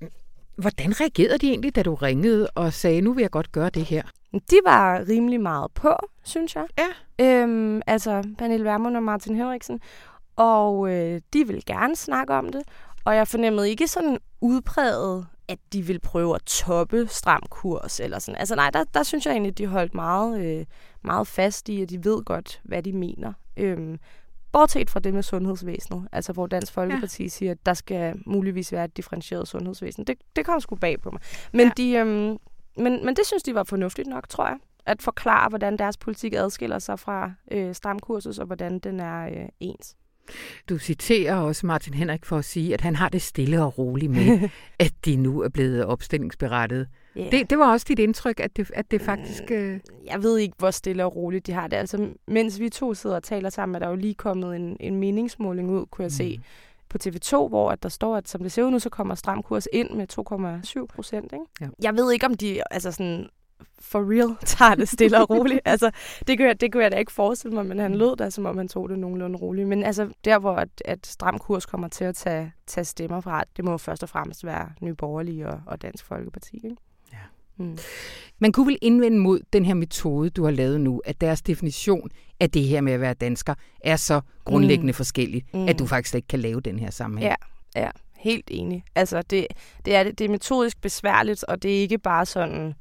hvordan 0.55 1.01
reagerede 1.01 1.37
de 1.37 1.49
egentlig, 1.49 1.75
da 1.75 1.83
du 1.83 1.95
ringede 1.95 2.47
og 2.55 2.73
sagde, 2.73 3.01
nu 3.01 3.13
vil 3.13 3.21
jeg 3.21 3.31
godt 3.31 3.51
gøre 3.51 3.69
det 3.69 3.85
her? 3.85 4.03
De 4.33 4.59
var 4.65 5.07
rimelig 5.09 5.41
meget 5.41 5.71
på, 5.73 5.95
synes 6.23 6.55
jeg. 6.55 6.65
Ja. 6.77 6.87
Øhm, 7.25 7.81
altså 7.87 8.23
Pernille 8.37 8.65
Vermund 8.65 8.97
og 8.97 9.03
Martin 9.03 9.35
Henriksen. 9.35 9.79
Og 10.35 10.93
øh, 10.93 11.21
de 11.33 11.47
vil 11.47 11.63
gerne 11.65 11.95
snakke 11.95 12.33
om 12.33 12.49
det. 12.49 12.61
Og 13.05 13.15
jeg 13.15 13.27
fornemmede 13.27 13.69
ikke 13.69 13.87
sådan 13.87 14.17
udpræget, 14.41 15.27
at 15.47 15.59
de 15.73 15.81
vil 15.81 15.99
prøve 15.99 16.35
at 16.35 16.41
toppe 16.41 17.07
stram 17.07 17.43
kurs 17.49 17.99
eller 17.99 18.19
sådan. 18.19 18.39
Altså 18.39 18.55
nej, 18.55 18.69
der, 18.69 18.83
der 18.93 19.03
synes 19.03 19.25
jeg 19.25 19.31
egentlig, 19.31 19.51
at 19.51 19.57
de 19.57 19.67
holdt 19.67 19.93
meget, 19.93 20.45
øh, 20.45 20.65
meget 21.03 21.27
fast 21.27 21.69
i, 21.69 21.81
at 21.81 21.89
de 21.89 22.05
ved 22.05 22.23
godt, 22.23 22.61
hvad 22.63 22.83
de 22.83 22.93
mener. 22.93 23.33
Øhm, 23.57 23.99
bortset 24.51 24.89
fra 24.89 24.99
det 24.99 25.13
med 25.13 25.23
sundhedsvæsenet, 25.23 26.07
altså 26.11 26.33
hvor 26.33 26.47
Dansk 26.47 26.73
Folkeparti 26.73 27.23
ja. 27.23 27.29
siger, 27.29 27.51
at 27.51 27.65
der 27.65 27.73
skal 27.73 28.15
muligvis 28.25 28.71
være 28.71 28.85
et 28.85 28.97
differentieret 28.97 29.47
sundhedsvæsen. 29.47 30.03
Det, 30.03 30.17
det 30.35 30.45
kom 30.45 30.59
sgu 30.59 30.75
bag 30.75 31.01
på 31.01 31.11
mig. 31.11 31.21
Men, 31.53 31.67
ja. 31.67 31.71
de, 31.77 31.93
øhm, 31.93 32.37
men, 32.77 33.05
men 33.05 33.15
det 33.15 33.25
synes 33.25 33.43
de 33.43 33.55
var 33.55 33.63
fornuftigt 33.63 34.07
nok, 34.07 34.29
tror 34.29 34.47
jeg. 34.47 34.57
At 34.85 35.01
forklare, 35.01 35.49
hvordan 35.49 35.77
deres 35.77 35.97
politik 35.97 36.33
adskiller 36.33 36.79
sig 36.79 36.99
fra 36.99 37.31
øh, 37.51 37.75
stramkursus, 37.75 38.39
og 38.39 38.45
hvordan 38.45 38.79
den 38.79 38.99
er 38.99 39.25
øh, 39.25 39.49
ens. 39.59 39.95
Du 40.69 40.77
citerer 40.77 41.35
også 41.35 41.65
Martin 41.65 41.93
Henrik 41.93 42.25
for 42.25 42.37
at 42.37 42.45
sige, 42.45 42.73
at 42.73 42.81
han 42.81 42.95
har 42.95 43.09
det 43.09 43.21
stille 43.21 43.63
og 43.63 43.77
roligt 43.77 44.11
med, 44.11 44.49
at 44.79 44.93
de 45.05 45.15
nu 45.15 45.41
er 45.41 45.49
blevet 45.49 45.85
opstillingsberettet. 45.85 46.87
Yeah. 47.17 47.31
Det, 47.31 47.49
det 47.49 47.59
var 47.59 47.71
også 47.71 47.85
dit 47.89 47.99
indtryk, 47.99 48.39
at 48.39 48.57
det, 48.57 48.71
at 48.73 48.91
det 48.91 49.01
faktisk... 49.01 49.43
Øh... 49.51 49.79
Jeg 50.05 50.23
ved 50.23 50.37
ikke, 50.37 50.55
hvor 50.57 50.71
stille 50.71 51.05
og 51.05 51.15
roligt 51.15 51.47
de 51.47 51.51
har 51.51 51.67
det. 51.67 51.77
Altså, 51.77 52.09
mens 52.27 52.59
vi 52.59 52.69
to 52.69 52.93
sidder 52.93 53.15
og 53.15 53.23
taler 53.23 53.49
sammen, 53.49 53.75
er 53.75 53.79
der 53.79 53.89
jo 53.89 53.95
lige 53.95 54.13
kommet 54.13 54.55
en, 54.55 54.77
en 54.79 54.95
meningsmåling 54.95 55.69
ud, 55.69 55.85
kunne 55.85 56.03
jeg 56.03 56.07
mm. 56.07 56.09
se, 56.09 56.39
på 56.89 56.97
TV2, 57.03 57.47
hvor 57.47 57.71
at 57.71 57.83
der 57.83 57.89
står, 57.89 58.17
at 58.17 58.29
som 58.29 58.41
det 58.41 58.51
ser 58.51 58.63
ud 58.63 58.71
nu, 58.71 58.79
så 58.79 58.89
kommer 58.89 59.15
stram 59.15 59.43
kurs 59.43 59.67
ind 59.73 59.89
med 59.89 60.07
2,7 60.81 60.85
procent. 60.85 61.33
Ja. 61.61 61.67
Jeg 61.81 61.95
ved 61.95 62.11
ikke, 62.11 62.25
om 62.25 62.33
de 62.33 62.73
altså 62.73 62.91
sådan, 62.91 63.29
for 63.79 64.11
real 64.11 64.35
tager 64.45 64.75
det 64.75 64.89
stille 64.89 65.19
og 65.21 65.29
roligt. 65.29 65.59
altså, 65.65 65.91
det 66.27 66.37
kunne, 66.37 66.47
jeg, 66.47 66.61
det 66.61 66.71
kunne 66.71 66.83
jeg 66.83 66.91
da 66.91 66.97
ikke 66.97 67.11
forestille 67.11 67.53
mig, 67.55 67.65
men 67.65 67.79
han 67.79 67.95
lød 67.95 68.17
da, 68.17 68.29
som 68.29 68.45
om 68.45 68.57
han 68.57 68.67
tog 68.67 68.89
det 68.89 68.99
nogenlunde 68.99 69.37
roligt. 69.39 69.67
Men 69.67 69.83
altså, 69.83 70.09
der 70.25 70.39
hvor 70.39 70.55
at, 70.55 70.69
at 70.85 71.07
stram 71.07 71.39
kurs 71.39 71.65
kommer 71.65 71.87
til 71.87 72.03
at 72.03 72.15
tage, 72.15 72.51
tage 72.67 72.85
stemmer 72.85 73.21
fra, 73.21 73.43
det 73.57 73.65
må 73.65 73.77
først 73.77 74.03
og 74.03 74.09
fremmest 74.09 74.45
være 74.45 74.69
Nye 74.81 74.93
Borgerlige 74.93 75.47
og, 75.47 75.61
og 75.65 75.81
Dansk 75.81 76.05
Folkeparti. 76.05 76.55
Ikke? 76.55 76.75
Ja. 77.11 77.17
Mm. 77.57 77.77
Man 78.39 78.51
kunne 78.51 78.67
vel 78.67 78.77
indvende 78.81 79.19
mod 79.19 79.39
den 79.53 79.65
her 79.65 79.73
metode, 79.73 80.29
du 80.29 80.43
har 80.43 80.51
lavet 80.51 80.81
nu, 80.81 81.01
at 81.05 81.21
deres 81.21 81.41
definition 81.41 82.09
af 82.39 82.49
det 82.51 82.63
her 82.63 82.81
med 82.81 82.93
at 82.93 83.01
være 83.01 83.13
dansker 83.13 83.53
er 83.83 83.95
så 83.95 84.21
grundlæggende 84.45 84.91
mm. 84.91 84.95
forskellig, 84.95 85.43
Mm. 85.53 85.67
at 85.67 85.79
du 85.79 85.85
faktisk 85.85 86.15
ikke 86.15 86.27
kan 86.27 86.39
lave 86.39 86.61
den 86.61 86.79
her 86.79 86.91
sammenhæng. 86.91 87.29
Ja. 87.75 87.81
Ja, 87.81 87.89
helt 88.15 88.47
enig. 88.51 88.83
Altså, 88.95 89.21
det, 89.21 89.47
det, 89.85 89.95
er, 89.95 90.03
det 90.03 90.21
er 90.21 90.29
metodisk 90.29 90.81
besværligt, 90.81 91.43
og 91.43 91.63
det 91.63 91.77
er 91.77 91.79
ikke 91.81 91.97
bare 91.97 92.25
sådan, 92.25 92.73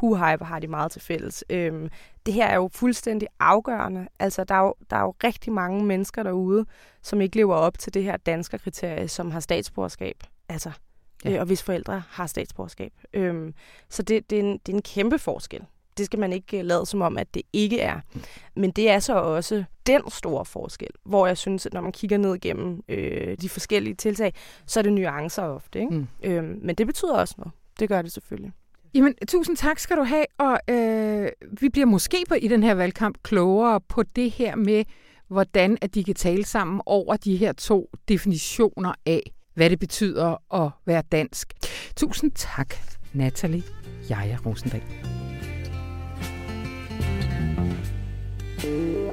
hu 0.00 0.16
hvor 0.16 0.44
har 0.44 0.58
de 0.58 0.66
meget 0.68 0.92
til 0.92 1.00
fælles. 1.02 1.44
Øhm, 1.50 1.88
det 2.26 2.34
her 2.34 2.46
er 2.46 2.54
jo 2.56 2.68
fuldstændig 2.72 3.28
afgørende. 3.40 4.08
Altså, 4.18 4.44
der 4.44 4.54
er, 4.54 4.60
jo, 4.60 4.74
der 4.90 4.96
er 4.96 5.02
jo 5.02 5.14
rigtig 5.24 5.52
mange 5.52 5.84
mennesker 5.84 6.22
derude, 6.22 6.66
som 7.02 7.20
ikke 7.20 7.36
lever 7.36 7.54
op 7.54 7.78
til 7.78 7.94
det 7.94 8.02
her 8.04 8.16
danske 8.16 8.58
kriterie, 8.58 9.08
som 9.08 9.30
har 9.30 9.40
statsborgerskab. 9.40 10.16
Altså, 10.48 10.70
Ja. 11.24 11.30
ja. 11.30 11.34
øh, 11.34 11.40
og 11.40 11.46
hvis 11.46 11.62
forældre 11.62 12.02
har 12.10 12.26
statsborgerskab. 12.26 12.92
Øhm, 13.12 13.54
så 13.88 14.02
det, 14.02 14.30
det, 14.30 14.38
er 14.38 14.42
en, 14.42 14.58
det 14.66 14.72
er 14.72 14.76
en 14.76 14.82
kæmpe 14.82 15.18
forskel. 15.18 15.64
Det 15.98 16.06
skal 16.06 16.18
man 16.18 16.32
ikke 16.32 16.58
øh, 16.58 16.64
lade 16.64 16.86
som 16.86 17.02
om, 17.02 17.18
at 17.18 17.34
det 17.34 17.42
ikke 17.52 17.80
er. 17.80 18.00
Men 18.56 18.70
det 18.70 18.90
er 18.90 18.98
så 18.98 19.14
også 19.14 19.64
den 19.86 20.10
store 20.10 20.44
forskel, 20.44 20.90
hvor 21.04 21.26
jeg 21.26 21.36
synes, 21.38 21.66
at 21.66 21.72
når 21.72 21.80
man 21.80 21.92
kigger 21.92 22.18
ned 22.18 22.34
igennem 22.34 22.82
øh, 22.88 23.36
de 23.40 23.48
forskellige 23.48 23.94
tiltag, 23.94 24.34
så 24.66 24.80
er 24.80 24.82
det 24.82 24.92
nuancer 24.92 25.42
ofte. 25.42 25.80
Ikke? 25.80 25.94
Mm. 25.94 26.06
Øhm, 26.22 26.58
men 26.62 26.74
det 26.74 26.86
betyder 26.86 27.14
også 27.14 27.34
noget. 27.38 27.52
Det 27.80 27.88
gør 27.88 28.02
det 28.02 28.12
selvfølgelig. 28.12 28.52
Jamen, 28.94 29.14
tusind 29.28 29.56
tak 29.56 29.78
skal 29.78 29.96
du 29.96 30.02
have, 30.02 30.24
og 30.38 30.60
øh, 30.70 31.28
vi 31.60 31.68
bliver 31.68 31.86
måske 31.86 32.24
på 32.28 32.34
i 32.34 32.48
den 32.48 32.62
her 32.62 32.74
valgkamp 32.74 33.18
klogere 33.22 33.80
på 33.80 34.02
det 34.02 34.30
her 34.30 34.56
med, 34.56 34.84
hvordan 35.28 35.78
at 35.82 35.94
de 35.94 36.04
kan 36.04 36.14
tale 36.14 36.44
sammen 36.44 36.80
over 36.86 37.16
de 37.16 37.36
her 37.36 37.52
to 37.52 37.90
definitioner 38.08 38.92
af, 39.06 39.32
hvad 39.54 39.70
det 39.70 39.78
betyder 39.78 40.54
at 40.64 40.70
være 40.86 41.02
dansk. 41.12 41.52
Tusind 41.96 42.32
tak, 42.34 42.74
Natalie 43.12 43.62
Jaja 44.10 44.36
Rosendal. 44.46 44.82
thank 48.58 48.96
you 48.96 49.05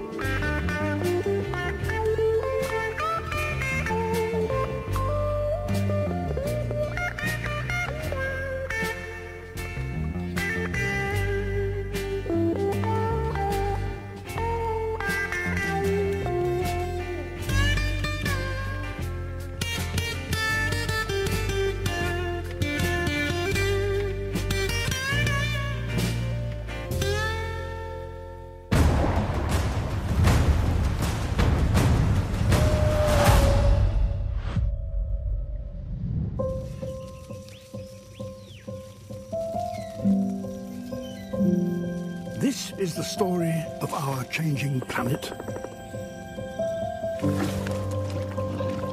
story 43.17 43.53
of 43.81 43.91
our 43.93 44.23
changing 44.31 44.81
planet. 44.89 45.33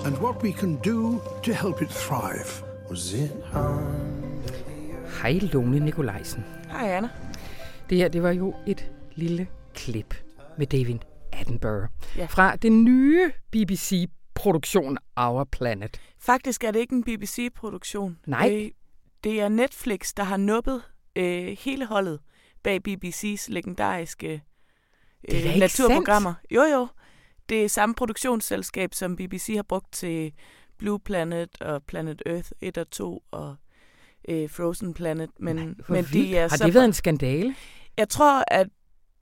And 0.07 0.17
what 0.19 0.43
we 0.43 0.53
can 0.53 0.77
do 0.85 1.21
to 1.43 1.53
help 1.53 1.83
it 1.83 1.89
thrive. 1.91 2.65
Hej 5.23 5.39
Lone 5.53 5.79
Nikolajsen. 5.81 6.45
Hej 6.71 6.91
Anna. 6.97 7.09
Det 7.91 7.99
her, 7.99 8.09
det 8.09 8.23
var 8.23 8.31
jo 8.31 8.55
et 8.67 8.91
lille 9.15 9.47
klip 9.75 10.15
med 10.59 10.67
David 10.67 10.99
Attenborough 11.33 11.89
Ja. 12.17 12.27
fra 12.27 12.57
den 12.57 12.85
nye 12.85 13.31
BBC-produktion 13.53 14.99
Our 15.17 15.45
Planet. 15.45 16.01
Faktisk 16.19 16.65
er 16.65 16.71
det 16.71 16.81
ikke 16.81 16.95
en 16.95 17.05
BBC-produktion. 17.05 18.19
Nej. 18.27 18.49
Det, 18.49 18.71
det 19.25 19.41
er 19.41 19.49
Netflix, 19.49 20.13
der 20.17 20.23
har 20.23 20.37
nuppet 20.37 20.83
øh, 21.17 21.57
hele 21.61 21.87
holdet 21.87 22.19
bag 22.63 22.81
BBC's 22.89 23.47
legendariske 23.49 24.43
øh, 25.33 25.45
naturprogrammer. 25.59 26.35
Jo, 26.51 26.63
jo. 26.63 26.89
Det 27.49 27.65
er 27.65 27.69
samme 27.69 27.95
produktionsselskab, 27.95 28.95
som 28.95 29.17
BBC 29.17 29.53
har 29.57 29.63
brugt 29.63 29.93
til 29.93 30.33
Blue 30.79 31.01
Planet 31.01 31.49
og 31.61 31.83
Planet 31.83 32.23
Earth 32.27 32.51
1 32.61 32.79
og 32.79 32.91
2 32.91 33.23
og 33.31 33.57
øh, 34.29 34.51
Frozen 34.51 34.95
Planet. 34.95 35.31
Men, 35.41 35.57
Hvor 35.87 35.95
men 35.95 36.05
de 36.05 36.37
er 36.37 36.49
Har 36.49 36.57
så 36.57 36.67
det 36.67 36.75
været 36.75 36.85
en 36.85 36.93
skandale? 36.93 37.55
Jeg 37.97 38.09
tror, 38.09 38.45
at 38.49 38.69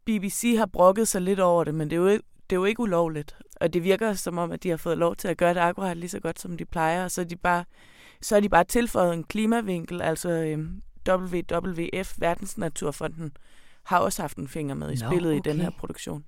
BBC 0.04 0.54
har 0.58 0.66
brokket 0.66 1.08
sig 1.08 1.22
lidt 1.22 1.40
over 1.40 1.64
det, 1.64 1.74
men 1.74 1.90
det 1.90 1.96
er 1.96 2.00
jo 2.00 2.06
ikke, 2.08 2.24
det 2.50 2.56
er 2.56 2.60
jo 2.60 2.64
ikke 2.64 2.80
ulovligt. 2.80 3.36
Og 3.60 3.72
det 3.72 3.84
virker 3.84 4.12
som 4.12 4.38
om, 4.38 4.52
at 4.52 4.62
de 4.62 4.70
har 4.70 4.76
fået 4.76 4.98
lov 4.98 5.16
til 5.16 5.28
at 5.28 5.36
gøre 5.36 5.54
det 5.54 5.60
akkurat 5.60 5.96
lige 5.96 6.10
så 6.10 6.20
godt, 6.20 6.40
som 6.40 6.56
de 6.56 6.64
plejer. 6.64 7.04
Og 7.04 7.10
så 7.10 7.20
er 7.20 7.24
de 7.24 7.36
bare, 7.36 7.64
så 8.22 8.36
er 8.36 8.40
de 8.40 8.48
bare 8.48 8.64
tilføjet 8.64 9.14
en 9.14 9.24
klimavinkel. 9.24 10.02
Altså 10.02 10.28
øhm, 10.30 10.82
WWF, 11.08 12.14
Verdensnaturfonden, 12.18 13.32
har 13.84 13.98
også 13.98 14.22
haft 14.22 14.36
en 14.36 14.48
finger 14.48 14.74
med 14.74 14.92
i 14.92 14.96
Nå, 15.02 15.10
spillet 15.10 15.34
i 15.34 15.38
okay. 15.38 15.50
den 15.50 15.60
her 15.60 15.70
produktion. 15.78 16.24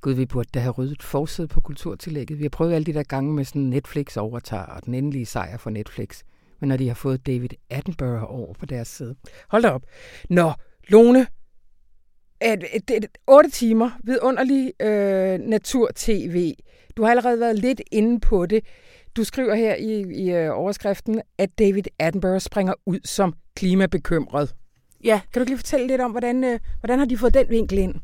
Gud, 0.00 0.12
vi 0.12 0.26
burde 0.26 0.48
da 0.54 0.60
have 0.60 0.72
ryddet 0.72 1.02
forsædet 1.02 1.50
på 1.50 1.60
kulturtillægget. 1.60 2.38
Vi 2.38 2.44
har 2.44 2.48
prøvet 2.48 2.72
alle 2.72 2.84
de 2.84 2.92
der 2.92 3.02
gange 3.02 3.32
med 3.32 3.44
sådan 3.44 3.62
Netflix 3.62 4.16
overtager, 4.16 4.62
og 4.62 4.84
den 4.84 4.94
endelige 4.94 5.26
sejr 5.26 5.56
for 5.56 5.70
Netflix. 5.70 6.22
Men 6.60 6.68
når 6.68 6.76
de 6.76 6.88
har 6.88 6.94
fået 6.94 7.26
David 7.26 7.48
Attenborough 7.70 8.22
over 8.22 8.54
på 8.54 8.66
deres 8.66 8.88
side. 8.88 9.16
Hold 9.48 9.62
da 9.62 9.70
op. 9.70 9.82
Nå, 10.30 10.52
Lone. 10.88 11.26
Et, 12.42 12.64
et, 12.72 12.90
et, 12.90 13.06
8 13.26 13.50
timer 13.50 13.90
vidunderlig 14.02 14.72
øh, 14.80 15.38
natur-tv. 15.38 16.54
Du 16.96 17.02
har 17.02 17.10
allerede 17.10 17.40
været 17.40 17.58
lidt 17.58 17.80
inde 17.92 18.20
på 18.20 18.46
det. 18.46 18.64
Du 19.16 19.24
skriver 19.24 19.54
her 19.54 19.74
i, 19.74 20.00
i 20.00 20.32
øh, 20.32 20.50
overskriften, 20.58 21.22
at 21.38 21.58
David 21.58 21.84
Attenborough 21.98 22.40
springer 22.40 22.74
ud 22.86 23.00
som 23.04 23.34
klimabekymret. 23.56 24.54
Ja, 25.04 25.20
Kan 25.32 25.40
du 25.40 25.40
ikke 25.40 25.50
lige 25.50 25.58
fortælle 25.58 25.86
lidt 25.86 26.00
om, 26.00 26.10
hvordan, 26.10 26.44
øh, 26.44 26.60
hvordan 26.80 26.98
har 26.98 27.06
de 27.06 27.18
fået 27.18 27.34
den 27.34 27.48
vinkel 27.48 27.78
ind? 27.78 27.94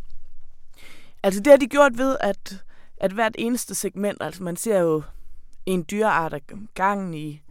altså 1.22 1.40
det 1.40 1.50
har 1.50 1.56
de 1.56 1.66
gjort 1.66 1.98
ved, 1.98 2.16
at, 2.20 2.64
at 2.96 3.12
hvert 3.12 3.34
eneste 3.38 3.74
segment, 3.74 4.18
altså 4.22 4.42
man 4.42 4.56
ser 4.56 4.78
jo 4.80 5.02
en 5.66 5.84
dyreart 5.90 6.32
af 6.32 6.40
gangen 6.74 7.14
i 7.14 7.42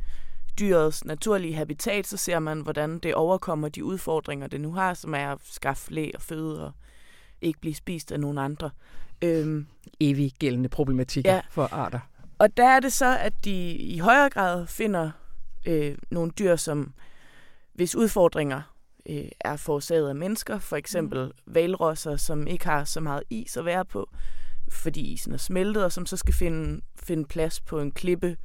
dyrets 0.59 1.05
naturlige 1.05 1.55
habitat, 1.55 2.07
så 2.07 2.17
ser 2.17 2.39
man, 2.39 2.61
hvordan 2.61 2.99
det 2.99 3.13
overkommer 3.15 3.69
de 3.69 3.83
udfordringer, 3.83 4.47
det 4.47 4.61
nu 4.61 4.73
har, 4.73 4.93
som 4.93 5.13
er 5.13 5.31
at 5.31 5.37
skaffe 5.43 5.93
læ 5.93 6.11
og 6.15 6.21
føde 6.21 6.65
og 6.65 6.71
ikke 7.41 7.59
blive 7.59 7.75
spist 7.75 8.11
af 8.11 8.19
nogen 8.19 8.37
andre. 8.37 8.69
Øhm, 9.21 9.67
Evig 9.99 10.33
gældende 10.39 10.69
problematikker 10.69 11.31
ja. 11.31 11.35
Ja. 11.35 11.41
for 11.49 11.73
arter. 11.73 11.99
og 12.39 12.57
der 12.57 12.67
er 12.67 12.79
det 12.79 12.93
så, 12.93 13.17
at 13.17 13.33
de 13.45 13.71
i 13.71 13.97
højere 13.97 14.29
grad 14.29 14.67
finder 14.67 15.11
øh, 15.65 15.97
nogle 16.11 16.31
dyr, 16.39 16.55
som 16.55 16.93
hvis 17.79 17.95
udfordringer 17.95 18.61
øh, 19.09 19.25
er 19.39 19.57
forårsaget 19.57 20.09
af 20.09 20.15
mennesker, 20.15 20.59
for 20.59 20.75
eksempel 20.75 21.25
mm. 21.25 21.53
valrosser, 21.53 22.15
som 22.17 22.47
ikke 22.47 22.65
har 22.65 22.83
så 22.83 22.99
meget 22.99 23.23
is 23.29 23.57
at 23.57 23.65
være 23.65 23.85
på, 23.85 24.09
fordi 24.71 25.01
isen 25.01 25.33
er 25.33 25.37
smeltet, 25.37 25.83
og 25.83 25.91
som 25.91 26.05
så 26.05 26.17
skal 26.17 26.33
finde, 26.33 26.81
finde 27.03 27.25
plads 27.25 27.59
på 27.61 27.79
en 27.79 27.91
klippeø, 27.91 28.35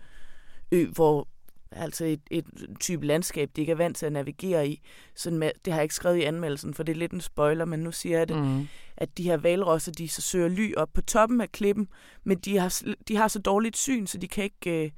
hvor 0.93 1.29
altså 1.71 2.05
et, 2.05 2.21
et 2.31 2.45
type 2.81 3.07
landskab, 3.07 3.51
de 3.57 3.61
ikke 3.61 3.73
er 3.73 3.77
vant 3.77 3.97
til 3.97 4.07
at 4.07 4.13
navigere 4.13 4.69
i. 4.69 4.81
Sådan 5.15 5.39
med, 5.39 5.51
det 5.65 5.73
har 5.73 5.81
jeg 5.81 5.85
ikke 5.85 5.95
skrevet 5.95 6.17
i 6.17 6.23
anmeldelsen, 6.23 6.75
for 6.75 6.83
det 6.83 6.93
er 6.93 6.97
lidt 6.97 7.13
en 7.13 7.21
spoiler, 7.21 7.65
men 7.65 7.81
nu 7.81 7.93
siger 7.93 8.19
jeg 8.19 8.29
det, 8.29 8.37
Mm. 8.37 8.69
at 8.97 9.19
de 9.19 9.23
her 9.23 9.37
valrosser, 9.37 9.93
de 9.93 10.09
så 10.09 10.23
søger 10.23 10.49
ly 10.49 10.75
op 10.77 10.93
på 10.95 11.03
toppen 11.03 11.41
af 11.41 11.53
klippen, 11.53 11.89
men 12.25 12.39
de 12.39 12.59
har, 12.59 12.83
de 13.09 13.17
har 13.17 13.29
så 13.29 13.39
dårligt 13.39 13.77
syn, 13.77 14.07
så 14.07 14.19
de 14.19 14.29
kan 14.29 14.45
ikke 14.45 14.85
øh, 14.85 14.91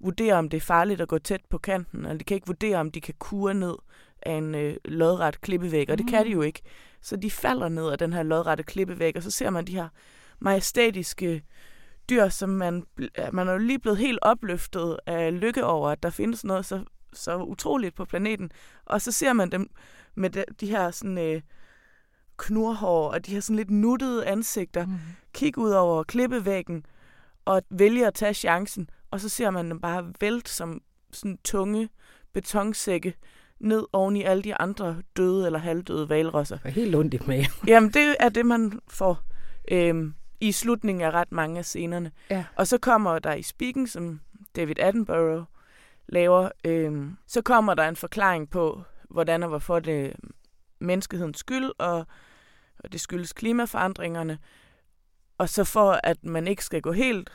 vurdere, 0.00 0.34
om 0.34 0.48
det 0.48 0.56
er 0.56 0.60
farligt 0.60 1.00
at 1.00 1.08
gå 1.08 1.18
tæt 1.18 1.40
på 1.50 1.58
kanten, 1.58 2.00
eller 2.00 2.18
de 2.18 2.24
kan 2.24 2.34
ikke 2.34 2.46
vurdere, 2.46 2.76
om 2.76 2.90
de 2.90 3.00
kan 3.00 3.14
kure 3.18 3.54
ned 3.54 3.74
af 4.22 4.32
en 4.32 4.54
øh, 4.54 4.76
lodret 4.84 5.40
klippevæg, 5.40 5.90
og 5.90 5.98
det 5.98 6.08
kan 6.08 6.24
de 6.26 6.30
jo 6.30 6.42
ikke. 6.42 6.62
Så 7.00 7.16
de 7.16 7.30
falder 7.30 7.68
ned 7.68 7.88
af 7.90 7.98
den 7.98 8.12
her 8.12 8.22
lodrette 8.22 8.62
klippevæg, 8.62 9.16
og 9.16 9.22
så 9.22 9.30
ser 9.30 9.50
man 9.50 9.64
de 9.66 9.72
her 9.74 9.88
majestætiske 10.38 11.42
dyr, 12.10 12.28
som 12.28 12.48
man, 12.48 12.84
man 13.32 13.48
er 13.48 13.52
jo 13.52 13.58
lige 13.58 13.78
blevet 13.78 13.98
helt 13.98 14.18
opløftet 14.22 14.98
af 15.06 15.40
lykke 15.40 15.64
over, 15.64 15.90
at 15.90 16.02
der 16.02 16.10
findes 16.10 16.44
noget 16.44 16.66
så, 16.66 16.84
så 17.12 17.36
utroligt 17.36 17.94
på 17.94 18.04
planeten. 18.04 18.50
Og 18.84 19.00
så 19.00 19.12
ser 19.12 19.32
man 19.32 19.50
dem 19.52 19.70
med 20.14 20.30
de, 20.30 20.44
de 20.60 20.66
her 20.66 20.90
sådan, 20.90 21.18
øh, 21.18 21.40
knurhår 22.36 23.10
og 23.10 23.26
de 23.26 23.32
her 23.32 23.40
sådan 23.40 23.56
lidt 23.56 23.70
nuttede 23.70 24.26
ansigter, 24.26 24.86
Mm. 24.86 24.92
kigge 25.34 25.60
ud 25.60 25.70
over 25.70 26.02
klippevæggen 26.02 26.86
og 27.44 27.62
vælge 27.70 28.06
at 28.06 28.14
tage 28.14 28.34
chancen 28.34 28.90
og 29.10 29.20
så 29.20 29.28
ser 29.28 29.50
man 29.50 29.70
dem 29.70 29.80
bare 29.80 30.12
vælte 30.20 30.50
som 30.50 30.82
sådan 31.12 31.38
tunge 31.44 31.88
betonsække 32.32 33.14
ned 33.60 33.86
oven 33.92 34.16
i 34.16 34.22
alle 34.22 34.42
de 34.42 34.54
andre 34.54 35.02
døde 35.16 35.46
eller 35.46 35.58
halvdøde 35.58 36.08
valrosser. 36.08 36.56
Det 36.58 36.68
er 36.68 36.70
helt 36.70 36.94
ondt 36.94 37.14
i 37.14 37.18
maven. 37.26 37.46
Jamen, 37.68 37.90
det 37.90 38.16
er 38.20 38.28
det, 38.28 38.46
man 38.46 38.80
får 38.88 39.22
øhm, 39.70 40.14
i 40.40 40.52
slutningen 40.52 41.02
af 41.02 41.10
ret 41.10 41.32
mange 41.32 41.58
af 41.58 41.64
scenerne. 41.64 42.12
Ja. 42.30 42.44
Og 42.56 42.66
så 42.66 42.78
kommer 42.78 43.18
der 43.18 43.34
i 43.34 43.42
Speaking, 43.42 43.88
som 43.88 44.20
David 44.56 44.78
Attenborough 44.78 45.44
laver, 46.08 46.50
øhm, 46.64 47.16
så 47.26 47.42
kommer 47.42 47.74
der 47.74 47.88
en 47.88 47.96
forklaring 47.96 48.50
på, 48.50 48.82
hvordan 49.10 49.42
og 49.42 49.48
hvorfor 49.48 49.80
det 49.80 50.06
er 50.06 50.12
menneskehedens 50.78 51.38
skyld, 51.38 51.70
og, 51.78 52.06
og 52.78 52.92
det 52.92 53.00
skyldes 53.00 53.32
klimaforandringerne. 53.32 54.38
Og 55.38 55.48
så 55.48 55.64
for, 55.64 56.00
at 56.04 56.24
man 56.24 56.48
ikke 56.48 56.64
skal 56.64 56.82
gå 56.82 56.92
helt 56.92 57.30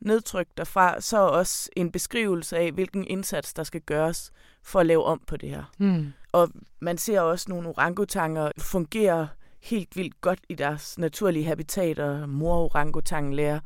nedtrykt 0.00 0.58
derfra, 0.58 1.00
så 1.00 1.18
også 1.18 1.70
en 1.76 1.92
beskrivelse 1.92 2.56
af, 2.56 2.72
hvilken 2.72 3.06
indsats, 3.06 3.54
der 3.54 3.62
skal 3.62 3.80
gøres 3.80 4.32
for 4.62 4.80
at 4.80 4.86
lave 4.86 5.04
om 5.04 5.22
på 5.26 5.36
det 5.36 5.48
her. 5.48 5.64
Hmm. 5.78 6.12
Og 6.32 6.48
man 6.80 6.98
ser 6.98 7.20
også 7.20 7.46
nogle 7.48 7.68
orangutanger 7.68 8.52
fungere 8.58 9.28
helt 9.62 9.96
vildt 9.96 10.20
godt 10.20 10.40
i 10.48 10.54
deres 10.54 10.98
naturlige 10.98 11.44
habitater. 11.44 12.26
Mor-orangutangen 12.26 13.34
lærer 13.34 13.60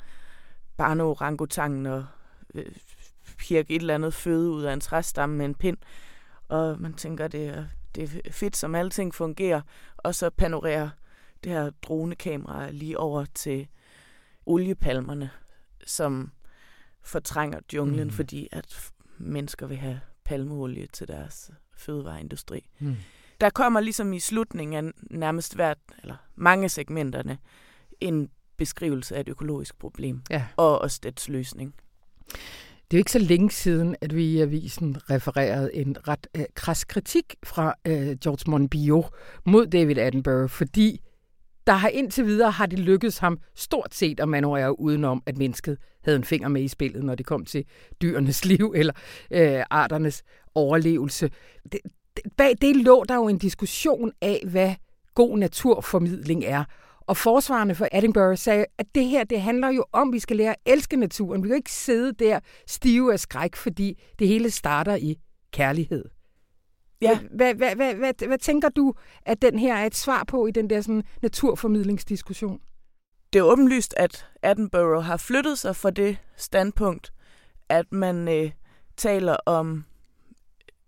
barne-orangutangen 0.77 1.87
at 1.87 2.03
øh, 2.55 2.65
pirke 3.39 3.75
et 3.75 3.81
eller 3.81 3.95
andet 3.95 4.15
føde 4.15 4.51
ud 4.51 4.63
af 4.63 4.73
en 4.73 4.81
træstamme 4.81 5.37
med 5.37 5.45
en 5.45 5.55
pind. 5.55 5.77
Og 6.49 6.81
man 6.81 6.95
tænker, 6.95 7.29
det 7.29 7.47
er, 7.49 7.65
det 7.95 8.03
er 8.03 8.33
fedt, 8.33 8.57
som 8.57 8.75
alting 8.75 9.15
fungerer. 9.15 9.61
Og 9.97 10.15
så 10.15 10.31
panorerer 10.31 10.89
det 11.45 11.53
her 11.53 11.71
dronekamera 11.71 12.71
lige 12.71 12.99
over 12.99 13.25
til 13.35 13.69
oliepalmerne, 14.47 15.31
som 15.89 16.33
fortrænger 17.03 17.61
junglen, 17.75 18.01
Mm. 18.01 18.05
mm. 18.05 18.11
fordi 18.11 18.49
at 18.53 18.91
mennesker 19.19 19.67
vil 19.67 19.77
have 19.77 20.01
palmeolie 20.25 20.87
til 20.87 21.09
deres 21.09 21.51
fødevareindustri. 21.77 22.69
Hmm. 22.79 22.97
Der 23.41 23.51
kommer 23.51 23.81
ligesom 23.81 24.13
i 24.13 24.21
slutningen 24.21 24.87
af 24.87 24.93
nærmest 25.11 25.55
hvert, 25.55 25.79
eller 26.03 26.17
mange 26.37 26.69
segmenterne, 26.69 27.39
en 28.01 28.31
beskrivelse 28.57 29.17
af 29.17 29.21
et 29.21 29.29
økologisk 29.29 29.79
problem, 29.79 30.23
Ja. 30.31 30.47
og 30.57 30.79
også 30.81 31.01
dets 31.03 31.29
løsning. 31.29 31.75
Det 32.91 32.97
er 32.97 32.99
jo 32.99 33.01
ikke 33.01 33.13
så 33.13 33.19
længe 33.19 33.51
siden, 33.51 33.97
at 34.01 34.15
vi 34.15 34.25
i 34.25 34.41
avisen 34.41 35.11
refererede 35.11 35.75
en 35.75 36.09
ret 36.09 36.27
øh, 36.37 36.45
kras 36.55 36.85
kritik 36.85 37.35
fra 37.45 37.75
øh, 37.85 38.17
George 38.19 38.51
Monbiot 38.51 39.11
mod 39.47 39.67
David 39.67 39.99
Attenborough, 39.99 40.51
fordi 40.51 41.01
der 41.69 41.75
har 41.75 41.89
indtil 41.89 42.27
videre 42.27 42.51
har 42.51 42.67
det 42.67 42.79
lykkedes 42.79 43.19
ham 43.19 43.39
stort 43.55 43.95
set 43.95 44.21
at 44.21 44.29
manøvrere 44.29 44.81
udenom, 44.81 45.23
at 45.27 45.39
mennesket 45.39 45.79
havde 46.05 46.17
en 46.17 46.25
finger 46.25 46.49
med 46.49 46.63
i 46.63 46.69
spillet, 46.69 47.05
når 47.05 47.15
det 47.15 47.27
kom 47.27 47.45
til 47.45 47.65
dyrenes 48.03 48.45
liv 48.51 48.73
eller 48.77 48.93
øh, 49.31 49.63
arternes 49.71 50.23
overlevelse. 50.55 51.31
Det, 51.73 51.81
det, 52.17 52.25
bag 52.37 52.55
det 52.61 52.77
lå 52.77 53.05
der 53.09 53.15
jo 53.15 53.29
en 53.29 53.39
diskussion 53.39 54.13
af, 54.21 54.43
hvad 54.47 54.75
god 55.15 55.39
naturformidling 55.39 56.45
er. 56.45 56.65
Og 57.01 57.17
forsvarerne 57.17 57.75
for 57.75 57.89
Edinburgh 57.93 58.39
sagde, 58.39 58.65
at 58.79 58.87
det 58.95 59.05
her, 59.05 59.25
det 59.25 59.41
handler 59.41 59.69
jo 59.69 59.85
om, 59.93 60.09
at 60.09 60.13
vi 60.13 60.19
skal 60.19 60.37
lære 60.37 60.51
at 60.51 60.73
elske 60.73 60.97
naturen. 60.97 61.43
Vi 61.43 61.49
kan 61.49 61.57
ikke 61.57 61.73
sidde 61.73 62.13
der 62.13 62.41
stive 62.67 63.13
af 63.13 63.21
skræk, 63.21 63.57
fordi 63.57 64.03
det 64.19 64.29
hele 64.29 64.51
starter 64.51 64.97
i 64.97 65.17
kærlighed. 65.53 66.05
Ja. 67.01 67.19
Hvad, 67.31 67.55
hvad, 67.55 67.75
hvad, 67.75 67.95
hvad, 67.95 68.27
hvad 68.27 68.39
tænker 68.39 68.69
du, 68.69 68.95
at 69.23 69.43
den 69.43 69.59
her 69.59 69.75
er 69.75 69.87
et 69.87 69.95
svar 69.95 70.25
på 70.25 70.47
i 70.47 70.51
den 70.51 70.71
der 70.71 70.81
sådan, 70.81 71.05
naturformidlingsdiskussion? 71.23 72.61
Det 73.33 73.39
er 73.39 73.43
åbenlyst, 73.43 73.95
at 73.97 74.27
Attenborough 74.43 75.05
har 75.05 75.17
flyttet 75.17 75.59
sig 75.59 75.77
fra 75.77 75.91
det 75.91 76.19
standpunkt, 76.37 77.13
at 77.69 77.93
man 77.93 78.29
øh, 78.29 78.51
taler 78.97 79.37
om 79.47 79.85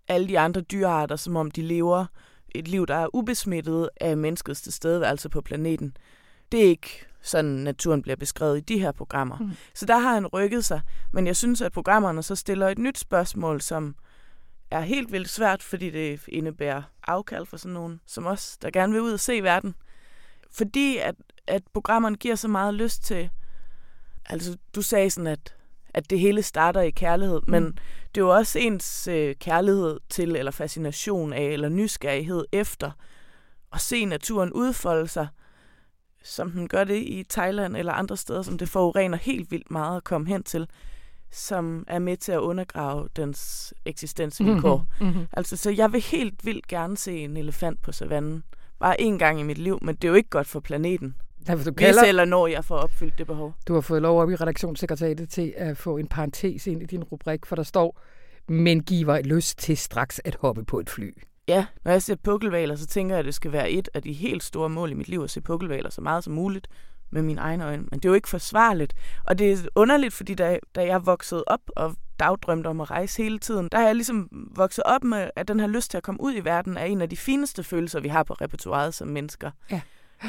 alle 0.07 0.27
de 0.27 0.39
andre 0.39 0.61
dyrearter, 0.61 1.15
som 1.15 1.35
om 1.35 1.51
de 1.51 1.61
lever 1.61 2.05
et 2.55 2.67
liv, 2.67 2.87
der 2.87 2.95
er 2.95 3.15
ubesmittet 3.15 3.89
af 4.01 4.17
menneskets 4.17 4.61
tilstedeværelse 4.61 5.29
på 5.29 5.41
planeten. 5.41 5.97
Det 6.51 6.59
er 6.59 6.69
ikke 6.69 7.05
sådan, 7.21 7.51
naturen 7.51 8.01
bliver 8.01 8.15
beskrevet 8.15 8.57
i 8.57 8.61
de 8.61 8.79
her 8.79 8.91
programmer. 8.91 9.37
Mm. 9.37 9.45
Mm. 9.45 9.51
Så 9.73 9.85
der 9.85 9.97
har 9.97 10.13
han 10.13 10.27
rykket 10.27 10.65
sig. 10.65 10.81
Men 11.13 11.27
jeg 11.27 11.35
synes, 11.35 11.61
at 11.61 11.71
programmerne 11.71 12.23
så 12.23 12.35
stiller 12.35 12.67
et 12.67 12.79
nyt 12.79 12.97
spørgsmål, 12.97 13.61
som 13.61 13.95
er 14.71 14.81
helt 14.81 15.11
vildt 15.11 15.29
svært, 15.29 15.63
fordi 15.63 15.89
det 15.89 16.21
indebærer 16.27 16.81
afkald 17.07 17.45
for 17.45 17.57
sådan 17.57 17.73
nogen 17.73 18.01
som 18.05 18.25
os, 18.25 18.57
der 18.57 18.71
gerne 18.71 18.93
vil 18.93 19.01
ud 19.01 19.13
og 19.13 19.19
se 19.19 19.43
verden. 19.43 19.75
Fordi 20.51 20.97
at, 20.97 21.15
at 21.47 21.63
programmerne 21.73 22.15
giver 22.15 22.35
så 22.35 22.47
meget 22.47 22.73
lyst 22.73 23.03
til... 23.03 23.29
Altså, 24.25 24.57
du 24.75 24.81
sagde 24.81 25.09
sådan, 25.09 25.27
at, 25.27 25.55
at 25.93 26.09
det 26.09 26.19
hele 26.19 26.43
starter 26.43 26.81
i 26.81 26.89
kærlighed, 26.89 27.41
mm. 27.47 27.51
men 27.51 27.63
det 28.15 28.21
er 28.21 28.25
jo 28.25 28.35
også 28.35 28.59
ens 28.59 29.07
øh, 29.07 29.35
kærlighed 29.35 29.99
til, 30.09 30.35
eller 30.35 30.51
fascination 30.51 31.33
af, 31.33 31.43
eller 31.43 31.69
nysgerrighed 31.69 32.45
efter 32.51 32.91
at 33.73 33.81
se 33.81 34.05
naturen 34.05 34.53
udfolde 34.53 35.07
sig, 35.07 35.27
som 36.23 36.51
den 36.51 36.67
gør 36.67 36.83
det 36.83 36.97
i 36.97 37.25
Thailand 37.29 37.77
eller 37.77 37.93
andre 37.93 38.17
steder, 38.17 38.41
som 38.41 38.57
det 38.57 38.69
forurener 38.69 39.17
helt 39.17 39.51
vildt 39.51 39.71
meget 39.71 39.97
at 39.97 40.03
komme 40.03 40.27
hen 40.27 40.43
til, 40.43 40.67
som 41.31 41.85
er 41.87 41.99
med 41.99 42.17
til 42.17 42.31
at 42.31 42.39
undergrave 42.39 43.07
dens 43.15 43.73
eksistensvilkår. 43.85 44.87
Mm-hmm. 45.01 45.27
Altså, 45.33 45.57
så 45.57 45.69
jeg 45.69 45.93
vil 45.93 46.01
helt 46.01 46.45
vildt 46.45 46.67
gerne 46.67 46.97
se 46.97 47.17
en 47.17 47.37
elefant 47.37 47.81
på 47.81 47.91
savannen. 47.91 48.43
Bare 48.79 49.01
én 49.01 49.17
gang 49.17 49.39
i 49.39 49.43
mit 49.43 49.57
liv, 49.57 49.79
men 49.81 49.95
det 49.95 50.03
er 50.03 50.09
jo 50.09 50.15
ikke 50.15 50.29
godt 50.29 50.47
for 50.47 50.59
planeten. 50.59 51.15
Derfor, 51.47 51.63
du, 51.63 51.71
Hvis 51.71 51.85
kalder, 51.85 52.03
eller 52.03 52.25
når 52.25 52.47
jeg 52.47 52.65
får 52.65 52.77
opfyldt 52.77 53.17
det 53.17 53.27
behov. 53.27 53.53
du 53.67 53.73
har 53.73 53.81
fået 53.81 54.01
lov 54.01 54.21
op 54.21 54.29
i 54.31 54.35
redaktionssekretariatet 54.35 55.29
til 55.29 55.53
at 55.57 55.77
få 55.77 55.97
en 55.97 56.07
parentes 56.07 56.67
ind 56.67 56.83
i 56.83 56.85
din 56.85 57.03
rubrik, 57.03 57.45
for 57.45 57.55
der 57.55 57.63
står, 57.63 57.99
men 58.47 58.83
giver 58.83 59.21
lyst 59.21 59.57
til 59.57 59.77
straks 59.77 60.21
at 60.25 60.37
hoppe 60.41 60.63
på 60.63 60.79
et 60.79 60.89
fly. 60.89 61.13
Ja, 61.47 61.65
når 61.83 61.91
jeg 61.91 62.01
ser 62.01 62.15
pukkelvaler, 62.15 62.75
så 62.75 62.87
tænker 62.87 63.15
jeg, 63.15 63.19
at 63.19 63.25
det 63.25 63.33
skal 63.33 63.51
være 63.51 63.71
et 63.71 63.89
af 63.93 64.01
de 64.01 64.13
helt 64.13 64.43
store 64.43 64.69
mål 64.69 64.91
i 64.91 64.93
mit 64.93 65.07
liv 65.07 65.21
at 65.23 65.29
se 65.29 65.41
pukkelvaler 65.41 65.89
så 65.89 66.01
meget 66.01 66.23
som 66.23 66.33
muligt 66.33 66.67
med 67.11 67.21
mine 67.21 67.41
egne 67.41 67.65
øjne. 67.65 67.83
Men 67.83 67.99
det 67.99 68.05
er 68.05 68.09
jo 68.09 68.15
ikke 68.15 68.29
forsvarligt. 68.29 68.93
Og 69.25 69.39
det 69.39 69.51
er 69.51 69.57
underligt, 69.75 70.13
fordi 70.13 70.35
da, 70.35 70.59
da 70.75 70.85
jeg 70.85 71.05
voksede 71.05 71.43
op 71.47 71.61
og 71.75 71.95
dagdrømte 72.19 72.67
om 72.67 72.81
at 72.81 72.91
rejse 72.91 73.23
hele 73.23 73.39
tiden, 73.39 73.69
der 73.71 73.77
har 73.77 73.85
jeg 73.85 73.95
ligesom 73.95 74.29
vokset 74.55 74.83
op 74.83 75.03
med, 75.03 75.29
at 75.35 75.47
den 75.47 75.59
her 75.59 75.67
lyst 75.67 75.91
til 75.91 75.97
at 75.97 76.03
komme 76.03 76.21
ud 76.21 76.33
i 76.35 76.39
verden 76.39 76.77
er 76.77 76.85
en 76.85 77.01
af 77.01 77.09
de 77.09 77.17
fineste 77.17 77.63
følelser, 77.63 77.99
vi 77.99 78.07
har 78.07 78.23
på 78.23 78.33
repertoireet 78.33 78.93
som 78.93 79.07
mennesker. 79.07 79.51
Ja. 79.71 79.81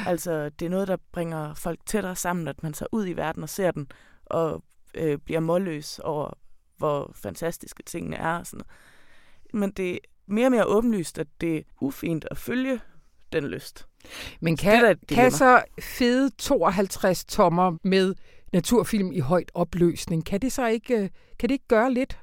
Altså, 0.05 0.49
det 0.49 0.65
er 0.65 0.69
noget, 0.69 0.87
der 0.87 0.97
bringer 1.11 1.53
folk 1.53 1.79
tættere 1.85 2.15
sammen, 2.15 2.47
at 2.47 2.63
man 2.63 2.73
tager 2.73 2.87
ud 2.91 3.07
i 3.07 3.13
verden 3.13 3.43
og 3.43 3.49
ser 3.49 3.71
den, 3.71 3.87
og 4.25 4.63
øh, 4.95 5.17
bliver 5.17 5.39
målløs 5.39 5.99
over, 5.99 6.31
hvor 6.77 7.11
fantastiske 7.15 7.83
tingene 7.83 8.15
er. 8.15 8.37
Og 8.37 8.47
sådan 8.47 8.57
noget. 8.57 9.61
Men 9.61 9.71
det 9.71 9.93
er 9.93 9.97
mere 10.27 10.47
og 10.47 10.51
mere 10.51 10.65
åbenlyst, 10.65 11.19
at 11.19 11.27
det 11.41 11.57
er 11.57 11.61
ufint 11.81 12.25
at 12.31 12.37
følge 12.37 12.79
den 13.33 13.47
lyst. 13.47 13.87
Men 14.39 14.57
kan, 14.57 14.85
et 14.85 14.97
kan 15.07 15.31
så 15.31 15.63
fede 15.81 16.31
52 16.37 17.25
tommer 17.25 17.77
med 17.83 18.15
naturfilm 18.53 19.11
i 19.11 19.19
højt 19.19 19.51
opløsning, 19.53 20.25
kan 20.25 20.41
det 20.41 20.51
så 20.51 20.67
ikke, 20.67 20.93
øh, 20.93 21.09
kan 21.39 21.49
det 21.49 21.51
ikke 21.51 21.67
gøre 21.67 21.93
lidt? 21.93 22.19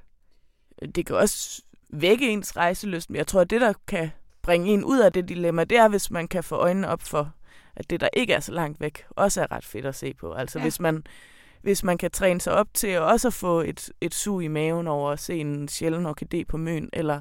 Det 0.95 1.07
kan 1.07 1.17
også 1.17 1.63
vække 1.93 2.29
ens 2.29 2.57
rejselyst, 2.57 3.11
men 3.11 3.17
jeg 3.17 3.27
tror, 3.27 3.41
at 3.41 3.51
det, 3.51 3.61
der 3.61 3.73
kan 3.89 4.11
bringe 4.43 4.71
en 4.73 4.85
ud 4.85 4.99
af 4.99 5.13
det 5.13 5.29
dilemma, 5.29 5.65
det 5.65 5.79
er, 5.79 5.89
hvis 5.89 6.11
man 6.11 6.29
kan 6.29 6.45
få 6.45 6.55
øjnene 6.57 6.89
op 6.89 7.03
for, 7.03 7.33
at 7.77 7.91
det, 7.91 8.01
der 8.01 8.09
ikke 8.13 8.33
er 8.33 8.41
så 8.41 8.53
langt 8.53 8.81
væk, 8.81 9.05
også 9.11 9.43
er 9.43 9.53
ret 9.53 9.65
fedt 9.65 9.87
at 9.87 9.95
se 9.95 10.15
på. 10.15 10.33
Altså 10.33 10.59
Ja. 10.59 10.63
hvis, 10.63 10.81
man, 10.81 11.05
hvis 11.63 11.85
man 11.85 11.99
kan 11.99 12.11
træne 12.11 12.41
sig 12.41 12.53
op 12.53 12.69
til 12.75 12.87
at 12.87 13.01
også 13.01 13.29
at 13.29 13.35
få 13.35 13.61
et, 13.61 13.91
et 14.01 14.15
sug 14.15 14.43
i 14.43 14.49
maven 14.49 14.87
over 14.87 15.11
at 15.11 15.21
se 15.21 15.35
en 15.35 15.69
sjælden 15.69 16.07
orkidé 16.07 16.45
på 16.49 16.57
møn, 16.57 16.89
eller 16.93 17.21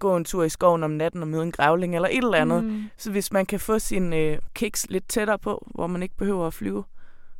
gå 0.00 0.16
en 0.16 0.24
tur 0.24 0.44
i 0.44 0.48
skoven 0.48 0.82
om 0.82 0.90
natten 0.90 1.22
og 1.22 1.28
møde 1.28 1.42
en 1.42 1.52
grævling, 1.52 1.94
eller 1.94 2.08
et 2.08 2.16
eller 2.16 2.38
andet. 2.38 2.64
Mm. 2.64 2.84
Så 2.96 3.10
hvis 3.10 3.32
man 3.32 3.46
kan 3.46 3.60
få 3.60 3.78
sin 3.78 4.12
øh, 4.12 4.38
kiks 4.54 4.86
lidt 4.90 5.08
tættere 5.08 5.38
på, 5.38 5.66
hvor 5.74 5.86
man 5.86 6.02
ikke 6.02 6.16
behøver 6.16 6.46
at 6.46 6.54
flyve 6.54 6.84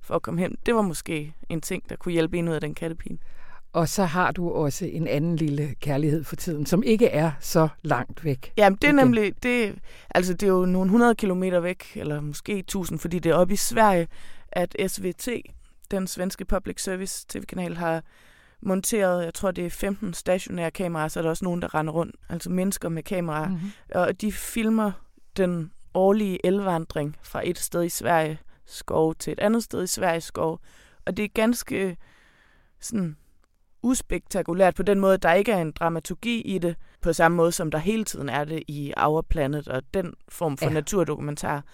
for 0.02 0.14
at 0.14 0.22
komme 0.22 0.40
hen, 0.40 0.56
det 0.66 0.74
var 0.74 0.82
måske 0.82 1.34
en 1.48 1.60
ting, 1.60 1.88
der 1.88 1.96
kunne 1.96 2.12
hjælpe 2.12 2.38
en 2.38 2.48
ud 2.48 2.54
af 2.54 2.60
den 2.60 2.74
kattepine. 2.74 3.18
Og 3.72 3.88
så 3.88 4.04
har 4.04 4.32
du 4.32 4.50
også 4.50 4.86
en 4.86 5.08
anden 5.08 5.36
lille 5.36 5.74
kærlighed 5.80 6.24
for 6.24 6.36
tiden, 6.36 6.66
som 6.66 6.82
ikke 6.82 7.06
er 7.06 7.30
så 7.40 7.68
langt 7.82 8.24
væk. 8.24 8.52
Jamen, 8.56 8.76
det 8.76 8.84
er 8.84 8.88
Igen. 8.88 8.96
nemlig, 8.96 9.42
det, 9.42 9.74
altså 10.14 10.32
det 10.34 10.42
er 10.42 10.52
jo 10.52 10.66
nogle 10.66 10.86
100 10.86 11.14
kilometer 11.14 11.60
væk, 11.60 11.96
eller 11.96 12.20
måske 12.20 12.58
1000, 12.58 12.98
fordi 12.98 13.18
det 13.18 13.30
er 13.30 13.34
oppe 13.34 13.54
i 13.54 13.56
Sverige, 13.56 14.08
at 14.52 14.76
SVT, 14.86 15.28
den 15.90 16.06
svenske 16.06 16.44
public 16.44 16.82
service 16.82 17.26
tv-kanal, 17.28 17.76
har 17.76 18.02
monteret, 18.62 19.24
jeg 19.24 19.34
tror 19.34 19.50
det 19.50 19.66
er 19.66 19.70
15 19.70 20.14
stationære 20.14 20.70
kameraer, 20.70 21.08
så 21.08 21.20
er 21.20 21.22
der 21.22 21.30
også 21.30 21.44
nogen, 21.44 21.62
der 21.62 21.74
render 21.74 21.92
rundt, 21.92 22.16
altså 22.28 22.50
mennesker 22.50 22.88
med 22.88 23.02
kameraer, 23.02 23.48
mm. 23.48 23.52
Mm-hmm. 23.52 23.70
og 23.94 24.20
de 24.20 24.32
filmer 24.32 24.92
den 25.36 25.72
årlige 25.94 26.46
elvandring 26.46 27.16
fra 27.22 27.40
et 27.44 27.58
sted 27.58 27.84
i 27.84 27.88
Sverige 27.88 28.38
skov 28.66 29.14
til 29.14 29.32
et 29.32 29.40
andet 29.40 29.62
sted 29.64 29.84
i 29.84 29.86
Sverige 29.86 30.20
skov, 30.20 30.60
og 31.06 31.16
det 31.16 31.24
er 31.24 31.28
ganske 31.34 31.96
sådan 32.80 33.16
uspektakulært 33.82 34.74
på 34.74 34.82
den 34.82 35.00
måde, 35.00 35.14
at 35.14 35.22
der 35.22 35.32
ikke 35.32 35.52
er 35.52 35.62
en 35.62 35.72
dramaturgi 35.72 36.40
i 36.40 36.58
det, 36.58 36.76
på 37.00 37.12
samme 37.12 37.36
måde 37.36 37.52
som 37.52 37.70
der 37.70 37.78
hele 37.78 38.04
tiden 38.04 38.28
er 38.28 38.44
det 38.44 38.62
i 38.68 38.92
Our 38.96 39.22
Planet 39.22 39.68
og 39.68 39.82
den 39.94 40.14
form 40.28 40.56
for 40.56 40.66
Ja. 40.66 40.72
naturdokumentar. 40.72 41.64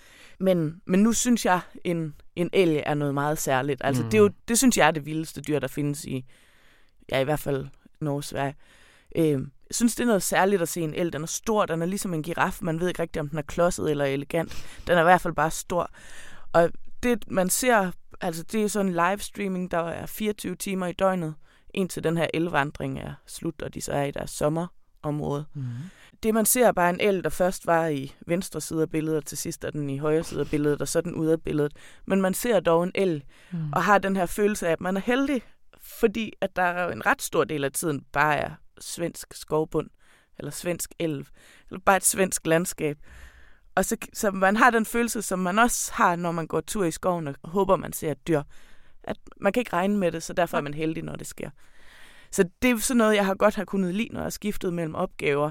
Men, 0.41 0.81
men 0.87 1.03
nu 1.03 1.13
synes 1.13 1.45
jeg, 1.45 1.61
en, 1.85 2.15
en 2.37 2.51
elg 2.53 2.83
er 2.87 2.95
noget 2.95 3.15
meget 3.15 3.39
særligt. 3.39 3.81
Altså, 3.85 4.03
mm. 4.03 4.11
det, 4.11 4.19
er 4.19 4.23
jo, 4.23 4.31
det 4.49 4.59
synes 4.59 4.79
jeg 4.79 4.87
er 4.87 4.91
det 4.91 5.07
vildeste 5.07 5.41
dyr, 5.41 5.59
der 5.59 5.69
findes 5.69 6.05
i, 6.05 6.25
ja, 7.11 7.21
i 7.21 7.25
hvert 7.25 7.41
fald 7.41 7.67
Norge 8.01 8.23
Sverige. 8.23 8.55
Øh, 9.17 9.41
jeg 9.69 9.75
synes, 9.75 9.95
det 9.95 10.03
er 10.03 10.07
noget 10.07 10.23
særligt 10.23 10.63
at 10.63 10.69
se 10.69 10.81
en 10.81 10.95
el. 10.95 11.13
Den 11.13 11.23
er 11.23 11.27
stor, 11.27 11.67
den 11.67 11.83
er 11.83 11.87
ligesom 11.87 12.15
en 12.15 12.23
giraf. 12.23 12.59
Man 12.63 12.81
ved 12.81 12.89
ikke 12.89 13.03
rigtigt, 13.03 13.21
om 13.21 13.29
den 13.29 13.39
er 13.39 13.43
klodset 13.43 13.91
eller 13.91 14.05
elegant. 14.05 14.67
Den 14.87 14.97
er 14.97 15.01
i 15.01 15.05
hvert 15.05 15.21
fald 15.21 15.35
bare 15.35 15.51
stor. 15.51 15.91
Og 16.53 16.71
det, 17.03 17.31
man 17.31 17.51
ser, 17.51 17.91
altså 18.21 18.43
det 18.43 18.65
er 18.65 18.69
sådan 18.69 18.87
en 18.87 18.93
livestreaming, 18.93 19.71
der 19.71 19.79
er 19.79 20.07
24 20.07 20.55
timer 20.55 20.87
i 20.87 20.93
døgnet, 20.93 21.35
indtil 21.75 22.05
den 22.05 22.17
her 22.17 22.27
elvandring 22.35 22.99
er 22.99 23.15
slut, 23.27 23.63
og 23.63 23.75
de 23.75 23.81
så 23.81 23.93
er 23.93 24.05
i 24.05 24.11
deres 24.11 24.31
sommerområde. 24.31 25.45
Mm. 25.55 25.65
Det, 26.23 26.35
man 26.35 26.47
ser, 26.47 26.67
er 26.67 26.73
bare 26.73 26.91
en 26.91 27.01
el, 27.01 27.25
der 27.25 27.31
først 27.31 27.67
var 27.67 27.87
i 27.87 28.15
venstre 28.27 28.61
side 28.61 28.83
af 28.83 28.91
billedet, 28.91 29.17
og 29.17 29.27
til 29.27 29.39
sidst 29.39 29.65
er 29.65 29.71
den 29.71 29.91
i 29.91 29.99
højre 29.99 30.25
side 30.25 30.41
af 30.41 30.47
billedet, 30.47 30.81
og 30.81 30.89
så 30.89 30.99
er 30.99 31.03
den 31.03 31.15
ude 31.15 31.33
af 31.33 31.43
billedet. 31.43 31.73
Men 32.07 32.21
man 32.21 32.35
ser 32.35 32.61
dog 32.61 32.85
en 32.85 32.93
el, 32.95 33.25
mm. 33.53 33.73
og 33.73 33.85
har 33.85 33.99
den 33.99 34.17
her 34.17 34.27
følelse 34.27 34.69
af, 34.69 34.73
at 34.73 34.81
man 34.81 34.97
er 34.97 35.01
heldig, 35.01 35.43
fordi 35.87 36.33
at 36.41 36.57
der 36.57 36.63
er 36.63 36.93
en 36.93 37.07
ret 37.07 37.23
stor 37.23 37.45
del 37.45 37.65
af 37.65 37.73
tiden 37.73 38.05
bare 38.13 38.37
er 38.37 38.51
svensk 38.81 39.35
skovbund, 39.35 39.91
eller 40.39 40.51
svensk 40.51 40.91
elv, 40.99 41.27
eller 41.71 41.81
bare 41.81 41.97
et 41.97 42.05
svensk 42.05 42.47
landskab. 42.47 42.99
Og 43.75 43.85
så, 43.85 43.97
så 44.13 44.31
man 44.31 44.57
har 44.57 44.71
den 44.71 44.87
følelse, 44.87 45.23
som 45.23 45.39
man 45.39 45.59
også 45.59 45.93
har, 45.93 46.17
når 46.17 46.33
man 46.33 46.47
går 46.47 46.61
tur 46.61 46.85
i 46.85 46.91
skoven 46.91 47.29
og 47.29 47.35
håber, 47.45 47.77
man 47.77 47.93
ser 47.93 48.13
et 48.13 48.29
dyr. 48.29 48.43
At 49.05 49.17
man 49.41 49.53
kan 49.53 49.61
ikke 49.61 49.73
regne 49.73 49.99
med 49.99 50.13
det, 50.13 50.23
så 50.23 50.33
derfor 50.33 50.57
er 50.57 50.61
man 50.61 50.75
heldig, 50.75 51.03
når 51.03 51.17
det 51.17 51.27
sker. 51.27 51.51
Så 52.31 52.45
det 52.63 52.71
er 52.71 52.77
sådan 52.77 52.99
noget, 52.99 53.17
jeg 53.17 53.27
har 53.27 53.35
godt 53.35 53.55
har 53.55 53.65
kunnet 53.65 53.95
lide, 53.95 54.09
når 54.13 54.21
jeg 54.21 54.25
har 54.25 54.31
skiftet 54.31 54.73
mellem 54.73 54.95
opgaver 54.95 55.51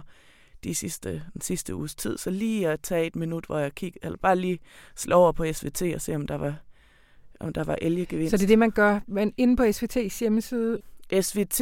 de 0.63 0.75
sidste, 0.75 1.23
den 1.33 1.41
sidste 1.41 1.75
uges 1.75 1.95
tid. 1.95 2.17
Så 2.17 2.29
lige 2.29 2.69
at 2.69 2.81
tage 2.81 3.05
et 3.05 3.15
minut, 3.15 3.45
hvor 3.45 3.57
jeg 3.57 3.75
kigger, 3.75 3.99
eller 4.03 4.17
bare 4.17 4.35
lige 4.35 4.59
slå 4.95 5.15
over 5.15 5.31
på 5.31 5.53
SVT 5.53 5.81
og 5.81 6.01
se, 6.01 6.15
om 6.15 6.27
der 6.27 6.35
var, 6.35 6.55
om 7.39 7.53
der 7.53 7.63
var 7.63 7.77
elgegevinst. 7.81 8.31
Så 8.31 8.37
det 8.37 8.43
er 8.43 8.47
det, 8.47 8.59
man 8.59 8.71
gør 8.71 8.99
men 9.07 9.33
inde 9.37 9.55
på 9.55 9.63
SVT's 9.63 10.19
hjemmeside? 10.19 10.81
SVT, 11.21 11.61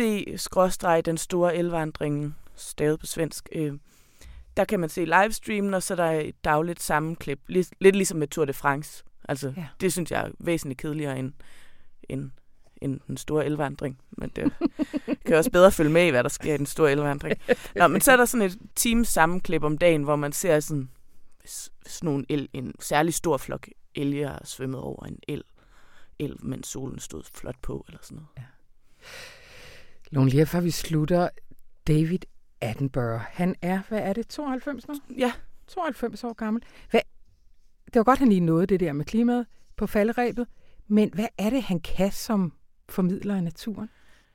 den 1.06 1.18
store 1.18 1.56
elvandring, 1.56 2.36
stavet 2.56 3.00
på 3.00 3.06
svensk, 3.06 3.50
øh, 3.52 3.74
der 4.58 4.66
kan 4.66 4.80
man 4.80 4.90
se 4.90 5.06
livestreamen, 5.06 5.74
og 5.74 5.84
så 5.84 5.94
er 5.94 5.96
der 5.96 6.12
et 6.12 6.44
dagligt 6.44 6.82
sammenklip. 6.82 7.40
Lidt, 7.48 7.70
lidt 7.80 7.96
ligesom 7.96 8.18
med 8.20 8.28
Tour 8.28 8.46
de 8.46 8.54
France. 8.54 9.04
Altså, 9.30 9.54
ja. 9.58 9.66
det 9.82 9.92
synes 9.92 10.12
jeg 10.12 10.26
er 10.26 10.30
væsentligt 10.40 10.80
kedeligere 10.80 11.20
end, 11.20 11.34
end, 12.10 12.32
end 12.82 13.00
den 13.08 13.18
store 13.18 13.46
elvandring. 13.46 14.00
Men 14.12 14.32
det 14.36 14.54
kan 15.26 15.36
også 15.36 15.52
bedre 15.52 15.72
følge 15.72 15.92
med 15.92 16.08
i, 16.08 16.10
hvad 16.10 16.24
der 16.24 16.30
sker 16.30 16.54
i 16.54 16.58
den 16.58 16.66
store 16.66 16.92
elvandring. 16.92 17.40
Nå, 17.76 17.88
men 17.88 18.02
så 18.02 18.12
er 18.12 18.18
der 18.18 18.26
sådan 18.26 18.46
et 18.46 18.58
team 18.76 19.06
sammenklip 19.06 19.64
om 19.64 19.78
dagen, 19.78 20.04
hvor 20.04 20.16
man 20.16 20.32
ser 20.32 20.60
sådan, 20.60 20.90
hvis 21.82 22.04
nogen 22.04 22.26
el, 22.30 22.50
en 22.54 22.74
særlig 22.80 23.14
stor 23.14 23.38
flok 23.38 23.68
elge 23.96 24.28
har 24.28 24.42
svømmet 24.44 24.80
over 24.80 25.06
en 25.06 25.20
el, 25.28 25.44
el, 26.20 26.38
mens 26.40 26.68
solen 26.68 27.00
stod 27.00 27.24
flot 27.24 27.62
på, 27.62 27.86
eller 27.88 28.00
sådan 28.02 28.16
noget. 28.16 28.30
Ja. 28.38 28.44
Lone, 30.12 30.30
lige 30.30 30.46
før 30.46 30.60
vi 30.60 30.72
slutter, 30.72 31.30
David 31.88 32.20
Attenborough, 32.62 33.22
han 33.22 33.56
er, 33.62 33.82
hvad 33.90 34.00
er 34.00 34.14
det, 34.14 34.28
92 34.28 34.88
nu? 34.88 34.94
Ja. 35.18 35.34
92 35.68 36.24
år 36.24 36.34
gammel. 36.34 36.64
Hvad, 36.92 37.02
det 37.86 37.96
var 37.96 38.04
godt, 38.04 38.20
han 38.20 38.30
lige 38.30 38.40
nåede 38.40 38.68
det 38.68 38.80
der 38.80 38.94
med 38.94 39.06
klimaet 39.06 39.46
på 39.78 39.88
falderæbet, 39.88 40.48
men 40.88 41.14
hvad 41.14 41.28
er 41.38 41.50
det, 41.50 41.64
han 41.64 41.80
kan 41.80 42.12
som 42.12 42.54
formidler 42.90 43.36
af 43.36 43.44
naturen? 43.44 43.90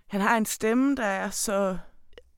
Han 0.06 0.20
har 0.20 0.36
en 0.36 0.44
stemme, 0.44 0.96
der 0.96 1.04
er 1.04 1.30
så, 1.30 1.78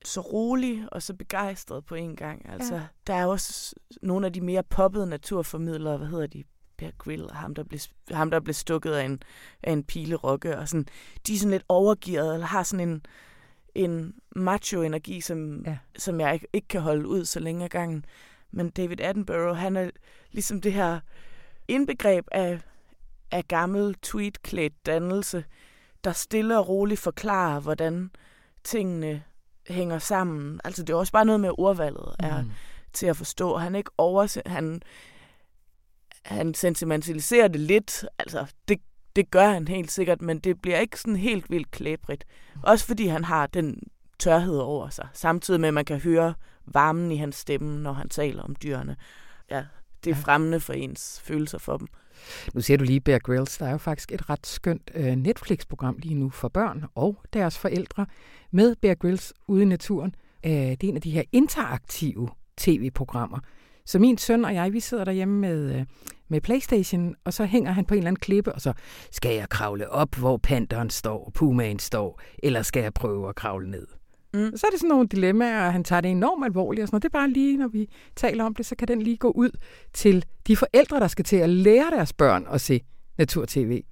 så 0.04 0.20
rolig 0.20 0.86
og 0.92 1.02
så 1.02 1.14
begejstret 1.14 1.84
på 1.84 1.94
en 1.94 2.16
gang. 2.16 2.48
Altså, 2.48 2.74
ja. 2.74 2.86
Der 3.06 3.14
er 3.14 3.26
også 3.26 3.74
nogle 4.02 4.26
af 4.26 4.32
de 4.32 4.40
mere 4.40 4.62
poppede 4.62 5.06
naturformidlere, 5.06 5.96
hvad 5.96 6.08
hedder 6.08 6.26
de, 6.26 6.44
Bear 6.80 6.92
Grill, 6.98 7.30
ham 7.32 7.54
der 7.54 7.62
blev, 7.62 7.80
ham 8.10 8.30
der 8.30 8.40
blev 8.40 8.54
stukket 8.54 8.92
af 8.92 9.04
en, 9.04 9.22
af 9.62 9.72
en 9.72 9.84
pilerokke, 9.84 10.58
og 10.58 10.68
sådan, 10.68 10.86
de 11.26 11.34
er 11.34 11.38
sådan 11.38 11.50
lidt 11.50 11.64
overgearet, 11.68 12.34
eller 12.34 12.46
har 12.46 12.62
sådan 12.62 12.88
en, 12.88 13.06
en 13.74 14.14
macho-energi, 14.36 15.20
som, 15.20 15.62
ja. 15.66 15.78
som 15.98 16.20
jeg 16.20 16.34
ikke, 16.34 16.46
ikke 16.52 16.68
kan 16.68 16.80
holde 16.80 17.08
ud 17.08 17.24
så 17.24 17.40
længe 17.40 17.64
ad 17.64 17.68
gangen. 17.68 18.04
Men 18.50 18.70
David 18.70 19.00
Attenborough, 19.00 19.56
han 19.56 19.76
er 19.76 19.90
ligesom 20.32 20.60
det 20.60 20.72
her 20.72 21.00
indbegreb 21.68 22.26
af, 22.32 22.60
af 23.30 23.48
gammel 23.48 23.94
tweet-klædt 24.02 24.86
dannelse, 24.86 25.44
der 26.04 26.12
stille 26.12 26.58
og 26.58 26.68
roligt 26.68 27.00
forklarer, 27.00 27.60
hvordan 27.60 28.10
tingene 28.64 29.22
hænger 29.68 29.98
sammen. 29.98 30.60
Altså 30.64 30.82
det 30.82 30.92
er 30.92 30.96
også 30.96 31.12
bare 31.12 31.24
noget 31.24 31.40
med 31.40 31.50
ordvalget 31.58 32.14
er 32.18 32.42
mm. 32.42 32.50
til 32.92 33.06
at 33.06 33.16
forstå. 33.16 33.56
Han 33.56 33.74
er 33.74 33.78
ikke 33.78 33.90
over, 33.98 34.42
han, 34.48 34.82
han 36.24 36.54
sentimentaliserer 36.54 37.48
det 37.48 37.60
lidt. 37.60 38.04
Altså 38.18 38.46
det, 38.68 38.78
det 39.16 39.30
gør 39.30 39.48
han 39.48 39.68
helt 39.68 39.90
sikkert, 39.90 40.22
men 40.22 40.38
det 40.38 40.62
bliver 40.62 40.78
ikke 40.78 41.00
sådan 41.00 41.16
helt 41.16 41.50
vildt 41.50 41.70
klæbrigt. 41.70 42.24
Også 42.62 42.86
fordi 42.86 43.06
han 43.06 43.24
har 43.24 43.46
den 43.46 43.82
tørhed 44.18 44.58
over 44.58 44.88
sig, 44.88 45.08
samtidig 45.12 45.60
med, 45.60 45.68
at 45.68 45.74
man 45.74 45.84
kan 45.84 46.00
høre 46.00 46.34
varmen 46.66 47.12
i 47.12 47.16
hans 47.16 47.36
stemme, 47.36 47.82
når 47.82 47.92
han 47.92 48.08
taler 48.08 48.42
om 48.42 48.56
dyrene. 48.62 48.96
Ja, 49.50 49.64
det 50.04 50.10
er 50.10 50.14
fremmende 50.14 50.60
for 50.60 50.72
ens 50.72 51.20
følelser 51.24 51.58
for 51.58 51.76
dem. 51.76 51.86
Nu 52.54 52.60
ser 52.60 52.76
du 52.76 52.84
lige 52.84 53.00
Bear 53.00 53.18
Grylls. 53.18 53.58
Der 53.58 53.66
er 53.66 53.70
jo 53.70 53.78
faktisk 53.78 54.12
et 54.12 54.30
ret 54.30 54.46
skønt 54.46 54.90
uh, 54.94 55.04
Netflix-program 55.04 55.96
lige 55.98 56.14
nu 56.14 56.30
for 56.30 56.48
børn 56.48 56.84
og 56.94 57.22
deres 57.32 57.58
forældre 57.58 58.06
med 58.50 58.76
Bear 58.76 58.94
Grylls 58.94 59.32
ude 59.48 59.62
i 59.62 59.64
naturen. 59.64 60.14
Uh, 60.46 60.50
det 60.50 60.84
er 60.84 60.88
en 60.88 60.96
af 60.96 61.02
de 61.02 61.10
her 61.10 61.22
interaktive 61.32 62.28
tv-programmer. 62.56 63.38
Så 63.90 63.98
min 63.98 64.18
søn 64.18 64.44
og 64.44 64.54
jeg, 64.54 64.72
vi 64.72 64.80
sidder 64.80 65.04
derhjemme 65.04 65.38
med, 65.40 65.80
uh, 65.80 65.82
med 66.28 66.40
Playstation, 66.40 67.14
og 67.24 67.32
så 67.32 67.44
hænger 67.44 67.72
han 67.72 67.84
på 67.84 67.94
en 67.94 67.98
eller 67.98 68.08
anden 68.08 68.20
klippe, 68.20 68.52
og 68.52 68.60
så 68.60 68.72
skal 69.10 69.34
jeg 69.34 69.48
kravle 69.48 69.90
op, 69.90 70.14
hvor 70.14 70.36
panderen 70.36 70.90
står, 70.90 71.30
pumaen 71.34 71.78
står, 71.78 72.20
eller 72.42 72.62
skal 72.62 72.82
jeg 72.82 72.94
prøve 72.94 73.28
at 73.28 73.34
kravle 73.34 73.70
ned? 73.70 73.86
Mm. 74.34 74.56
Så 74.56 74.66
er 74.66 74.70
det 74.70 74.80
sådan 74.80 74.88
nogle 74.88 75.08
dilemmaer, 75.08 75.66
og 75.66 75.72
han 75.72 75.84
tager 75.84 76.00
det 76.00 76.10
enormt 76.10 76.44
alvorligt. 76.44 76.82
Og 76.82 76.88
sådan 76.88 76.94
noget. 76.94 77.02
Det 77.02 77.08
er 77.08 77.18
bare 77.18 77.30
lige, 77.30 77.56
når 77.56 77.68
vi 77.68 77.88
taler 78.16 78.44
om 78.44 78.54
det, 78.54 78.66
så 78.66 78.76
kan 78.76 78.88
den 78.88 79.02
lige 79.02 79.16
gå 79.16 79.30
ud 79.30 79.50
til 79.92 80.24
de 80.46 80.56
forældre, 80.56 81.00
der 81.00 81.08
skal 81.08 81.24
til 81.24 81.36
at 81.36 81.48
lære 81.48 81.90
deres 81.90 82.12
børn 82.12 82.46
at 82.50 82.60
se 82.60 82.80
natur-tv. 83.18 83.82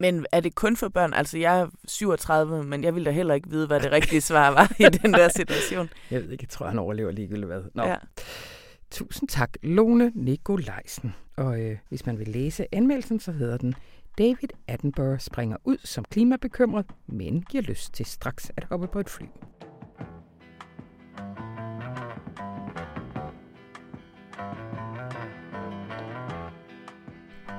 Men 0.00 0.26
er 0.32 0.40
det 0.40 0.54
kun 0.54 0.76
for 0.76 0.88
børn? 0.88 1.14
Altså, 1.14 1.38
jeg 1.38 1.60
er 1.60 1.66
37, 1.88 2.64
men 2.64 2.84
jeg 2.84 2.94
vil 2.94 3.04
da 3.04 3.10
heller 3.10 3.34
ikke 3.34 3.50
vide, 3.50 3.66
hvad 3.66 3.80
det 3.80 3.92
rigtige 3.92 4.20
svar 4.20 4.50
var 4.50 4.72
i 4.78 4.84
den 5.02 5.12
der 5.12 5.28
situation. 5.38 5.88
Jeg 6.10 6.22
ved 6.22 6.30
ikke, 6.30 6.42
jeg 6.42 6.50
tror, 6.50 6.66
han 6.66 6.78
overlever 6.78 7.10
ligegyldigt 7.10 7.46
hvad. 7.46 7.62
Nå. 7.74 7.84
Ja. 7.84 7.96
Tusind 8.94 9.28
tak, 9.28 9.56
Lone 9.62 10.12
Nikolajsen. 10.14 11.14
Og 11.36 11.60
øh, 11.60 11.78
hvis 11.88 12.06
man 12.06 12.18
vil 12.18 12.28
læse 12.28 12.66
anmeldelsen, 12.72 13.20
så 13.20 13.32
hedder 13.32 13.56
den 13.56 13.74
David 14.18 14.48
Attenborough 14.68 15.18
springer 15.18 15.56
ud 15.64 15.76
som 15.84 16.04
klimabekymret, 16.10 16.86
men 17.06 17.42
giver 17.42 17.62
lyst 17.62 17.94
til 17.94 18.06
straks 18.06 18.52
at 18.56 18.64
hoppe 18.64 18.86
på 18.86 19.00
et 19.00 19.08
fly. 19.08 19.24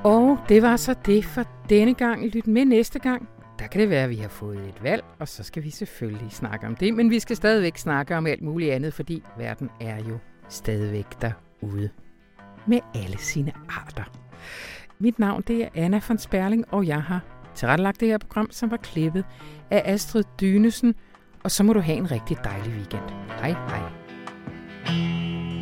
Og 0.04 0.38
det 0.50 0.62
var 0.62 0.76
så 0.78 0.96
det 1.06 1.26
for 1.26 1.44
denne 1.70 1.94
gang. 1.94 2.28
Lyt 2.28 2.48
med 2.48 2.66
næste 2.66 3.00
gang. 3.00 3.30
Der 3.60 3.68
kan 3.68 3.82
det 3.82 3.90
være, 3.90 4.04
at 4.04 4.10
vi 4.10 4.16
har 4.16 4.30
fået 4.30 4.68
et 4.68 4.84
valg, 4.84 5.04
og 5.20 5.28
så 5.28 5.44
skal 5.44 5.64
vi 5.64 5.70
selvfølgelig 5.70 6.32
snakke 6.32 6.68
om 6.68 6.76
det. 6.76 6.94
Men 6.94 7.10
vi 7.10 7.20
skal 7.20 7.36
stadigvæk 7.36 7.78
snakke 7.78 8.18
om 8.18 8.28
alt 8.28 8.42
muligt 8.42 8.72
andet, 8.72 8.94
fordi 8.94 9.24
verden 9.38 9.70
er 9.82 9.98
jo 9.98 10.20
stadigvæk 10.50 11.22
derude 11.22 11.90
med 12.66 12.80
alle 12.96 13.18
sine 13.18 13.54
arter. 13.70 14.04
Mit 15.00 15.20
navn 15.20 15.44
det 15.48 15.64
er 15.64 15.70
Anna 15.76 16.02
von 16.08 16.18
Sperling, 16.18 16.74
og 16.74 16.88
jeg 16.88 17.04
har 17.04 17.22
tilrettelagt 17.56 18.00
det 18.00 18.08
her 18.08 18.18
program, 18.18 18.52
som 18.52 18.72
var 18.72 18.78
klippet 18.78 19.26
af 19.72 19.82
Astrid 19.86 20.24
Dynesen. 20.42 20.96
Og 21.44 21.52
så 21.52 21.64
må 21.64 21.74
du 21.74 21.80
have 21.80 21.98
en 21.98 22.12
rigtig 22.12 22.38
dejlig 22.44 22.74
weekend. 22.74 23.10
Hej 23.30 23.50
hej. 23.50 25.55